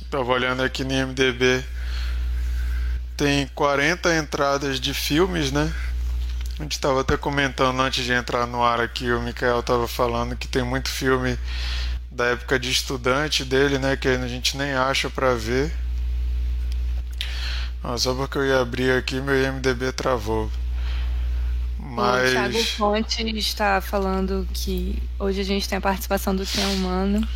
Tava 0.10 0.32
olhando 0.32 0.62
aqui 0.62 0.84
no 0.84 0.94
IMDB. 0.94 1.64
Tem 3.18 3.48
40 3.56 4.16
entradas 4.16 4.80
de 4.80 4.94
filmes, 4.94 5.52
né? 5.52 5.74
A 6.60 6.64
gente 6.64 6.74
estava 6.74 7.02
até 7.02 7.18
comentando 7.18 7.82
antes 7.82 8.06
de 8.06 8.12
entrar 8.12 8.46
no 8.46 8.64
ar 8.64 8.80
aqui, 8.80 9.12
o 9.12 9.22
Mikael 9.22 9.60
estava 9.60 9.88
falando 9.88 10.36
que 10.36 10.48
tem 10.48 10.64
muito 10.64 10.88
filme 10.88 11.38
da 12.12 12.26
época 12.26 12.60
de 12.60 12.70
estudante 12.70 13.44
dele, 13.44 13.80
né? 13.80 13.98
Que 13.98 14.08
a 14.08 14.28
gente 14.28 14.56
nem 14.56 14.74
acha 14.74 15.10
para 15.10 15.34
ver. 15.34 15.74
Só 17.98 18.14
porque 18.14 18.38
eu 18.38 18.46
ia 18.46 18.62
abrir 18.62 18.92
aqui, 18.92 19.20
meu 19.20 19.36
IMDB 19.36 19.92
travou. 19.92 20.50
Mas... 21.84 22.30
O 22.30 22.32
Thiago 22.32 22.64
Fonte 22.64 23.38
está 23.38 23.82
falando 23.82 24.48
que 24.54 25.02
hoje 25.20 25.42
a 25.42 25.44
gente 25.44 25.68
tem 25.68 25.78
a 25.78 25.82
participação 25.82 26.36
do 26.36 26.46
Ken 26.46 26.66
Humano. 26.68 27.28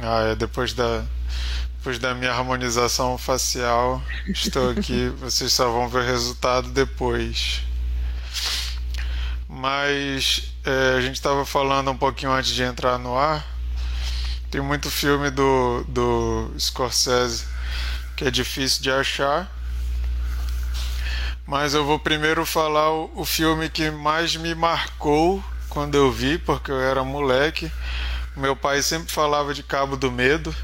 Ah, 0.00 0.30
é 0.30 0.34
depois 0.36 0.72
da, 0.72 1.04
depois 1.76 1.98
da 1.98 2.14
minha 2.14 2.32
harmonização 2.32 3.18
facial, 3.18 4.02
estou 4.28 4.70
aqui. 4.70 5.08
vocês 5.18 5.52
só 5.52 5.70
vão 5.70 5.88
ver 5.88 5.98
o 5.98 6.06
resultado 6.06 6.68
depois. 6.68 7.62
Mas 9.48 10.54
é, 10.64 10.96
a 10.96 11.00
gente 11.00 11.16
estava 11.16 11.44
falando 11.44 11.90
um 11.90 11.96
pouquinho 11.96 12.32
antes 12.32 12.52
de 12.52 12.62
entrar 12.62 12.98
no 12.98 13.16
ar. 13.16 13.44
Tem 14.50 14.60
muito 14.60 14.90
filme 14.90 15.30
do, 15.30 15.84
do 15.88 16.54
Scorsese 16.58 17.44
que 18.16 18.24
é 18.24 18.30
difícil 18.30 18.82
de 18.82 18.90
achar 18.90 19.50
mas 21.46 21.74
eu 21.74 21.84
vou 21.84 21.98
primeiro 21.98 22.46
falar 22.46 22.90
o, 22.90 23.10
o 23.14 23.24
filme 23.24 23.68
que 23.68 23.90
mais 23.90 24.36
me 24.36 24.54
marcou 24.54 25.42
quando 25.68 25.94
eu 25.94 26.10
vi, 26.10 26.38
porque 26.38 26.70
eu 26.70 26.80
era 26.80 27.02
moleque. 27.02 27.70
Meu 28.36 28.54
pai 28.54 28.82
sempre 28.82 29.12
falava 29.12 29.52
de 29.52 29.62
Cabo 29.62 29.96
do 29.96 30.10
Medo. 30.10 30.54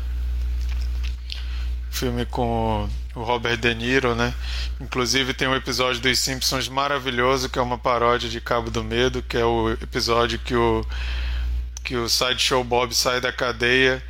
Filme 1.91 2.25
com 2.27 2.89
o 3.15 3.23
Robert 3.23 3.57
De 3.57 3.75
Niro, 3.75 4.15
né? 4.15 4.33
Inclusive 4.81 5.35
tem 5.35 5.49
um 5.49 5.57
episódio 5.57 6.01
dos 6.01 6.19
Simpsons 6.19 6.69
maravilhoso 6.69 7.49
que 7.49 7.59
é 7.59 7.63
uma 7.63 7.79
paródia 7.79 8.29
de 8.29 8.41
Cabo 8.41 8.71
do 8.71 8.85
Medo, 8.85 9.23
que 9.23 9.37
é 9.37 9.45
o 9.45 9.71
episódio 9.71 10.39
que 10.39 10.55
o 10.55 10.85
que 11.83 11.97
o 11.97 12.07
Sideshow 12.07 12.63
Bob 12.63 12.95
sai 12.95 13.19
da 13.19 13.33
cadeia, 13.33 14.03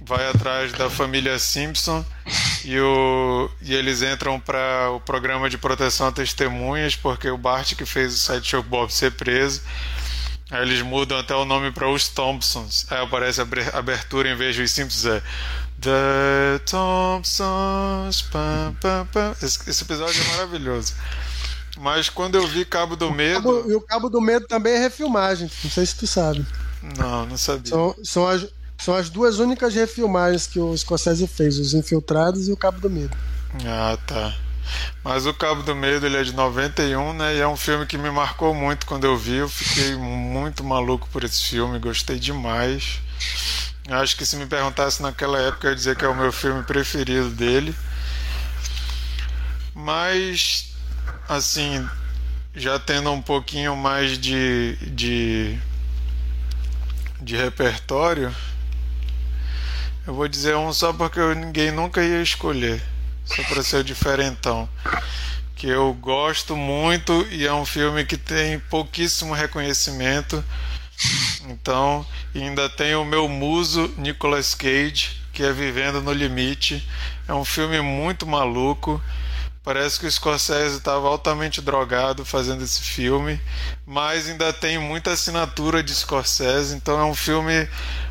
vai 0.00 0.28
atrás 0.28 0.72
da 0.72 0.88
família 0.88 1.38
Simpson 1.38 2.04
e, 2.64 2.78
o, 2.78 3.50
e 3.60 3.74
eles 3.74 4.02
entram 4.02 4.38
para 4.38 4.90
o 4.90 5.00
programa 5.00 5.50
de 5.50 5.58
proteção 5.58 6.06
a 6.06 6.12
testemunhas 6.12 6.94
porque 6.96 7.28
o 7.28 7.38
Bart 7.38 7.74
que 7.74 7.84
fez 7.84 8.14
o 8.14 8.18
Sideshow 8.18 8.62
Bob 8.62 8.92
ser 8.92 9.12
preso. 9.12 9.62
Aí 10.50 10.62
eles 10.62 10.80
mudam 10.80 11.18
até 11.18 11.34
o 11.34 11.44
nome 11.44 11.70
para 11.70 11.88
os 11.90 12.08
Thompsons. 12.08 12.86
Aí 12.90 13.02
aparece 13.02 13.40
a 13.40 13.46
abertura 13.74 14.30
em 14.30 14.36
vez 14.36 14.54
de 14.54 14.62
os 14.62 14.70
Simpsons 14.70 15.04
é 15.04 15.22
The 15.80 16.58
Thompsons. 16.64 18.22
Pam, 18.22 18.74
pam, 18.80 19.06
pam. 19.12 19.36
Esse, 19.42 19.68
esse, 19.68 19.84
episódio 19.84 20.22
é 20.22 20.36
maravilhoso. 20.36 20.94
Mas 21.76 22.08
quando 22.08 22.36
eu 22.36 22.46
vi 22.46 22.64
Cabo 22.64 22.96
do 22.96 23.12
Medo. 23.12 23.42
Cabo, 23.42 23.70
e 23.70 23.74
o 23.74 23.80
Cabo 23.80 24.08
do 24.08 24.20
Medo 24.20 24.46
também 24.46 24.74
é 24.74 24.78
refilmagem. 24.78 25.50
Não 25.62 25.70
sei 25.70 25.84
se 25.84 25.96
tu 25.96 26.06
sabe. 26.06 26.44
Não, 26.96 27.26
não 27.26 27.36
sabia. 27.36 27.70
São, 27.70 27.94
são, 28.02 28.26
as, 28.26 28.46
são 28.78 28.94
as 28.94 29.10
duas 29.10 29.38
únicas 29.38 29.74
refilmagens 29.74 30.46
que 30.46 30.60
o 30.60 30.76
Scorsese 30.76 31.26
fez: 31.26 31.58
Os 31.58 31.74
Infiltrados 31.74 32.48
e 32.48 32.52
o 32.52 32.56
Cabo 32.56 32.80
do 32.80 32.88
Medo. 32.88 33.16
Ah, 33.66 33.98
tá. 34.06 34.34
Mas 35.02 35.26
o 35.26 35.34
Cabo 35.34 35.62
do 35.62 35.74
Medo 35.74 36.06
ele 36.06 36.16
é 36.16 36.22
de 36.22 36.32
91, 36.32 37.12
né? 37.14 37.36
E 37.36 37.40
é 37.40 37.48
um 37.48 37.56
filme 37.56 37.86
que 37.86 37.96
me 37.96 38.10
marcou 38.10 38.54
muito 38.54 38.86
quando 38.86 39.04
eu 39.04 39.16
vi. 39.16 39.36
Eu 39.36 39.48
fiquei 39.48 39.96
muito 39.96 40.62
maluco 40.62 41.08
por 41.10 41.24
esse 41.24 41.42
filme, 41.44 41.78
gostei 41.78 42.18
demais. 42.18 43.00
Acho 43.88 44.16
que 44.16 44.26
se 44.26 44.36
me 44.36 44.46
perguntasse 44.46 45.02
naquela 45.02 45.40
época, 45.40 45.66
eu 45.66 45.70
ia 45.70 45.76
dizer 45.76 45.96
que 45.96 46.04
é 46.04 46.08
o 46.08 46.14
meu 46.14 46.30
filme 46.30 46.62
preferido 46.62 47.30
dele. 47.30 47.74
Mas, 49.74 50.74
assim, 51.26 51.88
já 52.54 52.78
tendo 52.78 53.10
um 53.10 53.22
pouquinho 53.22 53.74
mais 53.74 54.18
de, 54.18 54.76
de, 54.82 55.58
de 57.22 57.36
repertório, 57.36 58.34
eu 60.08 60.14
vou 60.14 60.26
dizer 60.26 60.56
um 60.56 60.72
só 60.72 60.92
porque 60.92 61.20
ninguém 61.36 61.70
nunca 61.70 62.02
ia 62.02 62.20
escolher, 62.20 62.82
só 63.24 63.44
para 63.44 63.62
ser 63.62 63.76
o 63.76 63.84
diferentão. 63.84 64.68
Que 65.54 65.68
eu 65.68 65.92
gosto 65.94 66.56
muito 66.56 67.24
e 67.30 67.46
é 67.46 67.52
um 67.52 67.64
filme 67.64 68.04
que 68.04 68.16
tem 68.16 68.58
pouquíssimo 68.58 69.34
reconhecimento 69.34 70.42
então, 71.48 72.04
ainda 72.34 72.68
tem 72.68 72.94
o 72.94 73.04
meu 73.04 73.28
muso 73.28 73.92
Nicolas 73.96 74.54
Cage, 74.54 75.20
que 75.32 75.42
é 75.42 75.52
Vivendo 75.52 76.02
no 76.02 76.12
Limite. 76.12 76.86
É 77.26 77.32
um 77.32 77.44
filme 77.44 77.80
muito 77.80 78.26
maluco. 78.26 79.02
Parece 79.62 80.00
que 80.00 80.06
o 80.06 80.10
Scorsese 80.10 80.78
estava 80.78 81.08
altamente 81.08 81.60
drogado 81.60 82.24
fazendo 82.24 82.64
esse 82.64 82.80
filme, 82.80 83.40
mas 83.86 84.28
ainda 84.28 84.52
tem 84.52 84.78
muita 84.78 85.12
assinatura 85.12 85.82
de 85.82 85.94
Scorsese, 85.94 86.74
então 86.74 86.98
é 86.98 87.04
um 87.04 87.14
filme 87.14 87.68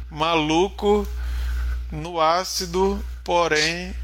maluco 0.09 1.07
no 1.91 2.19
ácido, 2.19 3.03
porém 3.23 3.95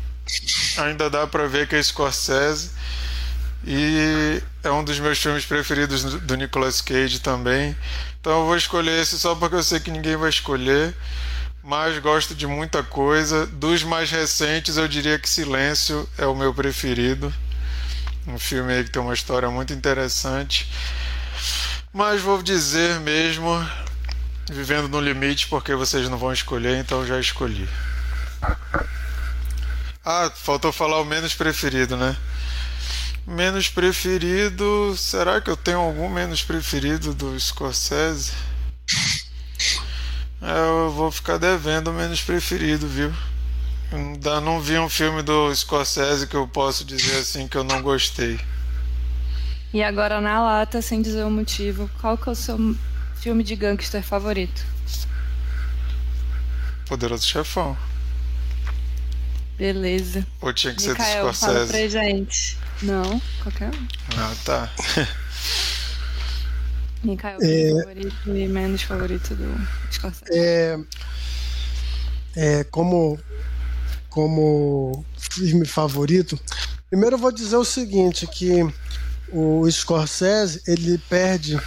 ainda 0.78 1.10
dá 1.10 1.28
para 1.28 1.48
ver 1.48 1.68
que 1.68 1.76
é 1.76 1.84
Scorsese. 1.84 2.72
E 3.66 4.42
é 4.62 4.70
um 4.72 4.84
dos 4.84 5.00
meus 5.00 5.18
filmes 5.18 5.46
preferidos 5.46 6.04
do 6.04 6.36
Nicolas 6.36 6.82
Cage 6.82 7.20
também. 7.20 7.76
Então 8.20 8.40
eu 8.40 8.46
vou 8.46 8.58
escolher 8.58 9.02
esse 9.02 9.18
só 9.18 9.36
porque 9.36 9.56
eu 9.56 9.64
sei 9.64 9.80
que 9.80 9.92
ninguém 9.92 10.16
vai 10.18 10.30
escolher. 10.30 10.96
Mas 11.64 11.98
gosto 12.00 12.36
de 12.36 12.46
muita 12.46 12.84
coisa. 12.84 13.46
Dos 13.46 13.84
mais 13.84 14.12
recentes, 14.12 14.76
eu 14.76 14.88
diria 14.88 15.18
que 15.18 15.30
Silêncio 15.30 16.08
é 16.18 16.26
o 16.26 16.36
meu 16.36 16.54
preferido. 16.54 17.34
Um 18.28 18.38
filme 18.38 18.74
aí 18.74 18.84
que 18.84 18.90
tem 18.92 19.02
uma 19.02 19.14
história 19.14 19.50
muito 19.50 19.72
interessante. 19.72 20.70
Mas 21.94 22.22
vou 22.22 22.42
dizer 22.44 23.00
mesmo, 23.00 23.50
Vivendo 24.50 24.90
no 24.90 25.00
Limite, 25.00 25.48
porque 25.48 25.74
vocês 25.74 26.10
não 26.10 26.18
vão 26.18 26.34
escolher, 26.34 26.78
então 26.78 27.06
já 27.06 27.20
escolhi. 27.20 27.68
Ah, 30.06 30.30
faltou 30.36 30.74
falar 30.74 31.00
o 31.00 31.06
menos 31.06 31.34
preferido, 31.34 31.96
né? 31.96 32.16
Menos 33.26 33.70
preferido. 33.70 34.94
Será 34.98 35.40
que 35.40 35.50
eu 35.50 35.56
tenho 35.56 35.80
algum 35.80 36.10
menos 36.10 36.44
preferido 36.44 37.14
do 37.14 37.40
Scorsese? 37.40 38.34
É, 40.42 40.60
eu 40.60 40.92
vou 40.92 41.10
ficar 41.10 41.38
devendo 41.38 41.90
o 41.90 41.94
menos 41.94 42.22
preferido, 42.22 42.86
viu? 42.86 43.14
Ainda 43.94 44.42
não 44.42 44.60
vi 44.60 44.78
um 44.78 44.90
filme 44.90 45.22
do 45.22 45.56
Scorsese 45.56 46.28
que 46.28 46.36
eu 46.36 46.46
posso 46.46 46.84
dizer 46.84 47.20
assim 47.20 47.48
que 47.48 47.56
eu 47.56 47.64
não 47.64 47.82
gostei. 47.82 48.38
E 49.74 49.82
agora 49.82 50.20
na 50.20 50.44
lata, 50.44 50.82
sem 50.82 51.02
dizer 51.02 51.24
o 51.24 51.32
motivo, 51.32 51.90
qual 52.02 52.18
que 52.18 52.28
é 52.28 52.32
o 52.34 52.36
seu 52.36 52.58
filme 53.24 53.42
de 53.42 53.56
gangster 53.56 54.04
favorito? 54.04 54.66
Poderoso 56.86 57.26
Chefão. 57.26 57.78
Beleza. 59.58 60.28
Ou 60.42 60.52
tinha 60.52 60.76
que 60.76 60.90
Micael, 60.90 60.98
ser 60.98 61.22
do 61.22 61.34
Scorsese? 61.34 61.46
Fala 61.46 61.68
pra 61.68 61.88
gente. 61.88 62.58
Não, 62.82 63.22
qualquer 63.42 63.70
um. 63.70 63.88
Ah, 64.18 64.36
tá. 64.44 64.70
Micael, 67.02 67.40
é... 67.42 67.70
favorito 67.70 68.16
e 68.28 68.48
menos 68.50 68.82
favorito 68.82 69.34
do 69.36 69.68
Scorsese. 69.90 70.32
É, 70.34 70.78
é, 72.36 72.66
como, 72.66 73.18
como 74.10 75.06
filme 75.18 75.66
favorito, 75.66 76.38
primeiro 76.90 77.16
eu 77.16 77.20
vou 77.20 77.32
dizer 77.32 77.56
o 77.56 77.64
seguinte, 77.64 78.28
que 78.28 78.68
o 79.32 79.66
Scorsese, 79.72 80.62
ele 80.68 80.98
perde 81.10 81.58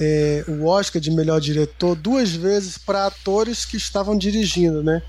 é, 0.00 0.44
o 0.48 0.66
Oscar 0.66 1.00
de 1.00 1.10
melhor 1.10 1.40
diretor 1.40 1.94
duas 1.94 2.30
vezes 2.30 2.78
para 2.78 3.06
atores 3.06 3.66
que 3.66 3.76
estavam 3.76 4.16
dirigindo, 4.16 4.82
né? 4.82 5.02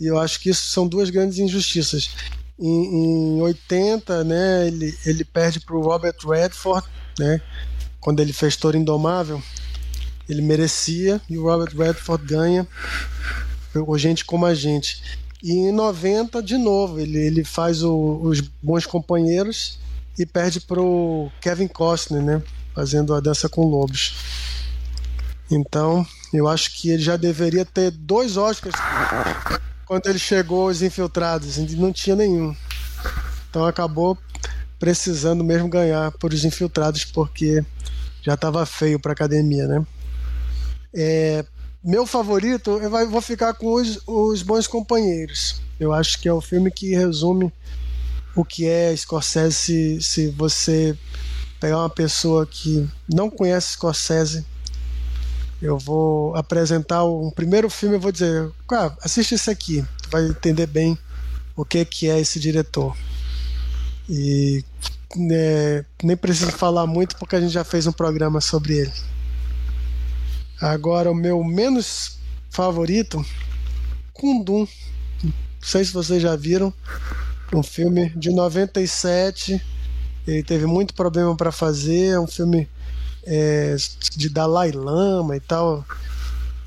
E 0.00 0.06
eu 0.06 0.18
acho 0.18 0.40
que 0.40 0.48
isso 0.48 0.68
são 0.70 0.88
duas 0.88 1.10
grandes 1.10 1.38
injustiças. 1.38 2.10
Em, 2.58 3.36
em 3.36 3.42
80, 3.42 4.24
né, 4.24 4.66
ele, 4.66 4.96
ele 5.04 5.24
perde 5.24 5.60
para 5.60 5.76
o 5.76 5.82
Robert 5.82 6.16
Redford, 6.26 6.86
né, 7.18 7.40
quando 8.00 8.20
ele 8.20 8.32
fez 8.32 8.56
Toro 8.56 8.76
Indomável. 8.76 9.42
Ele 10.28 10.40
merecia 10.40 11.20
e 11.28 11.36
o 11.36 11.44
Robert 11.44 11.76
Redford 11.76 12.24
ganha 12.24 12.66
por 13.72 13.98
Gente 13.98 14.24
Como 14.24 14.46
a 14.46 14.54
Gente. 14.54 15.02
E 15.42 15.52
em 15.52 15.72
90, 15.72 16.42
de 16.42 16.56
novo, 16.56 16.98
ele, 16.98 17.18
ele 17.18 17.44
faz 17.44 17.82
o, 17.82 18.20
os 18.22 18.40
Bons 18.40 18.86
Companheiros 18.86 19.78
e 20.18 20.24
perde 20.24 20.60
para 20.60 20.80
o 20.80 21.30
Kevin 21.40 21.68
Costner, 21.68 22.22
né, 22.22 22.42
fazendo 22.74 23.14
a 23.14 23.20
Dança 23.20 23.48
com 23.48 23.64
Lobos. 23.64 24.14
Então, 25.50 26.06
eu 26.32 26.48
acho 26.48 26.72
que 26.74 26.90
ele 26.90 27.02
já 27.02 27.16
deveria 27.16 27.64
ter 27.64 27.90
dois 27.90 28.36
Oscars 28.36 28.74
quando 29.86 30.06
ele 30.06 30.18
chegou 30.18 30.68
os 30.68 30.80
infiltrados, 30.80 31.58
não 31.76 31.92
tinha 31.92 32.16
nenhum. 32.16 32.56
Então 33.50 33.66
acabou 33.66 34.16
precisando 34.78 35.44
mesmo 35.44 35.68
ganhar 35.68 36.10
por 36.12 36.32
os 36.32 36.44
infiltrados, 36.44 37.04
porque 37.04 37.62
já 38.22 38.34
estava 38.34 38.64
feio 38.64 38.98
para 38.98 39.12
academia, 39.12 39.66
né? 39.66 39.86
É, 40.94 41.44
meu 41.84 42.06
favorito, 42.06 42.78
eu 42.80 43.10
vou 43.10 43.20
ficar 43.20 43.52
com 43.54 43.74
os, 43.74 44.00
os 44.06 44.42
Bons 44.42 44.66
Companheiros. 44.66 45.60
Eu 45.78 45.92
acho 45.92 46.18
que 46.20 46.28
é 46.28 46.32
o 46.32 46.40
filme 46.40 46.70
que 46.70 46.94
resume 46.94 47.52
o 48.34 48.44
que 48.44 48.66
é 48.66 48.96
Scorsese 48.96 49.54
se, 49.54 50.02
se 50.02 50.28
você 50.28 50.96
pegar 51.62 51.78
uma 51.78 51.88
pessoa 51.88 52.44
que 52.44 52.88
não 53.08 53.30
conhece 53.30 53.74
Scorsese 53.74 54.44
eu 55.62 55.78
vou 55.78 56.34
apresentar 56.34 57.04
um 57.04 57.30
primeiro 57.30 57.70
filme, 57.70 57.94
eu 57.94 58.00
vou 58.00 58.10
dizer, 58.10 58.50
ah, 58.72 58.92
assiste 59.00 59.36
esse 59.36 59.48
aqui, 59.48 59.84
tu 60.02 60.10
vai 60.10 60.26
entender 60.26 60.66
bem 60.66 60.98
o 61.54 61.64
que 61.64 61.84
que 61.84 62.10
é 62.10 62.18
esse 62.18 62.40
diretor. 62.40 62.96
E 64.08 64.64
né, 65.14 65.84
nem 66.02 66.16
preciso 66.16 66.50
falar 66.50 66.84
muito 66.84 67.16
porque 67.16 67.36
a 67.36 67.40
gente 67.40 67.52
já 67.52 67.62
fez 67.62 67.86
um 67.86 67.92
programa 67.92 68.40
sobre 68.40 68.78
ele. 68.78 68.92
Agora 70.60 71.12
o 71.12 71.14
meu 71.14 71.44
menos 71.44 72.18
favorito, 72.50 73.24
Kundum. 74.12 74.66
Não 75.22 75.32
sei 75.62 75.84
se 75.84 75.92
vocês 75.92 76.20
já 76.20 76.34
viram, 76.34 76.74
um 77.54 77.62
filme 77.62 78.10
de 78.16 78.30
97. 78.30 79.62
Ele 80.26 80.42
teve 80.42 80.66
muito 80.66 80.94
problema 80.94 81.36
para 81.36 81.50
fazer, 81.50 82.10
é 82.10 82.20
um 82.20 82.26
filme 82.26 82.68
é, 83.24 83.76
de 84.16 84.28
Dalai 84.28 84.70
Lama 84.72 85.36
e 85.36 85.40
tal. 85.40 85.84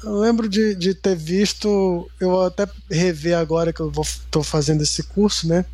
Eu 0.03 0.20
lembro 0.20 0.47
de, 0.47 0.76
de 0.76 0.93
ter 0.93 1.16
visto, 1.16 2.10
eu 2.20 2.41
até 2.41 2.68
rever 2.91 3.38
agora 3.38 3.74
que 3.74 3.80
eu 3.80 3.91
estou 4.01 4.43
fazendo 4.43 4.84
esse 4.84 5.03
curso, 5.03 5.47
né? 5.47 5.66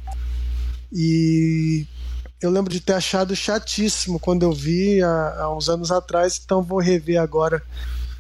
E 0.92 1.86
eu 2.40 2.50
lembro 2.50 2.72
de 2.72 2.80
ter 2.80 2.94
achado 2.94 3.36
chatíssimo 3.36 4.20
quando 4.20 4.44
eu 4.44 4.54
vi 4.54 5.02
há, 5.02 5.42
há 5.42 5.56
uns 5.56 5.70
anos 5.70 5.92
atrás, 5.92 6.40
então 6.44 6.62
vou 6.62 6.80
rever 6.80 7.20
agora 7.20 7.64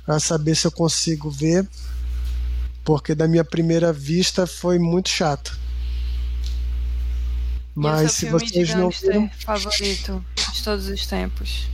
para 0.05 0.19
saber 0.19 0.55
se 0.55 0.65
eu 0.65 0.71
consigo 0.71 1.29
ver, 1.29 1.67
porque 2.83 3.13
da 3.13 3.27
minha 3.27 3.45
primeira 3.45 3.93
vista 3.93 4.47
foi 4.47 4.79
muito 4.79 5.09
chato. 5.09 5.60
Mas 7.73 8.13
se 8.13 8.29
vocês 8.29 8.73
não 8.75 8.89
viram... 8.89 9.29
favorito 9.39 10.23
de 10.53 10.63
todos 10.63 10.87
os 10.87 11.05
tempos 11.05 11.69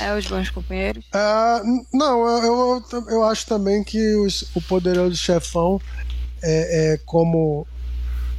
é 0.00 0.14
Os 0.14 0.26
Bons 0.26 0.50
Companheiros? 0.50 1.04
Ah, 1.12 1.62
não, 1.92 2.26
eu, 2.26 2.82
eu, 2.92 3.08
eu 3.08 3.24
acho 3.24 3.46
também 3.46 3.82
que 3.82 4.14
os, 4.16 4.42
o 4.54 4.60
Poderoso 4.62 5.16
Chefão 5.16 5.80
é, 6.42 6.92
é 6.92 6.98
como 6.98 7.66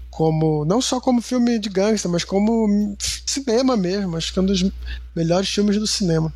como 0.10 0.66
não 0.66 0.82
só 0.82 1.00
como 1.00 1.22
filme 1.22 1.58
de 1.60 1.70
gangster, 1.70 2.12
mas 2.12 2.26
como 2.26 2.96
cinema 3.26 3.78
mesmo. 3.78 4.18
Acho 4.18 4.34
que 4.34 4.40
é 4.40 4.42
um 4.42 4.46
dos 4.46 4.70
melhores 5.16 5.50
filmes 5.50 5.78
do 5.78 5.88
cinema. 5.88 6.34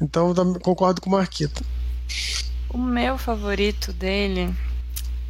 Então 0.00 0.32
concordo 0.62 1.00
com 1.00 1.10
o 1.10 1.12
Marquito. 1.12 1.64
O 2.70 2.78
meu 2.78 3.18
favorito 3.18 3.92
dele 3.92 4.54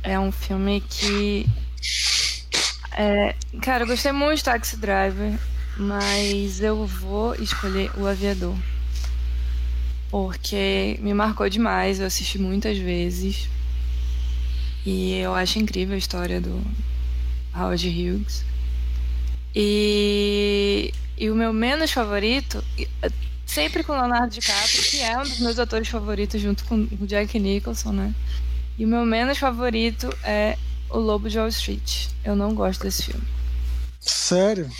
é 0.02 0.18
um 0.18 0.30
filme 0.30 0.80
que. 0.80 1.48
É, 2.96 3.34
cara, 3.62 3.84
eu 3.84 3.86
gostei 3.86 4.12
muito 4.12 4.38
de 4.38 4.44
Taxi 4.44 4.76
Driver, 4.76 5.38
mas 5.76 6.60
eu 6.60 6.86
vou 6.86 7.34
escolher 7.34 7.90
O 7.96 8.06
Aviador. 8.06 8.56
Porque 10.10 10.98
me 11.02 11.12
marcou 11.12 11.48
demais, 11.48 12.00
eu 12.00 12.06
assisti 12.06 12.38
muitas 12.38 12.78
vezes. 12.78 13.48
E 14.86 15.14
eu 15.18 15.34
acho 15.34 15.58
incrível 15.58 15.94
a 15.94 15.98
história 15.98 16.40
do 16.40 16.62
Howard 17.54 17.86
Hughes. 17.88 18.44
E, 19.54 20.92
e 21.16 21.30
o 21.30 21.34
meu 21.34 21.52
menos 21.52 21.90
favorito, 21.90 22.64
sempre 23.44 23.82
com 23.82 23.92
Leonardo 23.92 24.32
DiCaprio, 24.32 24.82
que 24.84 25.00
é 25.00 25.18
um 25.18 25.22
dos 25.22 25.40
meus 25.40 25.58
atores 25.58 25.88
favoritos, 25.88 26.40
junto 26.40 26.64
com 26.64 26.86
o 27.00 27.06
Jack 27.06 27.38
Nicholson, 27.38 27.92
né? 27.92 28.14
E 28.78 28.84
o 28.84 28.88
meu 28.88 29.04
menos 29.04 29.38
favorito 29.38 30.08
é 30.22 30.56
O 30.90 30.98
Lobo 30.98 31.28
de 31.28 31.38
Wall 31.38 31.48
Street. 31.48 32.08
Eu 32.24 32.34
não 32.34 32.54
gosto 32.54 32.82
desse 32.82 33.04
filme. 33.04 33.26
Sério? 34.00 34.70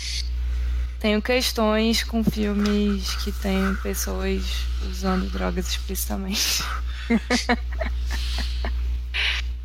Tenho 0.99 1.21
questões 1.21 2.03
com 2.03 2.23
filmes 2.23 3.15
que 3.23 3.31
tem 3.31 3.75
pessoas 3.83 4.43
usando 4.89 5.29
drogas 5.29 5.69
explicitamente. 5.69 6.63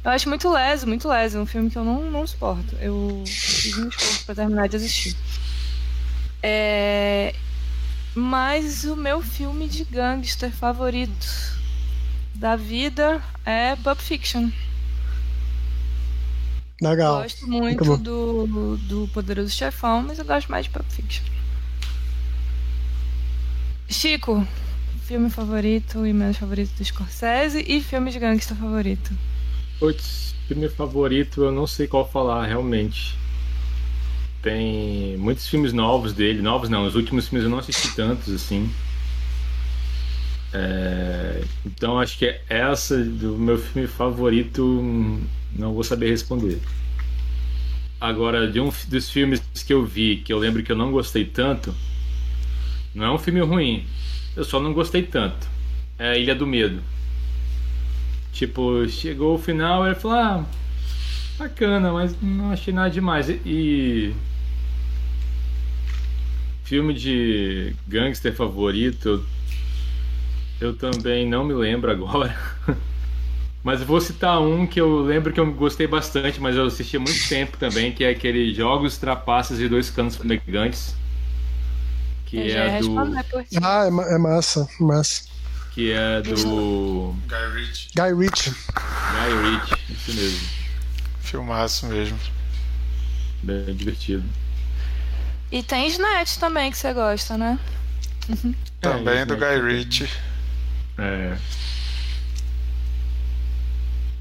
Eu 0.05 0.11
acho 0.11 0.29
muito 0.29 0.51
leso, 0.51 0.87
muito 0.87 1.09
leso. 1.09 1.39
É 1.39 1.41
um 1.41 1.47
filme 1.47 1.71
que 1.71 1.79
eu 1.79 1.85
não, 1.85 2.11
não 2.11 2.27
suporto. 2.27 2.77
Eu 2.77 3.25
fiz 3.27 3.77
um 3.79 3.89
esforço 3.89 4.25
pra 4.27 4.35
terminar 4.35 4.69
de 4.69 4.77
assistir. 4.77 5.17
É... 6.43 7.35
Mas 8.15 8.85
o 8.85 8.95
meu 8.95 9.23
filme 9.23 9.67
de 9.67 9.83
gangster 9.85 10.53
favorito 10.53 11.27
da 12.35 12.55
vida 12.55 13.23
é 13.47 13.75
Pulp 13.77 13.99
Fiction. 13.99 14.51
Legal. 16.89 17.23
Gosto 17.23 17.49
muito 17.49 17.97
do, 17.97 18.77
do 18.77 19.09
Poderoso 19.09 19.51
Chefão, 19.51 20.03
mas 20.03 20.19
eu 20.19 20.25
gosto 20.25 20.51
mais 20.51 20.67
de 20.67 20.71
Pulp 20.71 20.87
Fiction. 20.91 21.25
Chico, 23.89 24.47
filme 25.07 25.31
favorito 25.31 26.07
e 26.07 26.13
menos 26.13 26.37
favorito 26.37 26.75
do 26.77 26.85
Scorsese 26.85 27.65
e 27.67 27.81
filme 27.81 28.11
de 28.11 28.19
gangster 28.19 28.57
favorito. 28.57 29.13
Putz, 29.79 30.35
filme 30.47 30.69
favorito, 30.69 31.45
eu 31.45 31.53
não 31.53 31.67
sei 31.67 31.87
qual 31.87 32.09
falar 32.09 32.47
realmente. 32.47 33.17
Tem 34.43 35.17
muitos 35.17 35.49
filmes 35.49 35.73
novos 35.73 36.13
dele, 36.13 36.43
novos 36.43 36.69
não, 36.69 36.87
os 36.87 36.95
últimos 36.95 37.29
filmes 37.29 37.45
eu 37.45 37.51
não 37.51 37.59
assisti 37.59 37.95
tantos 37.95 38.33
assim. 38.35 38.71
É, 40.53 41.43
então 41.65 41.99
acho 41.99 42.19
que 42.19 42.27
é 42.27 42.43
essa 42.49 42.97
do 43.03 43.39
meu 43.39 43.59
filme 43.59 43.89
favorito 43.89 44.63
não 45.55 45.73
vou 45.73 45.85
saber 45.85 46.11
responder. 46.11 46.61
Agora, 48.01 48.51
de 48.51 48.61
um 48.61 48.71
dos 48.89 49.09
filmes 49.09 49.41
que 49.67 49.73
eu 49.73 49.85
vi, 49.85 50.17
que 50.17 50.33
eu 50.33 50.39
lembro 50.39 50.63
que 50.63 50.73
eu 50.73 50.77
não 50.77 50.91
gostei 50.91 51.25
tanto, 51.25 51.75
não 52.95 53.07
é 53.07 53.11
um 53.11 53.19
filme 53.19 53.41
ruim, 53.41 53.87
eu 54.37 54.45
só 54.45 54.61
não 54.61 54.73
gostei 54.73 55.03
tanto. 55.03 55.47
É 55.99 56.19
Ilha 56.21 56.35
do 56.35 56.47
Medo. 56.47 56.83
Tipo, 58.33 58.87
chegou 58.89 59.37
o 59.37 59.39
final 59.39 59.85
e 59.85 59.91
ele 59.91 59.95
falou: 59.95 60.17
Ah, 60.17 60.45
bacana, 61.39 61.93
mas 61.93 62.21
não 62.21 62.51
achei 62.51 62.75
nada 62.75 62.91
demais. 62.91 63.29
E. 63.29 64.13
Filme 66.65 66.95
de 66.95 67.77
gangster 67.87 68.35
favorito, 68.35 69.25
eu 70.61 70.75
também 70.75 71.29
não 71.29 71.45
me 71.45 71.55
lembro 71.55 71.91
agora. 71.91 72.37
mas 73.65 73.83
vou 73.83 74.01
citar 74.01 74.41
um 74.41 74.65
que 74.65 74.81
eu 74.81 75.01
lembro 75.01 75.33
que 75.33 75.41
eu 75.41 75.53
gostei 75.53 75.89
bastante, 75.89 76.41
mas 76.41 76.55
eu 76.55 76.67
assisti 76.67 76.97
há 76.97 77.01
muito 77.01 77.29
tempo 77.29 77.57
também, 77.57 77.91
que 77.91 78.05
é 78.05 78.11
aquele 78.11 78.55
Jogos, 78.55 78.99
Trapaças 78.99 79.59
e 79.59 79.69
Dois 79.69 79.91
Canos 79.91 80.15
Fumegantes. 80.15 80.95
Que 82.27 82.53
é 82.53 82.79
do. 82.79 82.97
Ah, 83.63 83.85
é, 83.85 84.15
é 84.15 84.19
massa, 84.19 84.69
massa 84.79 85.35
que 85.75 85.91
é 85.91 86.23
do. 86.23 87.15
Guy 87.27 87.53
Ritchie. 87.53 87.89
Guy 87.97 88.15
Ritchie. 88.15 88.51
Guy 88.51 89.51
Ritchie, 89.51 89.93
isso 89.93 90.15
mesmo. 90.15 90.49
Filmaço 91.21 91.87
mesmo. 91.87 92.19
Bem 93.43 93.75
divertido. 93.75 94.25
E 95.51 95.63
tem 95.63 95.89
Snatch 95.89 96.37
também 96.37 96.71
que 96.71 96.79
você 96.79 96.93
gosta, 96.93 97.37
né? 97.37 97.59
Uhum. 98.29 98.55
Também 98.81 99.19
é, 99.19 99.27
do 99.27 99.37
Guy 99.37 99.61
Ritchie. 99.61 100.09
É. 100.97 101.37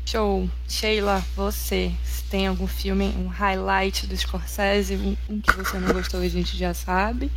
Show. 0.05 0.49
Sheila, 0.67 1.23
você, 1.35 1.91
se 2.03 2.23
tem 2.25 2.47
algum 2.47 2.67
filme, 2.67 3.13
um 3.17 3.27
highlight 3.27 4.05
do 4.07 4.15
Scorsese, 4.15 4.95
um, 4.95 5.17
um 5.29 5.41
que 5.41 5.55
você 5.55 5.77
não 5.79 5.93
gostou, 5.93 6.21
a 6.21 6.27
gente 6.27 6.57
já 6.57 6.73
sabe. 6.73 7.31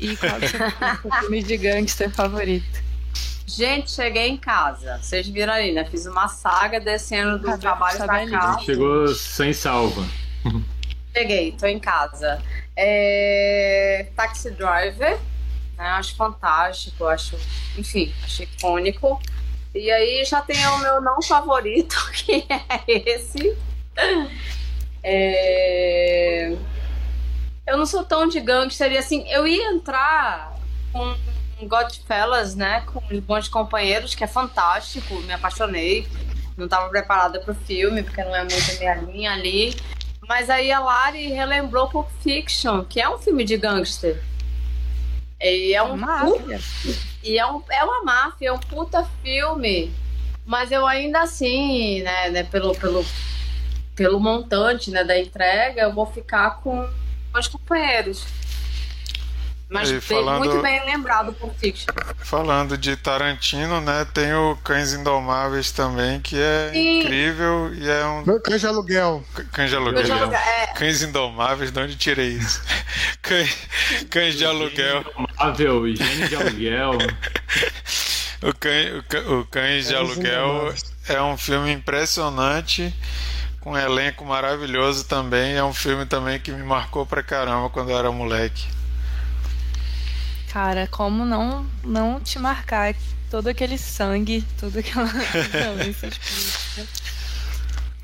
E 0.00 0.16
qual 0.16 0.32
é 0.32 0.38
o 0.38 0.48
seu 0.48 1.10
filme 1.20 1.42
de 1.42 1.56
gangster 1.56 2.10
favorito? 2.10 2.82
Gente, 3.46 3.90
cheguei 3.90 4.28
em 4.28 4.36
casa. 4.36 4.98
Vocês 5.00 5.28
viram 5.28 5.52
aí, 5.52 5.72
né? 5.72 5.84
Fiz 5.84 6.06
uma 6.06 6.28
saga 6.28 6.80
descendo 6.80 7.38
do 7.38 7.58
trabalho 7.58 7.98
pra 7.98 8.26
cá. 8.26 8.58
Chegou 8.58 9.08
sem 9.14 9.52
salva. 9.52 10.04
Cheguei, 11.14 11.52
tô 11.52 11.66
em 11.66 11.78
casa. 11.78 12.42
É... 12.76 14.08
Taxi 14.16 14.50
Driver, 14.50 15.18
né? 15.76 15.86
Acho 15.90 16.16
fantástico, 16.16 17.06
acho, 17.06 17.38
enfim, 17.78 18.12
acho 18.24 18.42
icônico. 18.42 19.20
E 19.74 19.90
aí 19.90 20.24
já 20.24 20.40
tem 20.40 20.64
o 20.66 20.78
meu 20.78 21.00
não 21.00 21.20
favorito, 21.20 21.96
que 22.12 22.46
é 22.48 22.84
esse. 22.86 23.56
É... 25.02 26.56
Eu 27.66 27.76
não 27.76 27.86
sou 27.86 28.04
tão 28.04 28.28
de 28.28 28.40
gangster, 28.40 28.96
assim, 28.98 29.28
eu 29.30 29.46
ia 29.46 29.72
entrar 29.72 30.54
com 30.92 31.16
Godfellas, 31.66 32.54
né? 32.54 32.82
Com 32.82 33.02
os 33.10 33.20
bons 33.20 33.48
companheiros, 33.48 34.14
que 34.14 34.22
é 34.22 34.26
fantástico. 34.26 35.14
Me 35.22 35.32
apaixonei. 35.32 36.06
Não 36.56 36.66
estava 36.66 36.88
preparada 36.88 37.40
para 37.40 37.52
o 37.52 37.54
filme, 37.54 38.02
porque 38.02 38.22
não 38.22 38.34
é 38.34 38.40
muito 38.40 38.78
minha 38.78 38.94
linha 38.94 39.32
ali. 39.32 39.74
Mas 40.28 40.48
aí 40.48 40.70
a 40.70 40.78
Lari 40.78 41.28
relembrou 41.28 41.88
Pulp 41.88 42.08
Fiction, 42.22 42.84
que 42.84 43.00
é 43.00 43.08
um 43.08 43.18
filme 43.18 43.44
de 43.44 43.56
gangster. 43.56 44.22
E 45.44 45.74
é 45.74 45.82
um 45.82 45.96
máfia. 45.96 46.60
E 47.22 47.38
é, 47.38 47.46
um, 47.46 47.62
é 47.70 47.84
uma 47.84 48.02
máfia, 48.02 48.48
é 48.48 48.52
um 48.52 48.58
puta 48.58 49.06
filme. 49.22 49.92
Mas 50.46 50.72
eu 50.72 50.86
ainda 50.86 51.20
assim, 51.20 52.02
né, 52.02 52.30
né 52.30 52.44
pelo, 52.44 52.74
pelo, 52.74 53.04
pelo 53.94 54.18
montante 54.20 54.90
né, 54.90 55.04
da 55.04 55.18
entrega, 55.18 55.82
eu 55.82 55.92
vou 55.92 56.06
ficar 56.06 56.62
com 56.62 56.88
os 57.34 57.48
companheiros. 57.48 58.24
Mas 59.74 59.90
e 59.90 60.00
falando, 60.00 60.38
muito 60.38 60.62
bem 60.62 60.84
lembrado 60.86 61.32
por 61.32 61.52
Fiction. 61.54 61.92
Falando 62.18 62.78
de 62.78 62.94
Tarantino, 62.96 63.80
né? 63.80 64.06
Tem 64.14 64.32
o 64.32 64.56
Cães 64.62 64.92
Indomáveis 64.92 65.72
também, 65.72 66.20
que 66.20 66.36
é 66.38 66.70
Sim. 66.72 67.00
incrível 67.00 67.74
e 67.74 67.90
é 67.90 68.06
um. 68.06 68.38
Cães 68.38 68.60
de 68.60 68.66
aluguel. 68.68 69.24
Cães 69.52 69.70
de 69.70 69.76
aluguel. 69.76 70.06
Cães, 70.06 70.28
de 70.28 70.34
é. 70.36 70.66
Cães 70.74 71.02
Indomáveis, 71.02 71.72
de 71.72 71.80
onde 71.80 71.96
tirei 71.96 72.28
isso? 72.28 72.62
Cães, 73.20 73.68
Cães 74.10 74.36
de 74.36 74.44
aluguel. 74.44 75.04
Indomável, 75.18 75.88
higiene 75.88 76.28
de 76.28 76.36
aluguel. 76.36 76.92
o, 78.42 78.54
cães, 78.54 78.92
o 79.26 79.44
Cães 79.46 79.88
de 79.88 79.96
Aluguel 79.96 80.72
é 81.08 81.20
um 81.20 81.36
filme 81.36 81.72
impressionante 81.72 82.94
com 83.58 83.72
um 83.72 83.76
elenco 83.76 84.24
maravilhoso 84.24 85.04
também. 85.04 85.56
É 85.56 85.64
um 85.64 85.74
filme 85.74 86.06
também 86.06 86.38
que 86.38 86.52
me 86.52 86.62
marcou 86.62 87.04
pra 87.04 87.24
caramba 87.24 87.68
quando 87.70 87.90
eu 87.90 87.98
era 87.98 88.12
moleque. 88.12 88.68
Cara, 90.54 90.86
como 90.86 91.24
não 91.24 91.66
não 91.82 92.20
te 92.20 92.38
marcar 92.38 92.94
todo 93.28 93.48
aquele 93.48 93.76
sangue, 93.76 94.46
toda 94.60 94.78
aquela 94.78 95.06
violência 95.50 96.08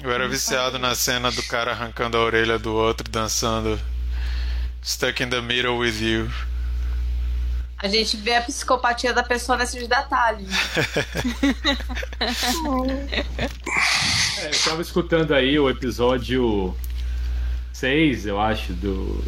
Eu 0.03 0.11
era 0.11 0.29
viciado 0.29 0.77
na 0.77 0.97
cena 0.97 1.31
do 1.31 1.45
cara 1.45 1.71
arrancando 1.71 2.17
a 2.17 2.21
orelha 2.21 2.59
do 2.59 2.75
outro, 2.75 3.09
dançando 3.09 3.81
Stuck 4.83 5.23
in 5.23 5.31
the 5.31 5.41
middle 5.41 5.79
with 5.79 6.01
you. 6.01 6.29
A 7.79 7.87
gente 7.87 8.17
vê 8.17 8.35
a 8.35 8.43
psicopatia 8.43 9.15
da 9.15 9.23
pessoa 9.23 9.57
nesses 9.57 9.87
detalhes. 9.87 10.49
É, 14.39 14.47
eu 14.47 14.59
tava 14.65 14.83
escutando 14.83 15.35
aí 15.35 15.59
o 15.59 15.71
episódio 15.71 16.75
6, 17.73 18.27
eu 18.27 18.41
acho, 18.41 18.73
do, 18.73 19.23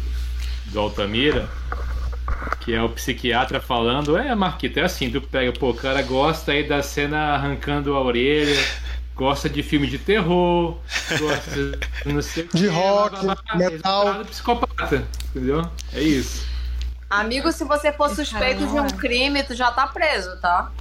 do 0.65 0.79
Altamira, 0.79 1.47
que 2.59 2.73
é 2.73 2.81
o 2.81 2.89
psiquiatra 2.89 3.59
falando, 3.59 4.17
é, 4.17 4.33
Marquito, 4.35 4.79
é 4.79 4.83
assim, 4.83 5.09
tu 5.09 5.21
pega, 5.21 5.51
pô, 5.51 5.71
o 5.71 5.73
cara 5.73 6.01
gosta 6.01 6.51
aí 6.51 6.67
da 6.67 6.81
cena 6.81 7.33
arrancando 7.33 7.95
a 7.95 8.01
orelha, 8.01 8.59
gosta 9.15 9.49
de 9.49 9.61
filme 9.61 9.87
de 9.87 9.97
terror, 9.97 10.77
gosta 11.19 11.51
de, 11.51 11.79
não 12.05 12.21
sei 12.21 12.47
De 12.53 12.67
rock, 12.67 13.19
blá. 13.21 13.37
metal. 13.55 14.21
É 14.21 14.23
psicopata, 14.23 15.07
entendeu? 15.29 15.69
É 15.93 16.01
isso. 16.01 16.45
Amigo, 17.09 17.51
se 17.51 17.63
você 17.63 17.91
for 17.93 18.09
suspeito 18.09 18.65
de 18.65 18.73
um 18.73 18.85
é. 18.85 18.91
crime, 18.91 19.43
tu 19.43 19.53
já 19.53 19.71
tá 19.71 19.85
preso, 19.85 20.35
tá? 20.37 20.71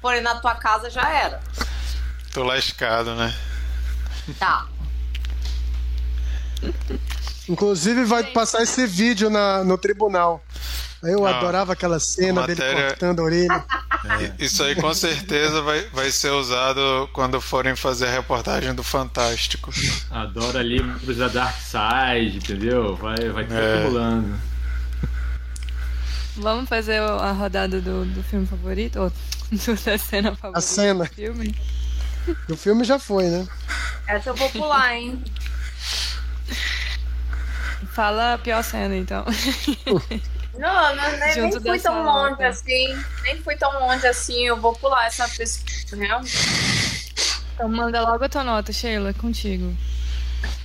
Porém, 0.00 0.20
na 0.20 0.34
tua 0.40 0.54
casa 0.54 0.90
já 0.90 1.08
era. 1.08 1.40
Tô 2.32 2.42
lascado, 2.42 3.14
né? 3.14 3.34
Tá. 4.38 4.66
Inclusive 7.48 8.04
vai 8.04 8.24
passar 8.24 8.62
esse 8.62 8.86
vídeo 8.86 9.30
na, 9.30 9.62
no 9.64 9.76
tribunal. 9.78 10.42
Eu 11.02 11.26
Ah, 11.26 11.38
adorava 11.38 11.72
aquela 11.72 11.98
cena 11.98 12.46
dele 12.46 12.60
matéria- 12.60 12.88
cortando 12.88 13.20
a 13.20 13.22
orelha. 13.22 13.64
Isso 14.38 14.62
aí 14.62 14.74
com 14.74 14.92
certeza 14.92 15.62
vai, 15.62 15.80
vai 15.94 16.10
ser 16.10 16.30
usado 16.30 17.08
quando 17.14 17.40
forem 17.40 17.74
fazer 17.74 18.06
a 18.06 18.10
reportagem 18.10 18.74
do 18.74 18.82
Fantástico. 18.82 19.70
Adora 20.10 20.62
livros 20.62 21.16
da 21.16 21.28
Dark 21.28 21.56
Side, 21.60 22.36
entendeu? 22.36 22.96
Vai, 22.96 23.16
vai 23.30 23.46
É. 23.50 23.78
acumulando. 23.78 24.38
Vamos 26.36 26.68
fazer 26.68 27.00
a 27.00 27.32
rodada 27.32 27.80
do, 27.80 28.04
do 28.04 28.22
filme 28.22 28.46
favorito? 28.46 29.00
Ou 29.00 29.10
do- 29.50 29.82
da 29.84 29.96
cena 29.98 30.36
favorita 30.36 30.58
A 30.58 30.60
cena. 30.60 31.04
do 31.04 31.14
filme? 31.14 31.54
O 32.48 32.56
filme 32.56 32.84
já 32.84 32.98
foi, 32.98 33.24
né? 33.24 33.46
Essa 34.06 34.30
eu 34.30 34.34
vou 34.34 34.50
pular, 34.50 34.94
hein? 34.94 35.22
Fala 37.92 38.34
a 38.34 38.38
pior 38.38 38.62
cena, 38.62 38.94
então. 38.96 39.24
Não, 40.54 40.96
não 40.96 41.10
nem, 41.18 41.60
fui 41.60 41.78
tão 41.78 42.02
longe 42.02 42.42
assim. 42.42 43.04
Nem 43.22 43.42
fui 43.42 43.56
tão 43.56 43.72
longe 43.80 44.06
assim. 44.06 44.46
Eu 44.46 44.56
vou 44.56 44.74
pular 44.74 45.06
essa 45.06 45.28
pesquisa. 45.28 45.96
Real. 45.96 46.20
Então 47.54 47.68
manda 47.68 48.00
logo 48.02 48.24
a 48.24 48.28
tua 48.28 48.42
nota, 48.44 48.72
Sheila, 48.72 49.12
contigo. 49.14 49.76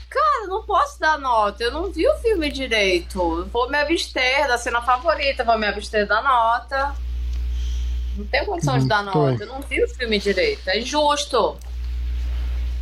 Cara, 0.09 0.43
eu 0.43 0.47
não 0.47 0.63
posso 0.63 0.99
dar 0.99 1.19
nota. 1.19 1.63
Eu 1.63 1.71
não 1.71 1.91
vi 1.91 2.07
o 2.07 2.15
filme 2.19 2.51
direito. 2.51 3.19
Eu 3.19 3.45
Vou 3.47 3.69
me 3.69 3.77
abster 3.77 4.47
da 4.47 4.57
cena 4.57 4.81
favorita, 4.81 5.43
vou 5.43 5.57
me 5.57 5.67
abster 5.67 6.07
da 6.07 6.21
nota. 6.21 6.95
Não 8.17 8.25
tenho 8.25 8.45
condição 8.45 8.79
de 8.79 8.87
dar 8.87 9.03
nota. 9.03 9.43
Eu 9.43 9.47
não 9.47 9.61
vi 9.61 9.83
o 9.83 9.87
filme 9.89 10.17
direito. 10.19 10.67
É 10.69 10.79
injusto. 10.79 11.57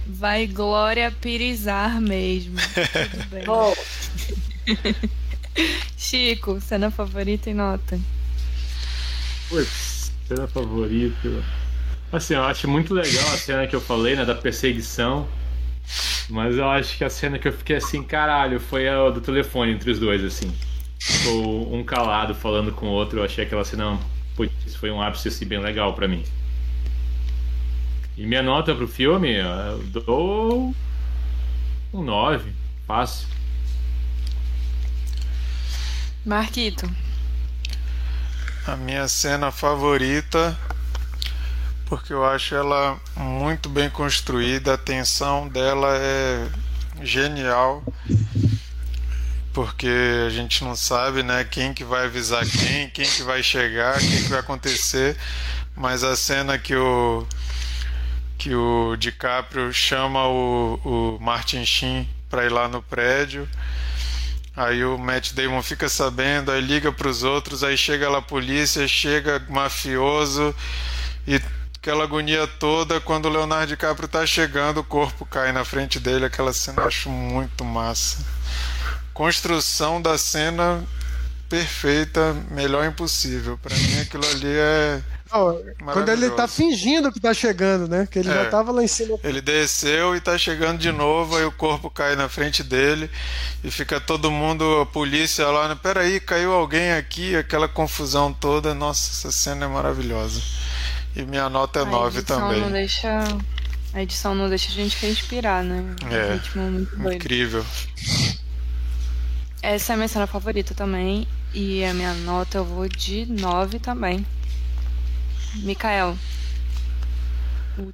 Vai 0.05 0.45
Glória 0.45 1.11
pirizar 1.21 1.99
mesmo. 1.99 2.57
Tudo 3.11 3.29
bem. 3.29 3.43
Vou. 3.45 3.75
Chico, 6.13 6.61
cena 6.61 6.91
favorita 6.91 7.49
e 7.49 7.55
nota. 7.55 7.99
Putz, 9.49 10.11
cena 10.27 10.47
favorita. 10.47 11.43
Assim, 12.11 12.35
eu 12.35 12.43
acho 12.43 12.67
muito 12.67 12.93
legal 12.93 13.25
a 13.33 13.37
cena 13.37 13.65
que 13.65 13.75
eu 13.75 13.81
falei, 13.81 14.15
né, 14.15 14.23
da 14.23 14.35
perseguição. 14.35 15.27
Mas 16.29 16.55
eu 16.55 16.69
acho 16.69 16.95
que 16.95 17.03
a 17.03 17.09
cena 17.09 17.39
que 17.39 17.47
eu 17.47 17.51
fiquei 17.51 17.77
assim, 17.77 18.03
caralho, 18.03 18.59
foi 18.59 18.87
a 18.87 19.09
do 19.09 19.21
telefone 19.21 19.71
entre 19.71 19.89
os 19.89 19.97
dois, 19.97 20.23
assim. 20.23 20.53
Ficou 20.99 21.73
um 21.73 21.83
calado 21.83 22.35
falando 22.35 22.71
com 22.71 22.85
o 22.85 22.91
outro. 22.91 23.17
Eu 23.17 23.23
achei 23.23 23.43
aquela 23.43 23.65
cena, 23.65 23.99
putz, 24.35 24.75
foi 24.75 24.91
um 24.91 25.01
ápice 25.01 25.29
assim, 25.29 25.47
bem 25.47 25.57
legal 25.57 25.95
pra 25.95 26.07
mim. 26.07 26.23
E 28.15 28.27
minha 28.27 28.43
nota 28.43 28.75
pro 28.75 28.87
filme, 28.87 29.33
eu 29.33 29.79
dou 29.85 30.75
um 31.91 32.03
9, 32.03 32.51
fácil. 32.85 33.27
Marquito. 36.25 36.89
A 38.65 38.77
minha 38.77 39.07
cena 39.09 39.51
favorita, 39.51 40.57
porque 41.85 42.13
eu 42.13 42.25
acho 42.25 42.55
ela 42.55 42.97
muito 43.15 43.67
bem 43.67 43.89
construída, 43.89 44.75
a 44.75 44.77
tensão 44.77 45.49
dela 45.49 45.89
é 45.97 46.47
genial. 47.01 47.83
Porque 49.51 49.89
a 50.25 50.29
gente 50.29 50.63
não 50.63 50.75
sabe, 50.75 51.21
né, 51.21 51.43
quem 51.43 51.73
que 51.73 51.83
vai 51.83 52.05
avisar 52.05 52.43
quem, 52.47 52.89
quem 52.89 53.05
que 53.05 53.21
vai 53.21 53.43
chegar, 53.43 53.97
o 53.97 53.99
que, 53.99 54.29
vai 54.29 54.39
acontecer. 54.39 55.17
Mas 55.75 56.03
a 56.03 56.15
cena 56.15 56.57
que 56.57 56.75
o 56.75 57.27
que 58.37 58.55
o 58.55 58.95
DiCaprio 58.95 59.71
chama 59.73 60.27
o, 60.27 60.79
o 60.83 61.19
Martin 61.21 61.65
Sheen 61.65 62.09
para 62.29 62.45
ir 62.45 62.49
lá 62.49 62.67
no 62.67 62.81
prédio. 62.81 63.47
Aí 64.55 64.85
o 64.85 64.97
Matt 64.99 65.33
Damon 65.33 65.63
fica 65.63 65.89
sabendo, 65.89 66.51
aí 66.51 66.61
liga 66.61 66.91
para 66.91 67.07
os 67.07 67.23
outros, 67.23 67.63
aí 67.63 67.75
chega 67.75 68.07
lá 68.09 68.19
a 68.19 68.21
polícia, 68.21 68.87
chega 68.87 69.43
mafioso 69.49 70.55
e 71.25 71.41
aquela 71.75 72.03
agonia 72.03 72.45
toda 72.45 73.01
quando 73.01 73.25
o 73.25 73.29
Leonardo 73.29 73.67
DiCaprio 73.67 74.07
tá 74.07 74.25
chegando, 74.27 74.79
o 74.79 74.83
corpo 74.83 75.25
cai 75.25 75.51
na 75.51 75.65
frente 75.65 75.99
dele, 75.99 76.25
aquela 76.25 76.53
cena 76.53 76.83
eu 76.83 76.87
acho 76.87 77.09
muito 77.09 77.65
massa. 77.65 78.23
Construção 79.11 79.99
da 79.99 80.17
cena 80.19 80.83
perfeita, 81.49 82.35
melhor 82.51 82.85
impossível. 82.85 83.57
Para 83.57 83.75
mim 83.75 83.99
aquilo 84.01 84.25
ali 84.25 84.47
é 84.47 85.01
Quando 85.91 86.09
ele 86.09 86.29
tá 86.29 86.47
fingindo 86.47 87.11
que 87.11 87.19
tá 87.19 87.33
chegando, 87.33 87.87
né? 87.87 88.07
Que 88.09 88.19
ele 88.19 88.29
É. 88.29 88.33
já 88.43 88.49
tava 88.49 88.71
lá 88.71 88.83
em 88.83 88.87
cima. 88.87 89.17
Ele 89.23 89.41
desceu 89.41 90.15
e 90.15 90.21
tá 90.21 90.37
chegando 90.37 90.77
de 90.79 90.91
novo, 90.91 91.35
aí 91.35 91.43
o 91.43 91.51
corpo 91.51 91.89
cai 91.89 92.15
na 92.15 92.29
frente 92.29 92.61
dele 92.63 93.09
e 93.63 93.71
fica 93.71 93.99
todo 93.99 94.29
mundo, 94.29 94.81
a 94.81 94.85
polícia 94.85 95.47
lá, 95.47 95.67
né? 95.67 95.77
Peraí, 95.81 96.19
caiu 96.19 96.53
alguém 96.53 96.93
aqui, 96.93 97.35
aquela 97.35 97.67
confusão 97.67 98.31
toda. 98.31 98.73
Nossa, 98.75 99.09
essa 99.11 99.31
cena 99.31 99.65
é 99.65 99.67
maravilhosa. 99.67 100.39
E 101.15 101.23
minha 101.23 101.49
nota 101.49 101.79
é 101.79 101.81
A 101.81 101.85
9 101.85 102.19
edição 102.19 102.39
também. 102.39 102.61
Não 102.61 102.71
deixa, 102.71 103.27
a 103.93 104.01
edição 104.01 104.35
não 104.35 104.49
deixa 104.49 104.69
a 104.69 104.73
gente 104.75 104.97
respirar, 105.05 105.63
né? 105.63 105.83
É. 106.11 106.33
Ritmo 106.33 106.61
muito 106.71 106.95
doido. 106.95 107.15
Incrível. 107.15 107.65
Essa 109.61 109.93
é 109.93 109.95
a 109.95 109.97
minha 109.97 110.07
cena 110.07 110.27
favorita 110.27 110.73
também. 110.73 111.27
E 111.53 111.83
a 111.85 111.93
minha 111.93 112.13
nota 112.15 112.57
eu 112.57 112.65
vou 112.65 112.87
de 112.89 113.25
9 113.27 113.79
também. 113.79 114.25
Mikael. 115.55 116.17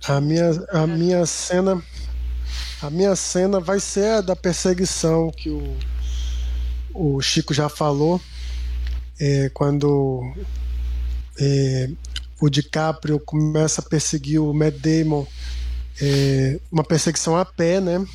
A 0.07 0.19
minha, 0.19 0.49
a 0.71 0.87
minha 0.87 1.25
cena. 1.25 1.81
A 2.81 2.89
minha 2.89 3.15
cena 3.15 3.59
vai 3.59 3.79
ser 3.79 4.05
a 4.05 4.21
da 4.21 4.35
perseguição 4.35 5.29
que 5.31 5.49
o, 5.49 5.77
o 6.93 7.21
Chico 7.21 7.53
já 7.53 7.67
falou. 7.67 8.21
É, 9.19 9.49
quando 9.53 10.33
é, 11.39 11.89
o 12.39 12.49
DiCaprio 12.49 13.19
começa 13.19 13.81
a 13.81 13.83
perseguir 13.83 14.41
o 14.41 14.53
Matt 14.53 14.75
Damon. 14.75 15.25
É, 16.01 16.59
uma 16.71 16.83
perseguição 16.83 17.35
a 17.35 17.43
pé, 17.43 17.81
né? 17.81 18.05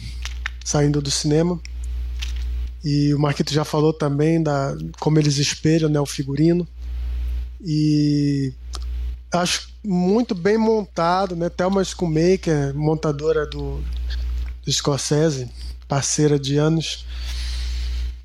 Saindo 0.65 1.03
do 1.03 1.11
cinema. 1.11 1.61
E 2.83 3.15
o 3.15 3.19
Marquito 3.19 3.53
já 3.53 3.65
falou 3.65 3.93
também 3.93 4.43
da 4.43 4.77
como 5.01 5.19
eles 5.19 5.39
espelham 5.39 5.89
né, 5.89 6.01
o 6.01 6.07
figurino. 6.07 6.67
E 7.63 8.53
acho 9.39 9.69
muito 9.85 10.35
bem 10.35 10.57
montado, 10.57 11.37
né? 11.37 11.49
Thelma 11.49 11.85
Schumacher, 11.85 12.75
montadora 12.75 13.47
do, 13.47 13.83
do 14.65 14.73
Scorsese, 14.73 15.51
parceira 15.87 16.39
de 16.39 16.57
anos, 16.57 17.05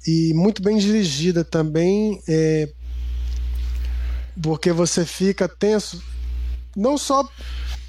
e 0.08 0.34
muito 0.34 0.62
bem 0.62 0.78
dirigida 0.78 1.44
também, 1.44 2.22
é, 2.28 2.70
porque 4.42 4.72
você 4.72 5.06
fica 5.06 5.48
tenso, 5.48 6.02
não 6.76 6.98
só 6.98 7.28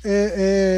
é, 0.04 0.34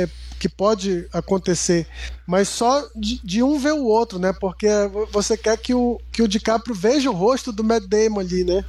é, 0.07 0.09
que 0.39 0.49
pode 0.49 1.09
acontecer, 1.13 1.87
mas 2.27 2.49
só 2.49 2.87
de, 2.95 3.21
de 3.25 3.43
um 3.43 3.59
ver 3.59 3.73
o 3.73 3.85
outro, 3.85 4.19
né? 4.19 4.33
Porque 4.33 4.67
você 5.11 5.37
quer 5.37 5.57
que 5.57 5.73
o, 5.73 6.01
que 6.11 6.23
o 6.23 6.29
DiCaprio 6.29 6.75
veja 6.75 7.11
o 7.11 7.15
rosto 7.15 7.53
do 7.53 7.65
Matt 7.65 7.85
Damon 7.85 8.21
ali, 8.21 8.45
né? 8.45 8.65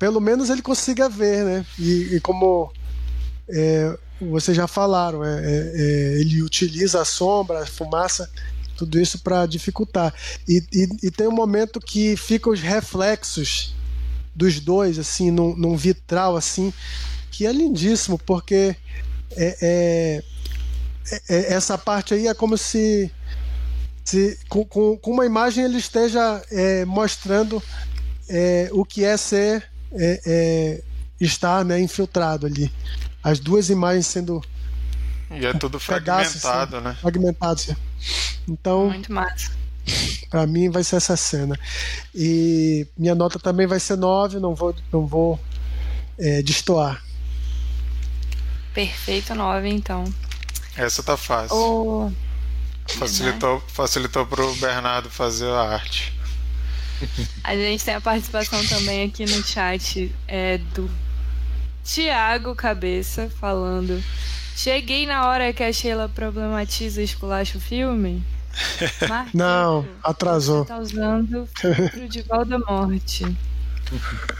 Pelo 0.00 0.18
menos 0.18 0.48
ele 0.48 0.62
consiga 0.62 1.10
ver, 1.10 1.44
né? 1.44 1.66
E, 1.78 2.16
e 2.16 2.20
como 2.20 2.72
é, 3.46 3.98
vocês 4.18 4.56
já 4.56 4.66
falaram, 4.66 5.22
é, 5.22 5.28
é, 5.28 5.72
é, 5.74 6.20
ele 6.20 6.42
utiliza 6.42 7.02
a 7.02 7.04
sombra, 7.04 7.62
a 7.62 7.66
fumaça, 7.66 8.28
tudo 8.78 8.98
isso 8.98 9.18
para 9.18 9.44
dificultar. 9.44 10.14
E, 10.48 10.64
e, 10.72 10.88
e, 11.02 11.10
tem 11.10 11.28
um 11.28 11.32
momento 11.32 11.78
que 11.78 12.16
ficam 12.16 12.50
os 12.50 12.60
reflexos 12.60 13.76
dos 14.34 14.58
dois, 14.58 14.98
assim, 14.98 15.30
num, 15.30 15.54
num 15.54 15.76
vitral, 15.76 16.34
assim, 16.34 16.72
que 17.30 17.46
é 17.46 17.52
lindíssimo, 17.52 18.18
porque 18.18 18.74
é, 19.32 20.22
é, 21.28 21.54
essa 21.54 21.76
parte 21.76 22.14
aí 22.14 22.26
é 22.26 22.32
como 22.32 22.56
se 22.56 23.12
se 24.02 24.38
com, 24.48 24.64
com, 24.64 24.98
uma 25.10 25.26
imagem 25.26 25.62
ele 25.62 25.76
esteja 25.76 26.42
é, 26.50 26.86
mostrando 26.86 27.62
é, 28.30 28.70
o 28.72 28.82
que 28.82 29.04
é 29.04 29.16
ser 29.16 29.69
é, 29.92 30.20
é, 30.26 30.82
estar 31.20 31.64
né, 31.64 31.80
infiltrado 31.80 32.46
ali. 32.46 32.72
As 33.22 33.38
duas 33.38 33.70
imagens 33.70 34.06
sendo 34.06 34.42
E 35.30 35.44
é 35.44 35.52
tudo 35.52 35.78
pedaços, 35.78 36.42
fragmentado, 36.42 36.76
assim, 36.76 36.84
né? 36.84 36.96
fragmentados. 37.00 37.68
Então, 38.48 38.88
Muito 38.90 39.12
massa. 39.12 39.50
Pra 40.28 40.46
mim 40.46 40.70
vai 40.70 40.84
ser 40.84 40.96
essa 40.96 41.16
cena. 41.16 41.58
E 42.14 42.86
minha 42.96 43.14
nota 43.14 43.38
também 43.38 43.66
vai 43.66 43.80
ser 43.80 43.96
9, 43.96 44.38
não 44.38 44.54
vou, 44.54 44.74
não 44.92 45.06
vou 45.06 45.40
é, 46.18 46.42
destoar. 46.42 47.02
Perfeito 48.72 49.34
9, 49.34 49.68
então. 49.68 50.04
Essa 50.76 51.02
tá 51.02 51.16
fácil. 51.16 51.56
O... 51.56 52.12
Facilitou, 52.88 53.62
facilitou 53.68 54.26
pro 54.26 54.52
Bernardo 54.56 55.10
fazer 55.10 55.48
a 55.48 55.74
arte. 55.74 56.12
A 57.44 57.54
gente 57.54 57.84
tem 57.84 57.94
a 57.94 58.00
participação 58.00 58.64
também 58.66 59.04
aqui 59.04 59.24
no 59.24 59.42
chat 59.42 60.14
é, 60.26 60.58
do 60.74 60.90
Tiago 61.84 62.54
Cabeça 62.54 63.30
falando. 63.40 64.02
Cheguei 64.56 65.06
na 65.06 65.26
hora 65.26 65.52
que 65.52 65.62
a 65.62 65.72
Sheila 65.72 66.08
problematiza 66.08 67.00
e 67.00 67.04
esculacha 67.04 67.56
o 67.56 67.60
filme. 67.60 68.22
Não, 69.32 69.86
atrasou. 70.02 70.64
Você 70.64 70.68
tá 70.68 70.78
usando 70.78 71.48
filtro 71.56 72.08
de 72.08 72.22
Voldemort. 72.22 73.22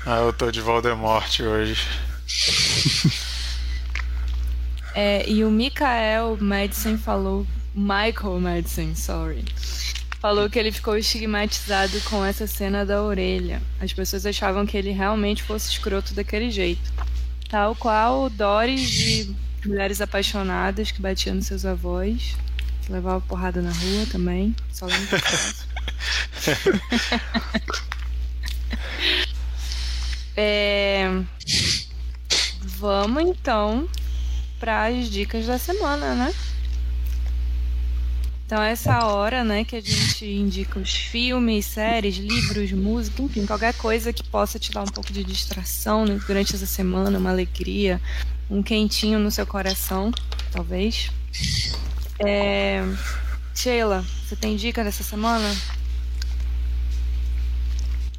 Ah, 0.05 0.19
eu 0.19 0.33
tô 0.33 0.51
de 0.51 0.61
Voldemort 0.61 1.41
hoje. 1.41 1.89
É, 4.95 5.29
e 5.29 5.45
o 5.45 5.51
Mikael 5.51 6.37
Madison 6.41 6.99
falou. 6.99 7.47
Michael 7.75 8.41
Madison, 8.41 8.95
sorry. 8.95 9.45
Falou 10.21 10.51
que 10.51 10.59
ele 10.59 10.71
ficou 10.71 10.97
estigmatizado 10.97 11.99
com 12.03 12.25
essa 12.25 12.47
cena 12.47 12.85
da 12.85 13.03
orelha. 13.03 13.61
As 13.81 13.93
pessoas 13.93 14.27
achavam 14.27 14.67
que 14.67 14.77
ele 14.77 14.91
realmente 14.91 15.43
fosse 15.43 15.71
escroto 15.71 16.15
daquele 16.15 16.51
jeito. 16.51 16.93
Tal 17.49 17.75
qual 17.75 18.25
o 18.25 18.31
Doris 18.31 18.83
de 18.83 19.35
Mulheres 19.65 20.01
Apaixonadas 20.01 20.91
que 20.91 21.01
batia 21.01 21.35
nos 21.35 21.47
seus 21.47 21.65
avós. 21.65 22.37
Levava 22.89 23.21
porrada 23.23 23.63
na 23.63 23.73
rua 23.73 24.07
também. 24.11 24.55
Só 24.73 24.87
lembro. 24.87 25.21
É, 30.37 31.07
Vamos 32.81 33.23
então 33.23 33.87
para 34.59 34.87
as 34.87 35.11
dicas 35.11 35.47
da 35.47 35.59
semana, 35.59 36.15
né? 36.15 36.35
Então 38.51 38.61
essa 38.61 39.07
hora, 39.07 39.45
né, 39.45 39.63
que 39.63 39.77
a 39.77 39.81
gente 39.81 40.27
indica 40.27 40.81
os 40.81 40.93
filmes, 40.93 41.67
séries, 41.67 42.17
livros, 42.17 42.73
música, 42.73 43.23
enfim, 43.23 43.47
qualquer 43.47 43.73
coisa 43.75 44.13
que 44.13 44.25
possa 44.25 44.59
te 44.59 44.73
dar 44.73 44.83
um 44.83 44.89
pouco 44.89 45.13
de 45.13 45.23
distração 45.23 46.05
né, 46.05 46.19
durante 46.27 46.57
essa 46.57 46.67
semana, 46.67 47.17
uma 47.17 47.31
alegria, 47.31 48.01
um 48.51 48.61
quentinho 48.61 49.21
no 49.21 49.31
seu 49.31 49.47
coração, 49.47 50.11
talvez. 50.51 51.13
É... 52.19 52.83
Sheila, 53.55 54.05
você 54.25 54.35
tem 54.35 54.57
dica 54.57 54.83
dessa 54.83 55.05
semana? 55.05 55.49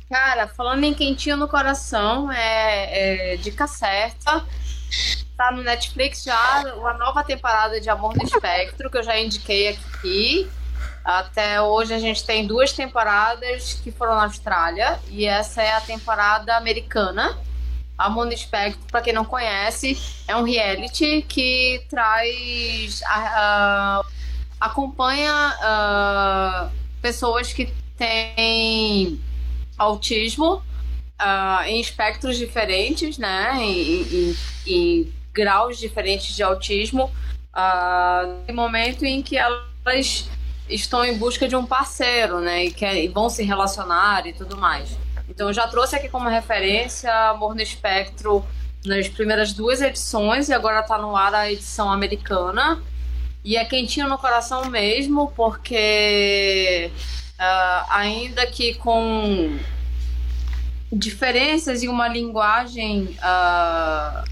Cara, 0.10 0.48
falando 0.48 0.86
em 0.86 0.94
quentinho 0.94 1.36
no 1.36 1.50
coração, 1.50 2.32
é, 2.32 3.34
é 3.34 3.36
dica 3.36 3.68
certa. 3.68 4.46
Tá 5.42 5.52
no 5.52 5.64
Netflix 5.64 6.22
já 6.24 6.62
uma 6.78 6.94
nova 6.94 7.24
temporada 7.24 7.82
de 7.82 7.90
Amor 7.90 8.16
no 8.16 8.24
Espectro, 8.24 8.92
que 8.92 8.98
eu 9.00 9.02
já 9.02 9.20
indiquei 9.20 9.70
aqui. 9.70 10.48
Até 11.04 11.60
hoje 11.60 11.96
a 11.96 11.98
gente 11.98 12.24
tem 12.24 12.46
duas 12.46 12.74
temporadas 12.74 13.74
que 13.84 13.92
foram 13.92 14.14
na 14.14 14.26
Austrália, 14.26 15.00
e 15.10 15.26
essa 15.26 15.64
é 15.64 15.72
a 15.74 15.82
temporada 15.82 16.56
americana. 16.56 17.36
Amor 17.98 18.28
no 18.28 18.34
Espectro, 18.34 18.84
para 18.92 19.02
quem 19.02 19.14
não 19.14 19.26
conhece, 19.26 20.00
é 20.28 20.36
um 20.36 20.44
reality 20.44 21.24
que 21.28 21.84
traz. 21.90 23.02
a- 23.08 24.00
a- 24.00 24.06
acompanha 24.60 25.34
pessoas 27.02 27.52
que 27.52 27.74
têm 27.98 29.20
autismo 29.76 30.62
em 31.66 31.82
espectros 31.82 32.38
diferentes, 32.38 33.18
né? 33.18 33.56
Em, 33.60 34.02
em- 34.04 34.38
em 34.68 35.21
graus 35.34 35.78
diferentes 35.78 36.36
de 36.36 36.44
autismo. 36.44 37.12
ah, 37.54 38.24
no 38.48 38.54
momento 38.54 39.06
em 39.06 39.22
que 39.22 39.38
elas 39.38 40.30
estão 40.70 41.04
em 41.04 41.18
busca 41.18 41.48
de 41.48 41.56
um 41.56 41.66
parceiro, 41.66 42.40
né? 42.40 42.66
E, 42.66 42.72
quer, 42.72 42.96
e 42.96 43.08
vão 43.08 43.30
se 43.30 43.44
relacionar 43.44 44.26
e 44.26 44.34
tudo 44.34 44.58
mais. 44.58 44.98
Então 45.30 45.48
eu 45.48 45.54
já 45.54 45.68
trouxe 45.68 45.96
aqui 45.96 46.10
como 46.10 46.30
referência 46.30 47.14
Amor 47.30 47.56
no 47.56 47.62
Espectro 47.62 48.46
nas 48.86 49.08
primeiras 49.08 49.54
duas 49.54 49.82
edições 49.82 50.50
e 50.50 50.54
agora 50.54 50.82
tá 50.82 50.98
no 50.98 51.16
ar 51.16 51.34
a 51.34 51.52
edição 51.52 51.92
americana. 51.92 52.82
E 53.44 53.58
é 53.58 53.66
quentinho 53.66 54.08
no 54.08 54.18
coração 54.18 54.66
mesmo, 54.70 55.32
porque 55.36 56.92
ah, 57.40 57.86
ainda 57.90 58.46
que 58.48 58.76
com 58.76 59.58
diferenças 60.92 61.84
e 61.84 61.88
uma 61.88 62.08
linguagem 62.08 63.18
ah, 63.22 64.24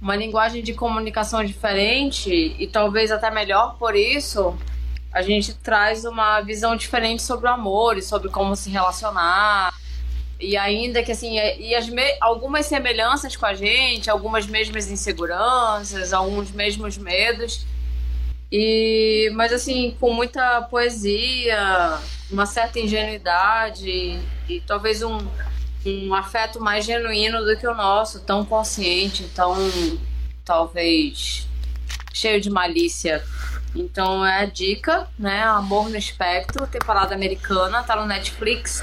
uma 0.00 0.14
linguagem 0.14 0.62
de 0.62 0.74
comunicação 0.74 1.42
diferente 1.44 2.54
e 2.58 2.66
talvez 2.66 3.10
até 3.10 3.30
melhor 3.30 3.76
por 3.78 3.96
isso 3.96 4.56
a 5.12 5.22
gente 5.22 5.54
traz 5.54 6.04
uma 6.04 6.40
visão 6.42 6.76
diferente 6.76 7.22
sobre 7.22 7.46
o 7.46 7.50
amor 7.50 7.96
e 7.96 8.02
sobre 8.02 8.28
como 8.28 8.54
se 8.54 8.68
relacionar. 8.68 9.72
E 10.38 10.54
ainda 10.58 11.02
que 11.02 11.10
assim 11.10 11.38
é- 11.38 11.58
e 11.58 11.74
as 11.74 11.88
me- 11.88 12.16
algumas 12.20 12.66
semelhanças 12.66 13.34
com 13.34 13.46
a 13.46 13.54
gente 13.54 14.10
algumas 14.10 14.46
mesmas 14.46 14.90
inseguranças 14.90 16.12
alguns 16.12 16.50
mesmos 16.50 16.98
medos. 16.98 17.64
E 18.52 19.30
mas 19.34 19.52
assim 19.52 19.96
com 19.98 20.12
muita 20.12 20.60
poesia 20.62 21.98
uma 22.30 22.44
certa 22.44 22.78
ingenuidade 22.78 23.88
e 24.48 24.60
talvez 24.66 25.02
um 25.02 25.18
um 25.88 26.14
afeto 26.14 26.60
mais 26.60 26.84
genuíno 26.84 27.44
do 27.44 27.56
que 27.56 27.66
o 27.66 27.74
nosso, 27.74 28.20
tão 28.20 28.44
consciente, 28.44 29.24
tão 29.34 29.56
talvez 30.44 31.46
cheio 32.12 32.40
de 32.40 32.50
malícia. 32.50 33.22
Então 33.74 34.24
é 34.24 34.40
a 34.40 34.46
dica, 34.46 35.06
né? 35.18 35.42
Amor 35.42 35.90
no 35.90 35.96
Espectro, 35.96 36.66
temporada 36.66 37.14
americana, 37.14 37.82
tá 37.82 37.94
no 37.94 38.06
Netflix. 38.06 38.82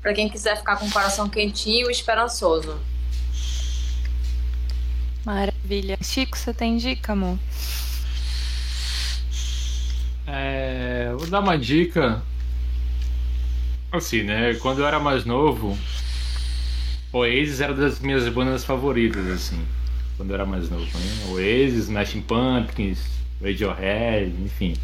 Pra 0.00 0.14
quem 0.14 0.28
quiser 0.28 0.56
ficar 0.56 0.76
com 0.76 0.86
o 0.86 0.90
coração 0.90 1.28
quentinho 1.28 1.88
e 1.88 1.92
esperançoso. 1.92 2.80
Maravilha. 5.24 5.98
Chico, 6.00 6.38
você 6.38 6.54
tem 6.54 6.76
dica, 6.76 7.12
amor? 7.12 7.38
É, 10.26 11.12
vou 11.18 11.26
dar 11.26 11.40
uma 11.40 11.58
dica. 11.58 12.22
Assim, 13.90 14.22
né? 14.22 14.54
Quando 14.54 14.80
eu 14.80 14.86
era 14.86 15.00
mais 15.00 15.24
novo, 15.24 15.76
Oasis 17.12 17.60
era 17.60 17.74
das 17.74 18.00
minhas 18.00 18.28
bandas 18.28 18.64
favoritas, 18.64 19.26
assim. 19.28 19.60
Quando 20.16 20.30
eu 20.30 20.34
era 20.34 20.44
mais 20.44 20.68
novo, 20.68 20.84
né? 20.84 21.32
Oasis, 21.32 21.84
Smashing 21.84 22.22
Pumpkins, 22.22 22.98
Radiohead, 23.42 24.34
enfim. 24.44 24.74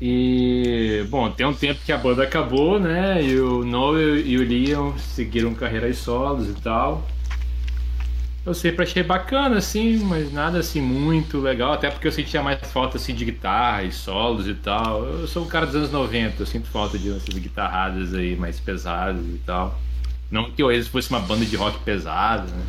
E, 0.00 1.06
bom, 1.08 1.30
tem 1.30 1.46
um 1.46 1.54
tempo 1.54 1.80
que 1.84 1.90
a 1.90 1.96
banda 1.96 2.22
acabou, 2.22 2.78
né? 2.78 3.22
E 3.24 3.40
o 3.40 3.64
Noel 3.64 4.18
e 4.18 4.36
o 4.36 4.44
Liam 4.44 4.96
seguiram 4.98 5.54
carreiras 5.54 5.98
solos 5.98 6.48
e 6.50 6.54
tal. 6.60 7.06
Eu 8.44 8.54
sempre 8.54 8.84
achei 8.84 9.02
bacana, 9.02 9.56
assim, 9.56 9.96
mas 10.04 10.32
nada 10.32 10.58
assim 10.60 10.80
muito 10.80 11.40
legal, 11.40 11.72
até 11.72 11.90
porque 11.90 12.06
eu 12.06 12.12
sentia 12.12 12.40
mais 12.42 12.60
falta 12.70 12.96
assim 12.96 13.12
de 13.12 13.24
guitarra 13.24 13.82
e 13.82 13.90
solos 13.90 14.46
e 14.46 14.54
tal. 14.54 15.02
Eu 15.04 15.26
sou 15.26 15.44
um 15.44 15.48
cara 15.48 15.66
dos 15.66 15.74
anos 15.74 15.90
90, 15.90 16.42
eu 16.42 16.46
sinto 16.46 16.68
falta 16.68 16.96
de 16.96 17.10
essas 17.10 17.34
guitarradas 17.34 18.14
aí 18.14 18.36
mais 18.36 18.60
pesadas 18.60 19.26
e 19.26 19.40
tal. 19.44 19.76
Não 20.30 20.50
que 20.50 20.62
o 20.62 20.66
Oasis 20.66 20.88
fosse 20.88 21.10
uma 21.10 21.20
banda 21.20 21.44
de 21.44 21.56
rock 21.56 21.78
pesada, 21.80 22.50
né? 22.50 22.66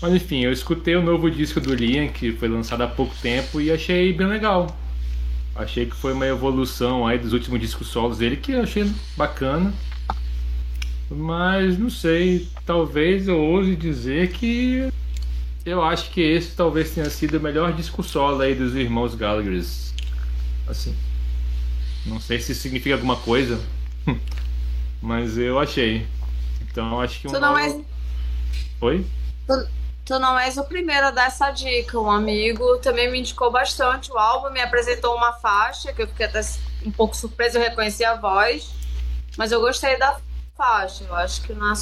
Mas 0.00 0.14
enfim, 0.14 0.40
eu 0.44 0.52
escutei 0.52 0.96
o 0.96 1.02
novo 1.02 1.30
disco 1.30 1.60
do 1.60 1.74
Liam, 1.74 2.08
que 2.08 2.32
foi 2.32 2.48
lançado 2.48 2.82
há 2.82 2.88
pouco 2.88 3.14
tempo, 3.20 3.60
e 3.60 3.70
achei 3.70 4.12
bem 4.12 4.26
legal. 4.26 4.74
Achei 5.54 5.84
que 5.84 5.94
foi 5.94 6.12
uma 6.14 6.26
evolução 6.26 7.06
aí 7.06 7.18
dos 7.18 7.32
últimos 7.32 7.60
discos 7.60 7.88
solos 7.88 8.18
dele, 8.18 8.36
que 8.36 8.52
eu 8.52 8.62
achei 8.62 8.90
bacana. 9.16 9.74
Mas 11.10 11.76
não 11.76 11.90
sei, 11.90 12.48
talvez 12.64 13.28
eu 13.28 13.38
ouse 13.38 13.74
dizer 13.76 14.30
que 14.30 14.90
eu 15.66 15.82
acho 15.82 16.10
que 16.10 16.20
esse 16.20 16.54
talvez 16.56 16.92
tenha 16.92 17.10
sido 17.10 17.36
o 17.36 17.40
melhor 17.40 17.72
disco 17.74 18.02
solo 18.02 18.40
aí 18.40 18.54
dos 18.54 18.74
irmãos 18.74 19.14
Gallagher. 19.14 19.62
Assim. 20.66 20.94
Não 22.06 22.18
sei 22.18 22.40
se 22.40 22.54
significa 22.54 22.94
alguma 22.94 23.16
coisa, 23.16 23.60
mas 25.02 25.36
eu 25.36 25.58
achei. 25.58 26.06
Então 26.70 27.00
acho 27.00 27.20
que 27.20 27.28
um 27.28 27.32
Tu 27.32 27.40
não 27.40 27.52
novo- 27.58 27.84
é, 28.80 28.84
Oi? 28.84 29.06
tu 29.46 29.68
tu 30.04 30.18
não 30.18 30.36
és 30.38 30.56
o 30.56 30.64
primeiro 30.64 31.06
a 31.06 31.10
dar 31.12 31.26
essa 31.26 31.50
dica. 31.50 31.98
Um 31.98 32.10
amigo 32.10 32.78
também 32.78 33.10
me 33.10 33.20
indicou 33.20 33.50
bastante 33.50 34.10
o 34.10 34.18
álbum, 34.18 34.50
me 34.50 34.60
apresentou 34.60 35.14
uma 35.14 35.32
faixa 35.34 35.92
que 35.92 36.02
eu 36.02 36.08
fiquei 36.08 36.26
até 36.26 36.40
um 36.84 36.90
pouco 36.90 37.16
surpresa, 37.16 37.58
eu 37.58 37.62
reconheci 37.62 38.04
a 38.04 38.14
voz, 38.16 38.70
mas 39.36 39.52
eu 39.52 39.60
gostei 39.60 39.96
da 39.98 40.18
faixa. 40.56 41.04
Eu 41.04 41.14
acho 41.14 41.42
que 41.42 41.52
não 41.52 41.70
é 41.72 41.74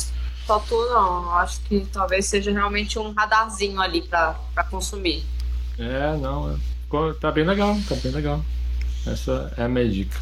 só 0.47 0.59
tu, 0.59 0.74
não. 0.91 1.22
Eu 1.24 1.32
acho 1.34 1.61
que 1.62 1.86
talvez 1.93 2.26
seja 2.26 2.51
realmente 2.53 2.99
um 2.99 3.12
radarzinho 3.12 3.80
ali 3.80 4.03
pra, 4.03 4.34
pra 4.55 4.64
consumir. 4.64 5.24
É, 5.78 6.14
não. 6.16 6.53
É, 6.55 7.12
tá 7.20 7.30
bem 7.32 7.45
legal, 7.45 7.76
tá 7.89 7.95
bem 7.97 8.12
legal. 8.12 8.45
Essa 9.07 9.53
é 9.57 9.62
a 9.64 9.68
minha 9.68 9.89
dica. 9.89 10.18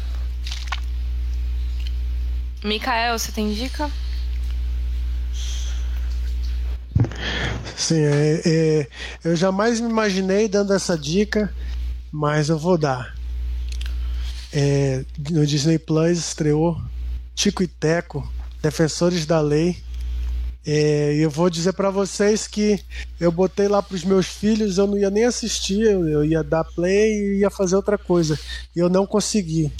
Mikael, 2.63 3.17
você 3.17 3.31
tem 3.31 3.53
dica? 3.53 3.89
Sim, 7.75 8.01
é, 8.01 8.41
é, 8.45 8.87
eu 9.23 9.35
jamais 9.35 9.79
me 9.79 9.89
imaginei 9.89 10.47
dando 10.47 10.73
essa 10.73 10.97
dica, 10.97 11.53
mas 12.11 12.49
eu 12.49 12.57
vou 12.57 12.77
dar. 12.77 13.15
É, 14.51 15.05
no 15.29 15.45
Disney 15.45 15.77
Plus 15.77 16.17
estreou 16.17 16.81
Tico 17.35 17.61
e 17.61 17.67
Teco, 17.67 18.27
Defensores 18.61 19.25
da 19.25 19.39
Lei. 19.39 19.77
É, 20.65 21.15
e 21.15 21.19
eu 21.19 21.29
vou 21.29 21.49
dizer 21.49 21.71
para 21.73 21.89
vocês 21.89 22.45
que 22.45 22.77
eu 23.19 23.31
botei 23.31 23.67
lá 23.67 23.81
para 23.81 23.95
os 23.95 24.03
meus 24.03 24.25
filhos, 24.25 24.77
eu 24.77 24.87
não 24.87 24.97
ia 24.97 25.09
nem 25.09 25.23
assistir, 25.23 25.79
eu, 25.81 26.25
ia 26.25 26.43
dar 26.43 26.65
play 26.65 27.13
e 27.13 27.39
ia 27.39 27.49
fazer 27.49 27.75
outra 27.75 27.97
coisa. 27.97 28.37
E 28.75 28.79
eu 28.79 28.89
não 28.89 29.05
consegui. 29.05 29.71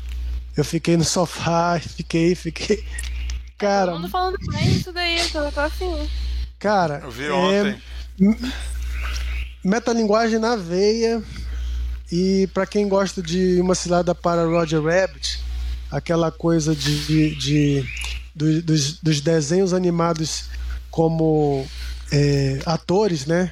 Eu 0.56 0.64
fiquei 0.64 0.95
no 0.95 1.04
sofá, 1.04 1.78
fiquei, 1.98 2.36
fiquei. 2.36 2.86
Cara. 3.58 3.91
Todo 3.91 4.02
mundo 4.02 4.10
falando 4.12 4.38
bem 4.52 4.70
isso 4.70 4.93
daí, 4.93 5.18
eu 5.20 5.52
tô 5.52 5.60
afim. 5.60 6.08
Cara. 6.60 7.01
Eu 7.03 7.12
vi 7.12 7.26
é, 7.26 7.34
ontem. 7.34 7.82
Metalinguagem 9.64 10.39
na 10.39 10.55
veia. 10.55 11.22
E 12.12 12.47
para 12.53 12.66
quem 12.66 12.88
gosta 12.88 13.22
de 13.22 13.60
uma 13.60 13.76
cilada 13.76 14.16
para 14.16 14.45
Roger 14.45 14.82
Rabbit, 14.82 15.43
aquela 15.91 16.32
coisa 16.32 16.74
de, 16.74 17.05
de, 17.05 17.36
de 17.36 17.86
dos, 18.34 18.99
dos, 18.99 19.22
desenhos 19.22 19.74
animados 19.74 20.45
como 20.89 21.66
é, 22.12 22.60
atores, 22.66 23.26
né? 23.26 23.51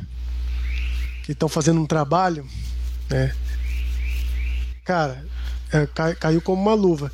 Que 1.24 1.34
estão 1.34 1.49
fazendo 1.49 1.82
um 1.82 1.86
trabalho, 1.86 2.47
né? 3.10 3.36
Cara, 4.86 5.26
é, 5.74 5.88
cai, 5.88 6.16
caiu 6.16 6.41
como 6.41 6.62
uma 6.62 6.76
luva. 6.76 7.12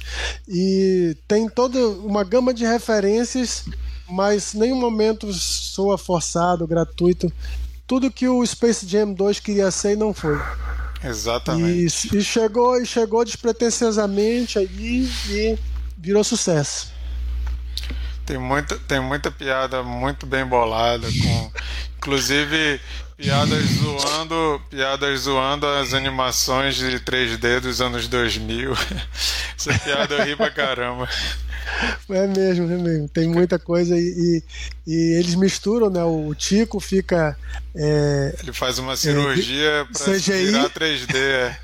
E 0.48 1.18
tem 1.28 1.50
toda 1.50 1.80
uma 1.88 2.24
gama 2.24 2.54
de 2.54 2.66
referências, 2.66 3.66
mas 4.12 4.54
nenhum 4.54 4.80
momento 4.80 5.32
soa 5.34 5.98
forçado, 5.98 6.68
gratuito. 6.68 7.32
Tudo 7.88 8.12
que 8.12 8.28
o 8.28 8.46
Space 8.46 8.88
Jam 8.88 9.14
2 9.14 9.40
queria 9.40 9.72
ser 9.72 9.94
e 9.94 9.96
não 9.96 10.14
foi. 10.14 10.40
Exatamente. 11.04 12.14
E, 12.14 12.18
e 12.18 12.24
chegou 12.24 12.80
e 12.82 12.86
chegou 12.86 13.26
despretensiosamente 13.26 14.60
aí 14.60 15.10
e 15.30 15.58
virou 15.98 16.24
sucesso. 16.24 16.92
Tem 18.26 18.38
muita, 18.38 18.78
tem 18.78 19.00
muita 19.00 19.32
piada 19.32 19.84
muito 19.84 20.26
bem 20.26 20.46
bolada, 20.46 21.08
com 21.08 21.52
inclusive 21.98 22.80
piadas 23.18 23.64
zoando, 23.66 24.62
piadas 24.70 25.20
zoando 25.22 25.68
as 25.68 25.94
animações 25.94 26.76
de 26.76 27.00
3D 27.00 27.60
dos 27.60 27.82
anos 27.82 28.08
2000. 28.08 28.74
Essa 29.58 29.78
piada 29.80 30.16
eu 30.16 30.26
ri 30.26 30.36
pra 30.36 30.50
caramba. 30.50 31.08
É 32.10 32.28
mesmo, 32.28 32.72
é 32.72 32.78
mesmo. 32.78 33.08
Tem 33.08 33.28
muita 33.28 33.58
coisa 33.58 33.98
e, 33.98 34.44
e, 34.86 34.92
e 34.92 35.14
eles 35.18 35.36
misturam, 35.36 35.90
né? 35.90 36.04
O 36.04 36.34
Tico 36.36 36.80
fica. 36.80 37.38
É, 37.76 38.36
Ele 38.42 38.54
faz 38.54 38.78
uma 38.80 38.96
cirurgia 38.96 39.70
é, 39.70 39.84
para 39.86 40.14
virar 40.14 40.70
3D. 40.70 41.16
É. 41.16 41.58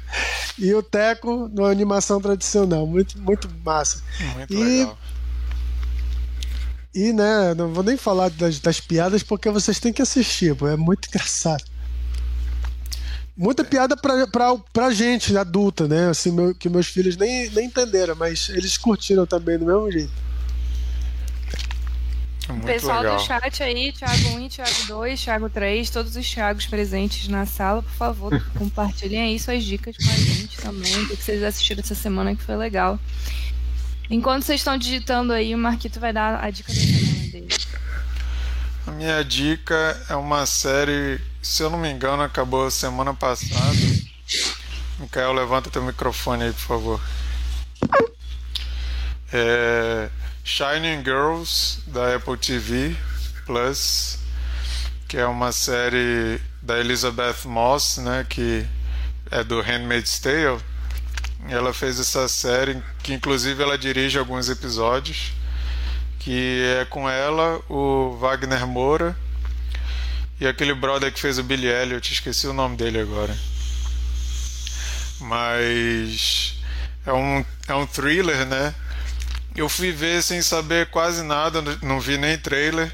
e 0.58 0.74
o 0.74 0.82
Teco 0.82 1.50
numa 1.50 1.70
animação 1.70 2.22
tradicional. 2.22 2.88
Muito, 2.88 3.20
muito 3.20 3.50
massa. 3.64 4.02
Muito 4.36 4.54
e, 4.54 4.64
legal. 4.64 4.98
E, 6.94 7.14
né, 7.14 7.54
não 7.56 7.72
vou 7.74 7.84
nem 7.84 7.96
falar 7.96 8.30
das, 8.30 8.60
das 8.60 8.80
piadas 8.80 9.22
porque 9.22 9.50
vocês 9.52 9.80
têm 9.80 9.94
que 9.94 10.02
assistir, 10.02 10.56
pô, 10.56 10.68
é 10.68 10.76
muito 10.76 11.08
engraçado. 11.14 11.64
Muita 13.38 13.64
piada 13.64 13.96
pra, 13.96 14.26
pra, 14.26 14.56
pra 14.74 14.92
gente, 14.92 15.38
adulta, 15.38 15.88
né? 15.88 16.10
Assim, 16.10 16.32
meu, 16.32 16.56
que 16.56 16.68
meus 16.68 16.88
filhos 16.88 17.16
nem, 17.16 17.50
nem 17.52 17.68
entenderam, 17.68 18.16
mas 18.16 18.50
eles 18.50 18.78
curtiram 18.78 19.28
também 19.28 19.60
do 19.60 19.66
mesmo 19.66 19.92
jeito. 19.92 20.12
É 22.50 22.52
muito 22.52 22.66
Pessoal 22.66 23.02
legal. 23.02 23.18
do 23.18 23.24
chat 23.24 23.62
aí, 23.62 23.92
Thiago 23.92 24.30
1, 24.38 24.50
Thiago 24.50 24.86
2, 24.88 25.22
Thiago 25.22 25.50
3, 25.50 25.90
todos 25.90 26.16
os 26.16 26.28
Thiagos 26.28 26.66
presentes 26.66 27.28
na 27.28 27.46
sala, 27.46 27.84
por 27.84 27.92
favor, 27.92 28.42
compartilhem 28.58 29.22
aí 29.22 29.40
suas 29.40 29.64
dicas 29.64 29.96
com 29.98 30.10
a 30.10 30.16
gente 30.16 30.58
também, 30.58 31.04
o 31.04 31.08
que 31.10 31.18
vocês 31.18 31.44
assistiram 31.44 31.82
essa 31.82 31.94
semana 31.94 32.36
que 32.36 32.42
foi 32.42 32.56
legal. 32.56 33.00
Enquanto 34.10 34.44
vocês 34.44 34.62
estão 34.62 34.78
digitando 34.78 35.34
aí, 35.34 35.54
o 35.54 35.58
Marquito 35.58 36.00
vai 36.00 36.14
dar 36.14 36.44
a 36.44 36.50
dica 36.50 36.74
da 36.74 36.80
semana 36.80 37.32
dele. 37.32 37.48
A 38.88 38.92
minha 38.92 39.24
dica 39.24 40.02
é 40.10 40.16
uma 40.16 40.46
série, 40.46 41.20
se 41.42 41.62
eu 41.62 41.70
não 41.70 41.78
me 41.78 41.92
engano, 41.92 42.24
acabou 42.24 42.72
semana 42.72 43.14
passada. 43.14 43.78
Micael, 44.98 45.34
levanta 45.34 45.70
teu 45.70 45.84
microfone 45.84 46.46
aí, 46.46 46.54
por 46.54 46.62
favor. 46.62 47.02
É 49.34 50.10
Shining 50.44 51.04
Girls, 51.04 51.82
da 51.88 52.16
Apple 52.16 52.38
TV 52.38 52.96
Plus, 53.46 54.18
que 55.08 55.18
é 55.18 55.28
uma 55.28 55.52
série 55.52 56.42
da 56.62 56.80
Elizabeth 56.80 57.46
Moss, 57.46 57.98
né, 57.98 58.26
que 58.28 58.66
é 59.30 59.44
do 59.44 59.62
Handmaid's 59.62 60.18
Tale 60.20 60.64
ela 61.50 61.74
fez 61.74 62.00
essa 62.00 62.28
série 62.28 62.82
que 63.04 63.14
inclusive 63.14 63.62
ela 63.62 63.78
dirige 63.78 64.18
alguns 64.18 64.50
episódios, 64.50 65.32
que 66.20 66.62
é 66.80 66.86
com 66.86 67.10
ela, 67.10 67.62
o 67.70 68.18
Wagner 68.20 68.66
Moura 68.68 69.16
e 70.40 70.46
aquele 70.46 70.74
brother 70.74 71.12
que 71.12 71.20
fez 71.20 71.40
o 71.40 71.44
Billy 71.44 71.68
Elliot, 71.68 72.14
esqueci 72.14 72.48
o 72.48 72.54
nome 72.54 72.78
dele 72.78 73.00
agora. 73.00 73.36
Mas 75.20 76.56
é 77.06 77.12
um, 77.12 77.44
é 77.68 77.74
um 77.74 77.88
thriller, 77.88 78.46
né? 78.46 78.74
Eu 79.56 79.68
fui 79.68 79.92
ver 79.92 80.22
sem 80.22 80.42
saber 80.44 80.92
quase 80.92 81.24
nada, 81.24 81.64
não 81.82 82.00
vi 82.00 82.18
nem 82.18 82.38
trailer, 82.38 82.94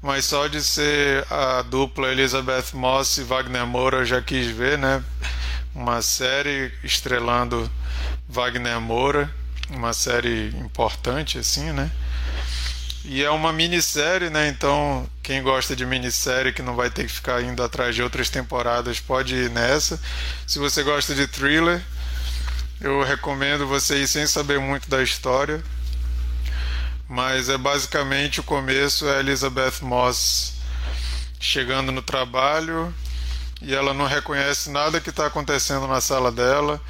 mas 0.00 0.24
só 0.26 0.46
de 0.46 0.62
ser 0.62 1.26
a 1.28 1.62
dupla 1.62 2.12
Elizabeth 2.12 2.66
Moss 2.74 3.18
e 3.18 3.24
Wagner 3.24 3.66
Moura 3.66 3.98
eu 3.98 4.04
já 4.04 4.22
quis 4.22 4.46
ver, 4.46 4.78
né? 4.78 5.02
Uma 5.74 6.00
série 6.02 6.72
estrelando 6.84 7.68
Wagner 8.28 8.80
Moura, 8.80 9.28
uma 9.70 9.92
série 9.92 10.50
importante 10.50 11.38
assim, 11.38 11.72
né? 11.72 11.90
E 13.04 13.22
é 13.22 13.30
uma 13.30 13.52
minissérie, 13.52 14.30
né? 14.30 14.48
Então, 14.48 15.06
quem 15.22 15.42
gosta 15.42 15.76
de 15.76 15.84
minissérie 15.84 16.54
que 16.54 16.62
não 16.62 16.74
vai 16.74 16.88
ter 16.88 17.04
que 17.04 17.12
ficar 17.12 17.42
indo 17.42 17.62
atrás 17.62 17.94
de 17.94 18.02
outras 18.02 18.30
temporadas, 18.30 18.98
pode 18.98 19.34
ir 19.34 19.50
nessa. 19.50 20.00
Se 20.46 20.58
você 20.58 20.82
gosta 20.82 21.14
de 21.14 21.26
thriller, 21.26 21.84
eu 22.80 23.02
recomendo 23.02 23.66
você 23.66 24.02
ir 24.02 24.08
sem 24.08 24.26
saber 24.26 24.58
muito 24.58 24.88
da 24.88 25.02
história. 25.02 25.62
Mas 27.06 27.50
é 27.50 27.58
basicamente 27.58 28.40
o 28.40 28.42
começo 28.42 29.06
é 29.06 29.20
Elizabeth 29.20 29.82
Moss 29.82 30.54
chegando 31.38 31.92
no 31.92 32.00
trabalho 32.00 32.94
e 33.60 33.74
ela 33.74 33.92
não 33.92 34.06
reconhece 34.06 34.70
nada 34.70 34.98
que 34.98 35.10
está 35.10 35.26
acontecendo 35.26 35.86
na 35.86 36.00
sala 36.00 36.32
dela 36.32 36.80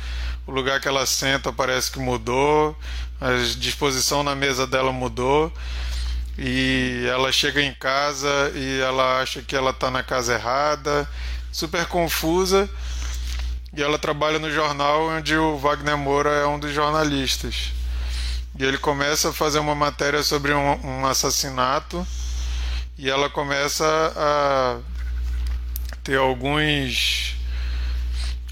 o 0.46 0.52
lugar 0.52 0.80
que 0.80 0.88
ela 0.88 1.06
senta 1.06 1.52
parece 1.52 1.90
que 1.90 1.98
mudou, 1.98 2.76
a 3.20 3.32
disposição 3.58 4.22
na 4.22 4.34
mesa 4.34 4.66
dela 4.66 4.92
mudou 4.92 5.52
e 6.36 7.06
ela 7.08 7.30
chega 7.30 7.62
em 7.62 7.72
casa 7.74 8.52
e 8.54 8.80
ela 8.80 9.20
acha 9.20 9.40
que 9.42 9.54
ela 9.54 9.70
está 9.70 9.90
na 9.90 10.02
casa 10.02 10.34
errada, 10.34 11.08
super 11.52 11.86
confusa. 11.86 12.68
E 13.76 13.82
ela 13.82 13.98
trabalha 13.98 14.38
no 14.38 14.50
jornal 14.50 15.08
onde 15.08 15.36
o 15.36 15.56
Wagner 15.56 15.96
Moura 15.96 16.30
é 16.30 16.46
um 16.46 16.58
dos 16.58 16.72
jornalistas. 16.72 17.72
E 18.58 18.64
ele 18.64 18.78
começa 18.78 19.30
a 19.30 19.32
fazer 19.32 19.58
uma 19.58 19.74
matéria 19.74 20.22
sobre 20.22 20.52
um, 20.52 20.86
um 20.86 21.06
assassinato 21.06 22.06
e 22.96 23.10
ela 23.10 23.28
começa 23.28 23.84
a 24.16 24.78
ter 26.04 26.16
alguns 26.16 27.33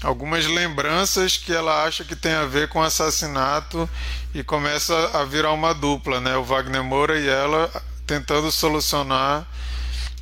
algumas 0.03 0.45
lembranças 0.45 1.37
que 1.37 1.53
ela 1.53 1.85
acha 1.85 2.03
que 2.03 2.15
tem 2.15 2.33
a 2.33 2.45
ver 2.45 2.67
com 2.67 2.83
assassinato 2.83 3.89
e 4.33 4.43
começa 4.43 4.93
a 5.17 5.23
virar 5.23 5.53
uma 5.53 5.73
dupla, 5.73 6.19
né? 6.19 6.35
O 6.35 6.43
Wagner 6.43 6.83
Moura 6.83 7.17
e 7.17 7.27
ela 7.27 7.71
tentando 8.05 8.51
solucionar 8.51 9.47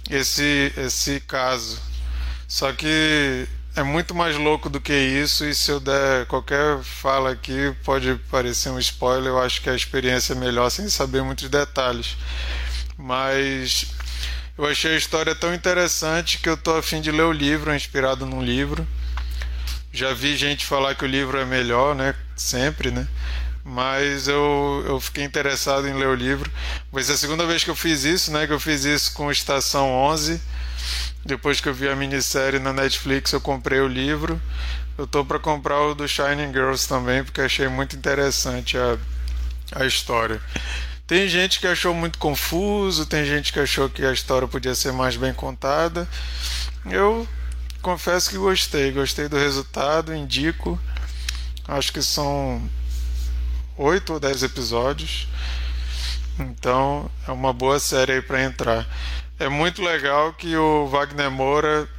esse 0.09 0.71
esse 0.77 1.19
caso. 1.21 1.81
Só 2.47 2.71
que 2.71 3.47
é 3.75 3.83
muito 3.83 4.13
mais 4.13 4.35
louco 4.35 4.69
do 4.69 4.79
que 4.79 4.93
isso 4.93 5.45
e 5.45 5.55
se 5.55 5.71
eu 5.71 5.79
der 5.79 6.25
qualquer 6.27 6.79
fala 6.83 7.31
aqui 7.31 7.73
pode 7.83 8.15
parecer 8.29 8.69
um 8.69 8.79
spoiler, 8.79 9.29
eu 9.29 9.39
acho 9.39 9.61
que 9.61 9.69
a 9.69 9.75
experiência 9.75 10.33
é 10.33 10.35
melhor 10.35 10.69
sem 10.69 10.87
saber 10.89 11.23
muitos 11.23 11.49
detalhes. 11.49 12.17
Mas 12.97 13.87
eu 14.57 14.65
achei 14.65 14.93
a 14.93 14.97
história 14.97 15.33
tão 15.33 15.53
interessante 15.55 16.37
que 16.37 16.49
eu 16.49 16.57
tô 16.57 16.75
a 16.75 16.83
fim 16.83 17.01
de 17.01 17.11
ler 17.11 17.23
o 17.23 17.31
livro, 17.31 17.73
inspirado 17.73 18.25
num 18.25 18.43
livro. 18.43 18.85
Já 19.91 20.13
vi 20.13 20.37
gente 20.37 20.65
falar 20.65 20.95
que 20.95 21.03
o 21.03 21.07
livro 21.07 21.37
é 21.37 21.45
melhor, 21.45 21.93
né? 21.95 22.15
Sempre, 22.35 22.91
né? 22.91 23.07
Mas 23.63 24.27
eu, 24.27 24.83
eu 24.87 24.99
fiquei 24.99 25.23
interessado 25.23 25.87
em 25.87 25.93
ler 25.93 26.07
o 26.07 26.15
livro. 26.15 26.49
Vai 26.91 27.03
ser 27.03 27.13
a 27.13 27.17
segunda 27.17 27.45
vez 27.45 27.63
que 27.63 27.69
eu 27.69 27.75
fiz 27.75 28.03
isso, 28.03 28.31
né? 28.31 28.47
Que 28.47 28.53
eu 28.53 28.59
fiz 28.59 28.85
isso 28.85 29.13
com 29.13 29.31
Estação 29.31 29.91
11. 29.91 30.41
Depois 31.25 31.61
que 31.61 31.69
eu 31.69 31.73
vi 31.73 31.87
a 31.87 31.95
minissérie 31.95 32.59
na 32.59 32.73
Netflix, 32.73 33.31
eu 33.31 33.41
comprei 33.41 33.79
o 33.79 33.87
livro. 33.87 34.41
Eu 34.97 35.05
tô 35.05 35.23
para 35.23 35.39
comprar 35.39 35.79
o 35.81 35.93
do 35.93 36.07
Shining 36.07 36.51
Girls 36.51 36.87
também, 36.87 37.23
porque 37.23 37.41
achei 37.41 37.67
muito 37.67 37.95
interessante 37.95 38.77
a, 38.77 38.97
a 39.73 39.85
história. 39.85 40.41
Tem 41.05 41.27
gente 41.27 41.59
que 41.59 41.67
achou 41.67 41.93
muito 41.93 42.17
confuso, 42.17 43.05
tem 43.05 43.25
gente 43.25 43.51
que 43.51 43.59
achou 43.59 43.89
que 43.89 44.05
a 44.05 44.13
história 44.13 44.47
podia 44.47 44.73
ser 44.73 44.93
mais 44.93 45.17
bem 45.17 45.33
contada. 45.33 46.07
Eu 46.89 47.27
confesso 47.81 48.29
que 48.29 48.37
gostei, 48.37 48.91
gostei 48.91 49.27
do 49.27 49.37
resultado, 49.37 50.13
indico. 50.13 50.79
Acho 51.67 51.91
que 51.91 52.01
são 52.01 52.69
oito 53.77 54.13
ou 54.13 54.19
dez 54.19 54.43
episódios. 54.43 55.27
Então 56.39 57.09
é 57.27 57.31
uma 57.31 57.53
boa 57.53 57.79
série 57.79 58.13
aí 58.13 58.21
para 58.21 58.43
entrar. 58.43 58.87
É 59.39 59.49
muito 59.49 59.81
legal 59.81 60.33
que 60.33 60.55
o 60.55 60.87
Wagner 60.87 61.31
Moura 61.31 61.89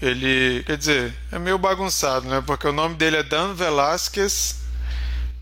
ele, 0.00 0.64
quer 0.64 0.76
dizer, 0.76 1.14
é 1.30 1.38
meio 1.38 1.56
bagunçado, 1.58 2.28
né? 2.28 2.42
Porque 2.44 2.66
o 2.66 2.72
nome 2.72 2.96
dele 2.96 3.18
é 3.18 3.22
Dan 3.22 3.54
Velasquez. 3.54 4.61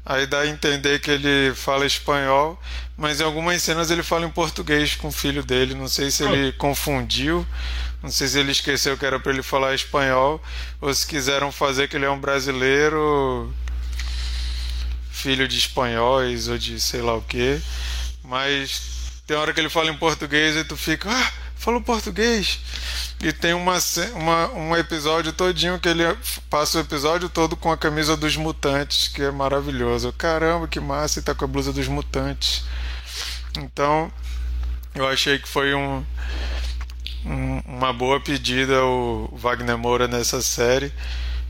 Aí 0.05 0.27
dá 0.27 0.41
a 0.41 0.47
entender 0.47 0.99
que 1.01 1.11
ele 1.11 1.55
fala 1.55 1.85
espanhol, 1.85 2.61
mas 2.97 3.21
em 3.21 3.25
algumas 3.25 3.63
cenas 3.63 3.91
ele 3.91 4.03
fala 4.03 4.27
em 4.27 4.31
português 4.31 4.95
com 4.95 5.09
o 5.09 5.13
filho 5.13 5.43
dele. 5.43 5.75
Não 5.75 5.89
sei 5.89 6.11
se 6.11 6.25
ele 6.25 6.53
confundiu, 6.53 7.47
não 8.03 8.11
sei 8.11 8.29
se 8.29 8.39
ele 8.39 8.51
esqueceu 8.53 8.97
que 8.97 9.05
era 9.05 9.21
para 9.21 9.33
ele 9.33 9.43
falar 9.43 9.75
espanhol, 9.75 10.43
ou 10.81 10.93
se 10.93 11.07
quiseram 11.07 11.53
fazer 11.53 11.89
que 11.89 11.97
ele 11.97 12.07
é 12.07 12.11
um 12.11 12.19
brasileiro 12.19 13.53
filho 15.11 15.47
de 15.47 15.59
espanhóis 15.59 16.49
ou 16.49 16.57
de 16.57 16.81
sei 16.81 17.03
lá 17.03 17.15
o 17.15 17.23
que. 17.23 17.61
Mas 18.25 18.81
tem 19.27 19.37
hora 19.37 19.53
que 19.53 19.61
ele 19.61 19.69
fala 19.69 19.91
em 19.91 19.97
português 19.97 20.57
e 20.57 20.65
tu 20.65 20.77
fica, 20.77 21.11
ah, 21.11 21.33
falou 21.61 21.81
português. 21.81 22.59
E 23.23 23.33
tem 23.33 23.53
uma, 23.53 23.77
uma, 24.15 24.51
um 24.53 24.77
episódio 24.77 25.31
todinho 25.33 25.79
que 25.79 25.89
ele 25.89 26.05
passa 26.49 26.79
o 26.79 26.81
episódio 26.81 27.29
todo 27.29 27.55
com 27.55 27.71
a 27.71 27.77
camisa 27.77 28.17
dos 28.17 28.35
mutantes, 28.35 29.09
que 29.09 29.23
é 29.23 29.31
maravilhoso. 29.31 30.13
Caramba, 30.15 30.67
que 30.67 30.81
massa, 30.81 31.19
e 31.19 31.23
tá 31.23 31.35
com 31.35 31.45
a 31.45 31.49
blusa 31.49 31.71
dos 31.71 31.87
mutantes. 31.87 32.65
Então, 33.59 34.11
eu 34.95 35.07
achei 35.07 35.39
que 35.39 35.47
foi 35.47 35.75
um, 35.75 36.03
um, 37.27 37.59
uma 37.67 37.93
boa 37.93 38.19
pedida 38.19 38.83
o 38.83 39.29
Wagner 39.37 39.77
Moura 39.77 40.09
nessa 40.09 40.41
série. 40.41 40.91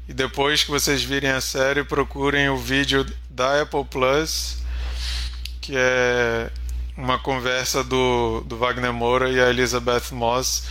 E 0.09 0.13
depois 0.13 0.65
que 0.65 0.73
vocês 0.73 1.05
virem 1.05 1.31
a 1.31 1.41
série, 1.41 1.85
procurem 1.85 2.49
o 2.49 2.57
vídeo 2.57 3.07
da 3.31 3.63
Apple 3.63 3.85
Plus, 3.85 4.59
que 5.61 5.75
é 5.77 6.51
uma 6.97 7.19
conversa 7.19 7.83
do, 7.83 8.41
do 8.47 8.57
Wagner 8.57 8.93
Moura 8.93 9.31
e 9.31 9.41
a 9.41 9.49
Elizabeth 9.51 10.13
Moss. 10.13 10.65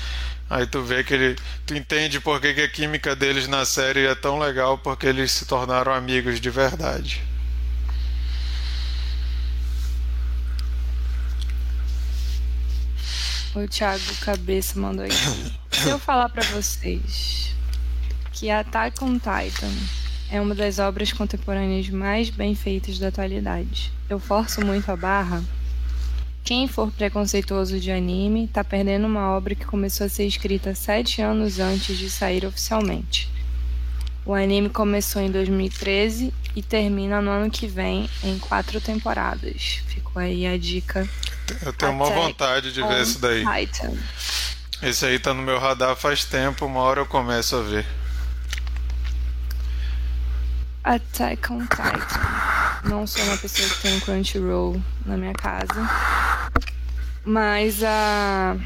Aí 0.50 0.66
tu 0.66 0.82
vê 0.82 1.04
que 1.04 1.14
ele. 1.14 1.36
Tu 1.66 1.76
entende 1.76 2.20
por 2.20 2.42
que, 2.42 2.54
que 2.54 2.62
a 2.62 2.70
química 2.70 3.16
deles 3.16 3.48
na 3.48 3.66
série 3.66 4.08
é 4.08 4.16
tão 4.16 4.40
legal, 4.40 4.78
porque 4.80 5.06
eles 5.06 5.32
se 5.32 5.46
tornaram 5.46 5.94
amigos 5.94 6.42
de 6.42 6.50
verdade. 6.50 7.22
O 13.56 13.68
Thiago 13.68 14.16
Cabeça 14.22 14.80
mandou 14.80 15.06
aqui. 15.06 15.16
Se 15.72 15.90
eu 15.90 16.00
falar 16.00 16.30
para 16.30 16.44
vocês 16.44 17.56
que 18.32 18.50
Attack 18.50 19.04
on 19.04 19.20
Titan 19.20 19.74
é 20.32 20.40
uma 20.40 20.56
das 20.56 20.80
obras 20.80 21.12
contemporâneas 21.12 21.90
mais 21.90 22.30
bem 22.30 22.54
feitas 22.56 23.00
da 23.00 23.08
atualidade, 23.08 23.92
eu 24.10 24.20
forço 24.20 24.64
muito 24.66 24.90
a 24.92 24.96
barra? 24.96 25.44
Quem 26.50 26.68
for 26.68 26.92
preconceituoso 26.92 27.80
de 27.80 27.92
anime 27.92 28.48
tá 28.48 28.64
perdendo 28.64 29.06
uma 29.06 29.30
obra 29.38 29.54
que 29.54 29.68
começou 29.68 30.08
a 30.08 30.10
ser 30.10 30.26
escrita 30.26 30.74
sete 30.74 31.22
anos 31.22 31.60
antes 31.60 31.96
de 31.96 32.10
sair 32.10 32.44
oficialmente. 32.44 33.30
O 34.26 34.34
anime 34.34 34.68
começou 34.68 35.22
em 35.22 35.30
2013 35.30 36.34
e 36.56 36.64
termina 36.64 37.22
no 37.22 37.30
ano 37.30 37.52
que 37.52 37.68
vem 37.68 38.10
em 38.24 38.40
quatro 38.40 38.82
temporadas. 38.82 39.84
Ficou 39.90 40.20
aí 40.20 40.48
a 40.48 40.58
dica. 40.58 41.08
Eu 41.64 41.72
tenho 41.72 41.92
uma 41.92 42.10
vontade 42.10 42.74
de 42.74 42.82
ver 42.82 43.04
isso 43.04 43.20
daí. 43.20 43.46
Titan. 43.46 43.94
Esse 44.82 45.06
aí 45.06 45.20
tá 45.20 45.36
no 45.36 45.44
meu 45.44 45.60
radar 45.60 45.96
faz 45.96 46.26
tempo, 46.26 46.66
uma 46.66 46.80
hora 46.80 47.02
eu 47.02 47.06
começo 47.06 47.58
a 47.58 47.62
ver. 47.62 47.86
Attack 50.84 51.52
on 51.52 51.60
Titan. 51.62 52.90
Não 52.90 53.06
sou 53.06 53.24
uma 53.26 53.38
pessoa 53.38 53.68
que 53.70 53.82
tem 53.82 54.00
Crunchyroll 54.00 54.82
na 55.06 55.18
minha 55.18 55.34
casa. 55.34 55.90
Mas 57.26 57.84
a. 57.84 58.58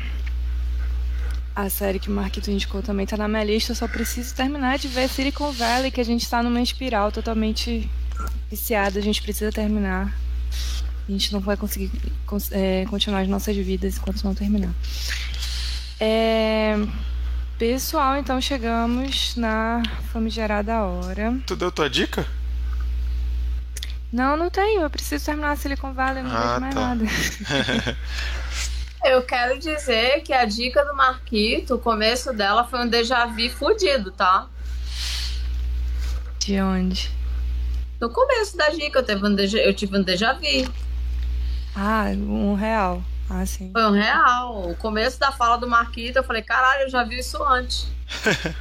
A 1.55 1.69
série 1.69 1.99
que 1.99 2.09
o 2.09 2.11
Marquito 2.11 2.49
indicou 2.49 2.81
também 2.81 3.05
tá 3.05 3.15
na 3.15 3.27
minha 3.27 3.43
lista. 3.43 3.71
Eu 3.71 3.75
só 3.75 3.87
preciso 3.87 4.33
terminar 4.33 4.79
de 4.79 4.87
ver 4.87 5.07
Silicon 5.07 5.51
Valley, 5.51 5.91
que 5.91 6.01
a 6.01 6.05
gente 6.05 6.27
tá 6.27 6.41
numa 6.41 6.61
espiral 6.61 7.11
totalmente 7.11 7.89
viciada. 8.49 8.99
A 8.99 9.01
gente 9.01 9.21
precisa 9.21 9.51
terminar. 9.51 10.15
A 11.07 11.11
gente 11.11 11.31
não 11.33 11.39
vai 11.39 11.57
conseguir 11.57 11.91
é, 12.51 12.85
continuar 12.89 13.19
as 13.19 13.27
nossas 13.27 13.55
vidas 13.55 13.97
enquanto 13.97 14.23
não 14.23 14.33
terminar. 14.33 14.73
É... 15.99 16.75
Pessoal, 17.57 18.17
então 18.17 18.41
chegamos 18.41 19.35
na 19.35 19.81
famigerada 20.11 20.81
hora. 20.83 21.37
Tu 21.45 21.55
deu 21.55 21.71
tua 21.71 21.89
dica? 21.89 22.25
Não, 24.11 24.35
não 24.35 24.49
tenho. 24.49 24.81
Eu 24.81 24.89
preciso 24.89 25.25
terminar 25.25 25.51
a 25.51 25.55
Silicon 25.55 25.93
Valley, 25.93 26.23
não 26.23 26.31
Ah, 26.31 26.47
vejo 26.47 26.61
mais 26.61 26.75
tá. 26.75 26.81
nada. 26.81 27.05
Eu 29.05 29.21
quero 29.23 29.59
dizer 29.59 30.21
que 30.21 30.31
a 30.31 30.45
dica 30.45 30.83
do 30.85 30.95
Marquito, 30.95 31.75
o 31.75 31.79
começo 31.79 32.31
dela 32.31 32.63
foi 32.63 32.79
um 32.79 32.87
déjà 32.87 33.25
vu 33.25 33.49
fudido, 33.49 34.11
tá? 34.11 34.47
De 36.39 36.61
onde? 36.61 37.11
No 37.99 38.09
começo 38.09 38.55
da 38.55 38.69
dica 38.69 38.99
eu, 38.99 39.03
teve 39.03 39.25
um 39.27 39.35
déjà, 39.35 39.57
eu 39.57 39.73
tive 39.73 39.97
um 39.97 40.03
déjà 40.03 40.31
vu. 40.33 40.73
Ah, 41.75 42.05
um 42.15 42.53
real. 42.55 43.03
Ah, 43.29 43.45
sim. 43.45 43.71
Foi 43.71 43.83
um 43.85 43.91
real. 43.91 44.69
O 44.69 44.75
começo 44.75 45.19
da 45.19 45.31
fala 45.31 45.57
do 45.57 45.67
Marquito, 45.67 46.17
eu 46.17 46.23
falei, 46.23 46.41
caralho, 46.41 46.83
eu 46.83 46.89
já 46.89 47.03
vi 47.03 47.19
isso 47.19 47.41
antes. 47.43 47.87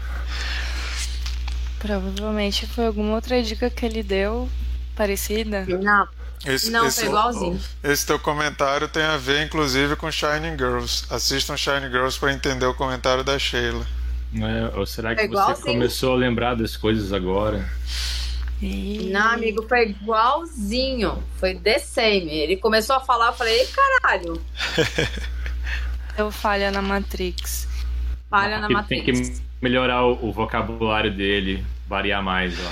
Provavelmente 1.78 2.66
foi 2.66 2.86
alguma 2.86 3.14
outra 3.14 3.42
dica 3.42 3.68
que 3.68 3.84
ele 3.84 4.02
deu 4.02 4.48
parecida. 4.94 5.66
Não, 5.66 6.08
Esse, 6.46 6.70
não, 6.70 6.86
esse, 6.86 7.00
foi 7.00 7.08
igualzinho. 7.08 7.60
esse 7.82 8.06
teu 8.06 8.18
comentário 8.20 8.86
tem 8.88 9.02
a 9.02 9.16
ver, 9.16 9.44
inclusive, 9.44 9.96
com 9.96 10.10
Shining 10.10 10.56
Girls. 10.56 11.04
Assistam 11.10 11.56
Shining 11.56 11.90
Girls 11.90 12.18
para 12.18 12.32
entender 12.32 12.66
o 12.66 12.74
comentário 12.74 13.24
da 13.24 13.36
Sheila. 13.38 13.84
Né? 14.32 14.70
Ou 14.76 14.86
será 14.86 15.14
que 15.14 15.22
É 15.22 15.24
você 15.26 15.30
igualzinho. 15.32 15.66
começou 15.66 16.12
a 16.12 16.16
lembrar 16.16 16.54
das 16.54 16.76
coisas 16.76 17.12
agora? 17.12 17.68
E... 18.62 19.10
Não, 19.12 19.32
amigo, 19.32 19.66
foi 19.68 19.88
igualzinho. 19.90 21.22
Foi 21.36 21.56
the 21.56 21.80
same. 21.80 22.30
Ele 22.30 22.56
começou 22.56 22.94
a 22.94 23.00
falar, 23.00 23.28
eu 23.28 23.32
falei, 23.32 23.58
ei, 23.58 23.66
caralho. 23.66 24.40
Deu 26.16 26.30
falha 26.30 26.70
na 26.70 26.80
Matrix. 26.80 27.66
Falha 28.30 28.60
na 28.60 28.68
matriz. 28.68 29.04
Tem 29.04 29.14
que 29.14 29.42
melhorar 29.60 30.04
o, 30.04 30.28
o 30.28 30.32
vocabulário 30.32 31.14
dele, 31.14 31.64
variar 31.88 32.22
mais. 32.22 32.54
Ó. 32.58 32.62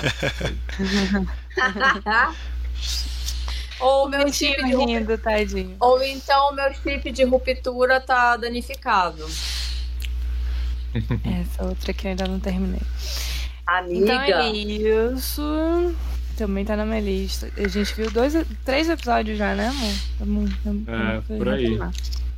Ou 3.85 4.07
o 4.07 4.09
meu 4.09 4.31
chip 4.33 4.57
de 4.57 4.73
ruptura. 4.73 4.99
rindo, 4.99 5.19
tadinho. 5.19 5.77
Ou 5.81 6.03
então 6.03 6.51
o 6.51 6.55
meu 6.55 6.73
chip 6.75 7.11
de 7.11 7.25
ruptura 7.25 8.01
tá 8.01 8.37
danificado. 8.37 9.27
Essa 10.95 11.65
outra 11.65 11.93
que 11.93 12.07
eu 12.07 12.11
ainda 12.11 12.27
não 12.27 12.39
terminei. 12.39 12.83
Amiga. 13.79 14.05
Então 14.05 14.21
é 14.21 14.51
isso. 14.51 15.95
Também 16.37 16.65
tá 16.65 16.75
na 16.77 16.85
minha 16.87 17.01
lista. 17.01 17.51
A 17.57 17.69
gente 17.69 17.95
viu 17.95 18.11
dois, 18.11 18.35
três 18.65 18.89
episódios 18.89 19.37
já, 19.39 19.55
né, 19.55 19.69
amor? 19.69 19.95
Tamo- 20.19 20.49
tamo- 20.65 20.85
É, 20.89 21.21
tamo- 21.21 21.39
por 21.39 21.49
aí. 21.49 21.79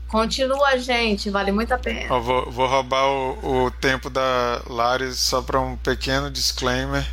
Continua, 0.09 0.77
gente. 0.79 1.31
Vale 1.31 1.53
muito 1.53 1.73
a 1.73 1.79
pena. 1.79 2.13
Ó, 2.13 2.21
vou, 2.21 2.51
vou 2.51 2.67
roubar 2.69 3.07
o, 3.07 3.65
o 3.67 3.71
tempo 3.71 4.11
da 4.11 4.61
Lari 4.67 5.13
só 5.15 5.41
para 5.41 5.59
um 5.61 5.77
pequeno 5.77 6.31
disclaimer. 6.31 7.07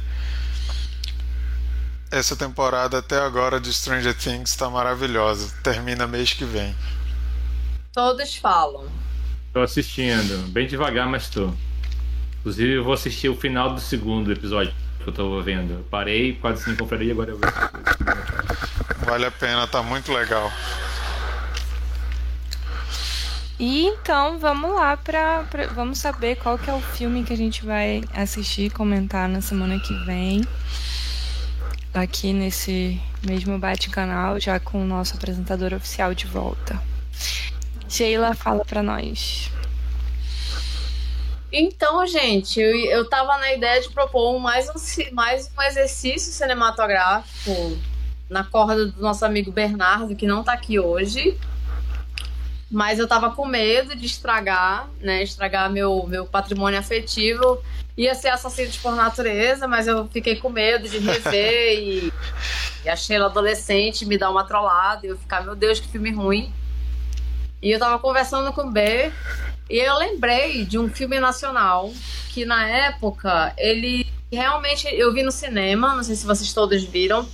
Essa 2.11 2.35
temporada 2.35 2.97
até 2.97 3.19
agora 3.19 3.59
de 3.59 3.71
Stranger 3.71 4.15
Things 4.17 4.49
está 4.49 4.69
maravilhosa. 4.69 5.53
Termina 5.63 6.07
mês 6.07 6.33
que 6.33 6.43
vem. 6.43 6.75
Todos 7.93 8.35
falam. 8.35 8.87
Tô 9.53 9.61
assistindo, 9.61 10.47
bem 10.51 10.67
devagar, 10.67 11.07
mas 11.07 11.29
tô. 11.29 11.53
Inclusive, 12.39 12.73
eu 12.73 12.83
vou 12.83 12.93
assistir 12.93 13.29
o 13.29 13.35
final 13.35 13.73
do 13.73 13.81
segundo 13.81 14.31
episódio 14.31 14.73
que 15.03 15.09
eu 15.09 15.13
tô 15.13 15.41
vendo. 15.41 15.73
Eu 15.73 15.85
parei, 15.89 16.33
quase 16.33 16.63
sem 16.63 16.75
confraria, 16.75 17.11
agora 17.11 17.31
eu 17.31 17.37
vou 17.37 17.47
assistir. 17.47 19.05
Vale 19.05 19.25
a 19.25 19.31
pena, 19.31 19.67
tá 19.67 19.81
muito 19.83 20.11
legal. 20.11 20.51
E 23.59 23.87
então 23.87 24.39
vamos 24.39 24.73
lá 24.73 24.95
para 24.95 25.41
vamos 25.75 25.97
saber 25.97 26.37
qual 26.37 26.57
que 26.57 26.69
é 26.69 26.73
o 26.73 26.79
filme 26.79 27.25
que 27.25 27.33
a 27.33 27.37
gente 27.37 27.65
vai 27.65 28.01
assistir 28.13 28.67
e 28.67 28.69
comentar 28.69 29.27
na 29.27 29.41
semana 29.41 29.77
que 29.79 29.93
vem. 30.05 30.41
Aqui 31.93 32.31
nesse 32.31 33.01
mesmo 33.21 33.59
bate-canal, 33.59 34.39
já 34.39 34.59
com 34.61 34.81
o 34.81 34.85
nosso 34.85 35.15
apresentador 35.15 35.73
oficial 35.73 36.13
de 36.13 36.25
volta. 36.25 36.81
Sheila, 37.89 38.33
fala 38.33 38.63
para 38.63 38.81
nós. 38.81 39.51
Então, 41.51 42.05
gente, 42.05 42.59
eu, 42.59 42.75
eu 42.75 43.09
tava 43.09 43.37
na 43.39 43.53
ideia 43.53 43.81
de 43.81 43.89
propor 43.89 44.39
mais 44.39 44.69
um, 44.69 45.13
mais 45.13 45.51
um 45.57 45.61
exercício 45.63 46.31
cinematográfico 46.31 47.77
na 48.29 48.43
corda 48.43 48.85
do 48.85 49.01
nosso 49.01 49.25
amigo 49.25 49.51
Bernardo, 49.51 50.15
que 50.15 50.27
não 50.27 50.43
tá 50.43 50.53
aqui 50.53 50.79
hoje. 50.79 51.35
Mas 52.69 52.99
eu 52.99 53.07
tava 53.07 53.31
com 53.31 53.47
medo 53.47 53.95
de 53.95 54.05
estragar, 54.05 54.87
né? 55.01 55.23
Estragar 55.23 55.71
meu, 55.71 56.05
meu 56.07 56.27
patrimônio 56.27 56.79
afetivo. 56.79 57.63
Ia 57.97 58.13
ser 58.13 58.29
Assassinos 58.29 58.77
por 58.77 58.95
Natureza, 58.95 59.67
mas 59.67 59.87
eu 59.87 60.07
fiquei 60.07 60.35
com 60.35 60.49
medo 60.49 60.87
de 60.87 60.99
rever 60.99 61.73
e, 61.81 62.13
e 62.85 62.89
achei 62.89 63.15
ela 63.15 63.25
adolescente 63.25 64.05
me 64.05 64.19
dar 64.19 64.29
uma 64.29 64.43
trollada 64.43 65.05
e 65.05 65.09
eu 65.09 65.17
ficar, 65.17 65.41
meu 65.41 65.55
Deus, 65.55 65.79
que 65.79 65.87
filme 65.87 66.11
ruim. 66.11 66.53
E 67.59 67.71
eu 67.71 67.79
tava 67.79 67.97
conversando 67.97 68.53
com 68.53 68.67
o 68.67 68.71
B 68.71 69.11
e 69.69 69.77
eu 69.77 69.97
lembrei 69.97 70.65
de 70.65 70.79
um 70.79 70.89
filme 70.89 71.19
nacional 71.19 71.93
que 72.31 72.45
na 72.45 72.67
época 72.67 73.53
ele 73.57 74.07
realmente 74.31 74.87
eu 74.87 75.13
vi 75.13 75.23
no 75.23 75.31
cinema, 75.31 75.95
não 75.95 76.03
sei 76.03 76.15
se 76.15 76.25
vocês 76.25 76.53
todos 76.53 76.83
viram. 76.83 77.27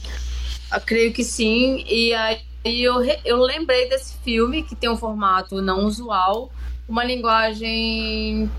Eu 0.73 0.81
creio 0.81 1.13
que 1.13 1.23
sim. 1.23 1.83
E 1.87 2.13
aí 2.13 2.39
eu, 2.63 2.95
eu 3.23 3.37
lembrei 3.37 3.87
desse 3.87 4.17
filme, 4.23 4.63
que 4.63 4.75
tem 4.75 4.89
um 4.89 4.97
formato 4.97 5.61
não 5.61 5.85
usual, 5.85 6.51
uma 6.87 7.03
linguagem 7.03 8.49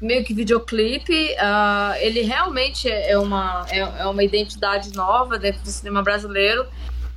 meio 0.00 0.24
que 0.24 0.34
videoclipe. 0.34 1.32
Uh, 1.34 1.96
ele 2.00 2.22
realmente 2.22 2.88
é 2.88 3.16
uma, 3.18 3.66
é, 3.70 3.78
é 3.78 4.06
uma 4.06 4.24
identidade 4.24 4.94
nova 4.94 5.38
dentro 5.38 5.62
do 5.62 5.70
cinema 5.70 6.02
brasileiro. 6.02 6.66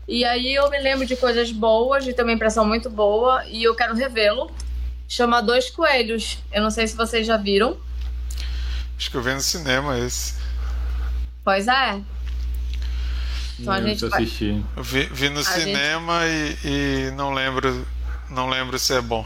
E 0.07 0.25
aí 0.25 0.55
eu 0.55 0.69
me 0.69 0.79
lembro 0.79 1.05
de 1.05 1.15
coisas 1.15 1.51
boas, 1.51 2.03
de 2.03 2.19
uma 2.19 2.31
impressão 2.31 2.65
muito 2.65 2.89
boa, 2.89 3.45
e 3.45 3.63
eu 3.63 3.75
quero 3.75 3.93
revê-lo. 3.93 4.49
Chama 5.09 5.41
Dois 5.41 5.71
Coelhos. 5.71 6.37
Eu 6.51 6.61
não 6.61 6.69
sei 6.69 6.87
se 6.87 6.95
vocês 6.95 7.25
já 7.25 7.35
viram. 7.35 7.75
Acho 8.95 9.09
que 9.09 9.17
eu 9.17 9.23
vi 9.23 9.33
no 9.33 9.41
cinema 9.41 9.97
esse. 9.97 10.35
Pois 11.43 11.67
é. 11.67 11.99
Então 13.59 13.73
a 13.73 13.81
gente 13.81 14.05
vai... 14.05 14.21
assistir. 14.21 14.63
Vi, 14.77 15.03
vi 15.11 15.29
no 15.29 15.39
a 15.39 15.43
cinema 15.43 16.21
gente... 16.27 16.67
e, 16.67 17.07
e 17.07 17.11
não 17.11 17.33
lembro 17.33 17.85
não 18.29 18.47
lembro 18.47 18.77
se 18.77 18.93
é 18.93 19.01
bom. 19.01 19.25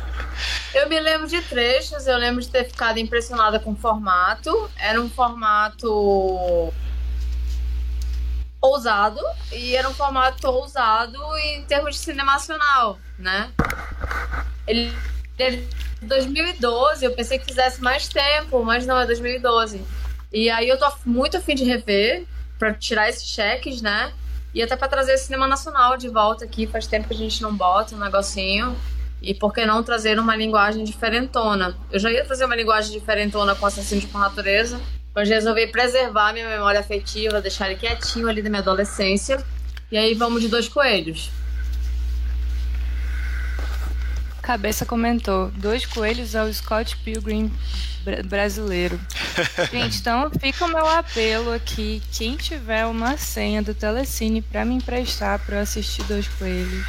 eu 0.74 0.86
me 0.90 1.00
lembro 1.00 1.26
de 1.26 1.40
trechos, 1.40 2.06
eu 2.06 2.18
lembro 2.18 2.42
de 2.42 2.48
ter 2.48 2.64
ficado 2.64 2.98
impressionada 2.98 3.58
com 3.58 3.72
o 3.72 3.76
formato. 3.76 4.70
Era 4.76 5.00
um 5.00 5.08
formato 5.08 6.70
ousado 8.66 9.20
e 9.52 9.74
era 9.74 9.88
um 9.88 9.94
formato 9.94 10.46
ousado 10.48 11.18
em 11.38 11.64
termos 11.64 11.96
de 11.96 12.00
cinemacional, 12.00 12.98
né? 13.18 13.50
Ele 14.66 14.92
é 15.38 15.50
de 15.50 15.68
2012, 16.02 17.04
eu 17.04 17.12
pensei 17.12 17.38
que 17.38 17.46
fizesse 17.46 17.80
mais 17.82 18.08
tempo, 18.08 18.62
mas 18.64 18.86
não, 18.86 18.98
é 18.98 19.06
2012. 19.06 19.82
E 20.32 20.50
aí 20.50 20.68
eu 20.68 20.78
tô 20.78 20.90
muito 21.04 21.36
afim 21.36 21.54
de 21.54 21.64
rever 21.64 22.26
para 22.58 22.74
tirar 22.74 23.08
esses 23.08 23.26
cheques, 23.26 23.80
né? 23.80 24.12
E 24.54 24.62
até 24.62 24.74
para 24.76 24.88
trazer 24.88 25.14
o 25.14 25.18
cinema 25.18 25.46
nacional 25.46 25.96
de 25.96 26.08
volta 26.08 26.44
aqui. 26.44 26.66
Faz 26.66 26.86
tempo 26.86 27.08
que 27.08 27.14
a 27.14 27.16
gente 27.18 27.42
não 27.42 27.54
bota 27.54 27.94
um 27.94 27.98
negocinho. 27.98 28.76
E 29.22 29.34
por 29.34 29.52
que 29.52 29.64
não 29.64 29.82
trazer 29.82 30.18
uma 30.18 30.36
linguagem 30.36 30.84
diferentona? 30.84 31.76
Eu 31.90 31.98
já 31.98 32.10
ia 32.10 32.24
fazer 32.24 32.44
uma 32.44 32.54
linguagem 32.54 32.92
diferentona 32.92 33.54
com 33.54 33.66
Assassino 33.66 34.02
por 34.08 34.20
Natureza, 34.20 34.80
mas 35.14 35.28
resolvi 35.28 35.66
preservar 35.66 36.32
minha 36.32 36.48
memória 36.48 36.80
afetiva, 36.80 37.40
deixar 37.40 37.70
ele 37.70 37.80
quietinho 37.80 38.28
ali 38.28 38.42
da 38.42 38.50
minha 38.50 38.60
adolescência. 38.62 39.42
E 39.90 39.96
aí 39.96 40.14
vamos 40.14 40.42
de 40.42 40.48
dois 40.48 40.68
coelhos. 40.68 41.30
Cabeça 44.42 44.86
comentou: 44.86 45.50
dois 45.56 45.84
coelhos 45.84 46.36
ao 46.36 46.52
Scott 46.52 46.96
Pilgrim 46.98 47.50
brasileiro. 48.26 49.00
Gente, 49.72 49.98
então 49.98 50.30
fica 50.40 50.64
o 50.64 50.68
meu 50.68 50.86
apelo 50.86 51.52
aqui. 51.52 52.00
Quem 52.12 52.36
tiver 52.36 52.86
uma 52.86 53.16
senha 53.16 53.62
do 53.62 53.74
Telecine 53.74 54.40
para 54.40 54.64
me 54.64 54.74
emprestar 54.74 55.38
para 55.40 55.56
eu 55.56 55.62
assistir 55.62 56.04
Dois 56.04 56.28
Coelhos, 56.28 56.86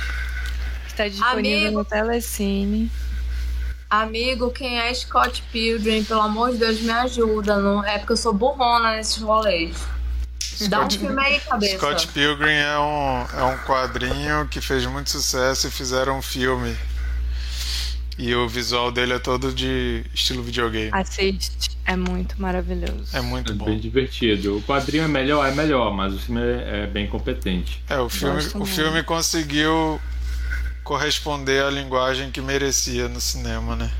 está 0.97 1.07
disponível 1.07 1.67
Amigo... 1.67 1.77
no 1.79 1.85
Telecine. 1.85 2.91
Amigo, 3.89 4.51
quem 4.51 4.79
é 4.79 4.93
Scott 4.93 5.43
Pilgrim? 5.51 6.03
Pelo 6.03 6.21
amor 6.21 6.51
de 6.51 6.57
Deus, 6.57 6.81
me 6.81 6.89
ajuda. 6.89 7.57
Não... 7.57 7.85
É 7.85 7.99
porque 7.99 8.13
eu 8.13 8.17
sou 8.17 8.33
burrona 8.33 8.95
nesses 8.95 9.21
rolês. 9.21 9.77
Dá 10.67 10.83
um 10.83 10.89
filme 10.89 11.21
aí, 11.21 11.39
cabeça. 11.39 11.77
Scott 11.77 12.07
Pilgrim 12.07 12.51
é 12.51 12.79
um, 12.79 13.39
é 13.39 13.43
um 13.43 13.57
quadrinho 13.59 14.47
que 14.49 14.59
fez 14.59 14.85
muito 14.87 15.11
sucesso 15.11 15.67
e 15.67 15.71
fizeram 15.71 16.17
um 16.17 16.21
filme. 16.21 16.75
E 18.17 18.33
o 18.33 18.49
visual 18.49 18.91
dele 18.91 19.13
é 19.13 19.19
todo 19.19 19.53
de 19.53 20.03
estilo 20.11 20.41
videogame. 20.41 20.89
Assiste, 20.91 21.77
é 21.85 21.95
muito 21.95 22.41
maravilhoso. 22.41 23.15
É 23.15 23.21
muito 23.21 23.51
é 23.51 23.55
bom. 23.55 23.65
bem 23.65 23.79
divertido. 23.79 24.57
O 24.57 24.61
quadrinho 24.63 25.03
é 25.03 25.07
melhor, 25.07 25.47
é 25.47 25.51
melhor, 25.51 25.93
mas 25.93 26.15
o 26.15 26.19
filme 26.19 26.41
é, 26.41 26.83
é 26.83 26.87
bem 26.87 27.05
competente. 27.05 27.83
É, 27.87 27.99
o 27.99 28.09
filme, 28.09 28.41
o 28.55 28.65
filme 28.65 29.03
conseguiu 29.03 30.01
corresponder 30.87 31.65
à 31.65 31.69
linguagem 31.69 32.31
que 32.31 32.39
merecia 32.39 33.09
no 33.09 33.19
cinema, 33.19 33.75
né? 33.75 33.91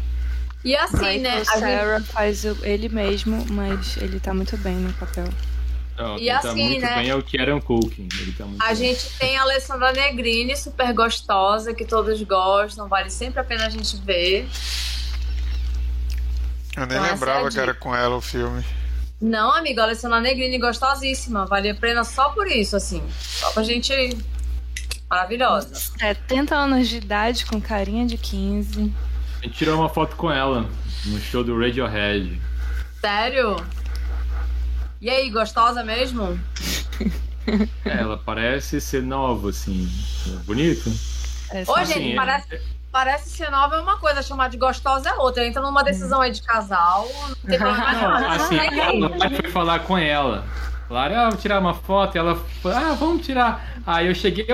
E 0.64 0.74
assim, 0.74 0.96
Michael 0.96 1.22
né? 1.22 1.44
Sarah 1.44 2.00
gente... 2.00 2.12
faz 2.12 2.46
ele 2.64 2.88
mesmo, 2.88 3.46
mas 3.50 3.98
ele 3.98 4.22
tá 4.22 4.34
muito 4.34 4.58
bem 4.58 4.76
no 4.76 4.94
papel. 4.94 5.28
Não, 5.98 6.18
e 6.18 6.28
tá 6.28 6.38
assim, 6.38 6.70
muito 6.70 6.82
né? 6.82 6.96
bem 6.96 7.10
é 7.10 7.16
o 7.16 7.22
Kieran 7.22 7.60
Culkin. 7.60 8.08
Ele 8.22 8.32
tá 8.32 8.46
muito 8.46 8.62
a 8.62 8.68
bem. 8.68 8.76
gente 8.76 9.10
tem 9.20 9.36
a 9.36 9.42
Alessandra 9.42 9.92
Negrini, 9.92 10.56
super 10.56 10.94
gostosa, 10.94 11.74
que 11.74 11.84
todos 11.84 12.22
gostam, 12.24 12.88
vale 12.88 13.10
sempre 13.10 13.42
a 13.42 13.44
pena 13.44 13.66
a 13.66 13.70
gente 13.70 13.98
ver. 13.98 14.48
Eu 16.78 16.86
nem 16.86 16.98
então, 16.98 17.12
lembrava 17.12 17.48
é 17.48 17.52
que 17.52 17.60
era 17.60 17.74
com 17.74 17.94
ela 17.94 18.16
o 18.16 18.22
filme. 18.22 18.64
Não, 19.20 19.52
amigo, 19.52 19.82
a 19.82 19.84
Alessandra 19.84 20.22
Negrini 20.22 20.58
gostosíssima. 20.58 21.46
Vale 21.48 21.72
a 21.72 21.76
pena 21.76 22.04
só 22.06 22.30
por 22.30 22.48
isso, 22.48 22.78
assim. 22.78 23.04
Só 23.20 23.52
pra 23.52 23.64
gente. 23.64 23.92
Maravilhosa. 25.10 25.74
70 25.74 26.56
anos 26.56 26.88
de 26.88 26.98
idade, 26.98 27.46
com 27.46 27.62
carinha 27.62 28.06
de 28.06 28.18
15. 28.18 28.94
A 29.40 29.46
gente 29.46 29.58
tirou 29.58 29.80
uma 29.80 29.90
foto 29.90 30.16
com 30.16 30.32
ela 30.32 30.70
no 31.06 31.20
show 31.20 31.44
do 31.44 31.58
Radiohead. 31.58 32.42
Sério? 33.00 33.56
E 35.00 35.10
aí, 35.10 35.30
gostosa 35.30 35.84
mesmo? 35.84 36.40
É, 37.86 38.00
ela 38.00 38.18
parece 38.18 38.82
ser 38.82 39.02
nova, 39.02 39.50
assim. 39.50 39.88
Bonita. 40.46 40.90
É, 41.52 41.64
Ô, 41.66 41.76
assim, 41.76 41.94
gente, 41.94 42.12
é... 42.12 42.16
parece, 42.16 42.62
parece 42.92 43.30
ser 43.30 43.50
nova 43.50 43.76
é 43.76 43.80
uma 43.80 43.98
coisa, 43.98 44.22
chamar 44.22 44.50
de 44.50 44.58
gostosa 44.58 45.10
é 45.10 45.14
outra. 45.14 45.46
Entra 45.46 45.62
numa 45.62 45.84
decisão 45.84 46.20
aí 46.20 46.32
de 46.32 46.42
casal, 46.42 47.08
não 47.30 47.36
tem 47.50 47.58
problema 47.60 48.20
não, 48.20 48.32
assim, 48.32 48.58
ela 48.58 49.30
foi 49.30 49.50
falar 49.50 49.80
com 49.80 49.98
ela. 49.98 50.46
Falaram, 50.90 51.16
ah, 51.16 51.30
vou 51.30 51.38
tirar 51.38 51.60
uma 51.60 51.74
foto. 51.74 52.16
E 52.16 52.18
ela 52.18 52.36
falou, 52.62 52.78
ah, 52.78 52.94
vamos 52.94 53.26
tirar. 53.26 53.82
Aí 53.86 54.08
eu 54.08 54.16
cheguei, 54.16 54.48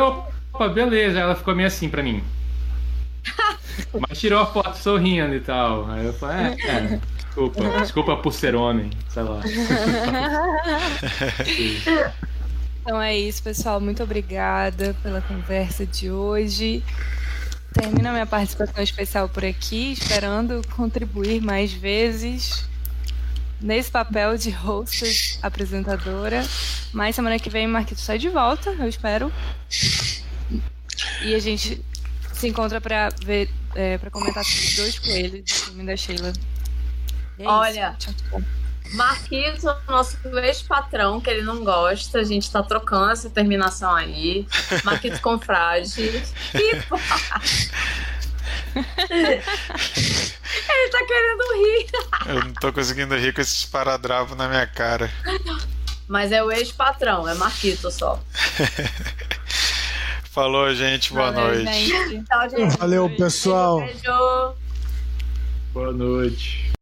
opa, 0.54 0.70
beleza. 0.70 1.20
Ela 1.20 1.36
ficou 1.36 1.54
meio 1.56 1.68
assim 1.68 1.90
pra 1.90 2.04
mim. 2.04 2.24
Mas 4.08 4.20
tirou 4.20 4.42
a 4.42 4.46
foto 4.46 4.78
sorrindo 4.78 5.34
e 5.34 5.40
tal. 5.40 5.90
Aí 5.90 6.06
eu 6.06 6.14
falei, 6.14 6.46
é, 6.46 6.56
é. 6.70 7.00
Desculpa, 7.18 7.80
desculpa 7.80 8.16
por 8.18 8.32
ser 8.32 8.54
homem, 8.56 8.92
sei 9.10 9.24
lá. 9.24 9.42
então 12.82 13.02
é 13.02 13.18
isso, 13.18 13.42
pessoal. 13.42 13.82
Muito 13.82 14.04
obrigada 14.04 14.96
pela 15.02 15.20
conversa 15.22 15.84
de 15.84 16.12
hoje. 16.12 16.84
Termino 17.74 18.10
a 18.10 18.12
minha 18.12 18.28
participação 18.28 18.84
especial 18.84 19.28
por 19.28 19.44
aqui, 19.44 19.94
esperando 19.94 20.62
contribuir 20.76 21.42
mais 21.42 21.74
vezes 21.74 22.70
nesse 23.60 23.90
papel 23.90 24.38
de 24.38 24.52
host 24.52 25.40
apresentadora. 25.42 26.44
Mas 26.92 27.16
semana 27.16 27.40
que 27.40 27.50
vem 27.50 27.66
Marquito 27.66 28.00
sai 28.00 28.20
de 28.20 28.30
volta, 28.30 28.70
eu 28.70 28.88
espero. 28.88 29.34
E 31.22 31.34
a 31.36 31.40
gente 31.40 31.84
se 32.34 32.48
encontra 32.48 32.82
para 32.82 33.10
ver, 33.24 33.50
é, 33.76 33.98
para 33.98 34.10
comentar 34.10 34.44
sobre 34.44 34.76
dois 34.76 35.00
coelhos 35.00 35.44
do 35.44 35.54
filme 35.54 35.86
da 35.86 35.96
Sheila. 35.96 36.34
É 37.40 37.48
Olha, 37.48 37.98
Marquinhos, 38.94 39.64
nosso 39.88 40.18
ex-patrão, 40.40 41.20
que 41.20 41.30
ele 41.30 41.42
não 41.42 41.64
gosta, 41.64 42.20
a 42.20 42.24
gente 42.24 42.52
tá 42.52 42.62
trocando 42.62 43.12
essa 43.12 43.30
terminação 43.30 43.94
aí. 43.94 44.48
Marquinhos 44.84 45.20
Confrade. 45.20 46.02
ele 46.04 46.22
tá 50.92 51.06
querendo 51.08 51.44
rir. 51.56 51.88
Eu 52.28 52.44
não 52.46 52.54
tô 52.54 52.72
conseguindo 52.74 53.16
rir 53.16 53.34
com 53.34 53.42
esse 53.42 53.56
esparadrapo 53.56 54.36
na 54.36 54.48
minha 54.48 54.68
cara. 54.68 55.12
Mas 56.08 56.32
é 56.32 56.44
o 56.44 56.52
ex-patrão, 56.52 57.28
é 57.28 57.34
Marquito 57.34 57.90
só. 57.90 58.22
Falou, 60.34 60.74
gente. 60.74 61.14
Boa 61.14 61.32
Valeu, 61.32 61.64
noite. 61.64 61.86
gente. 61.86 62.24
Tchau, 62.24 62.50
gente. 62.50 62.78
Valeu, 62.78 63.16
pessoal. 63.16 63.82
Beijo. 63.82 64.56
Boa 65.72 65.92
noite. 65.92 66.74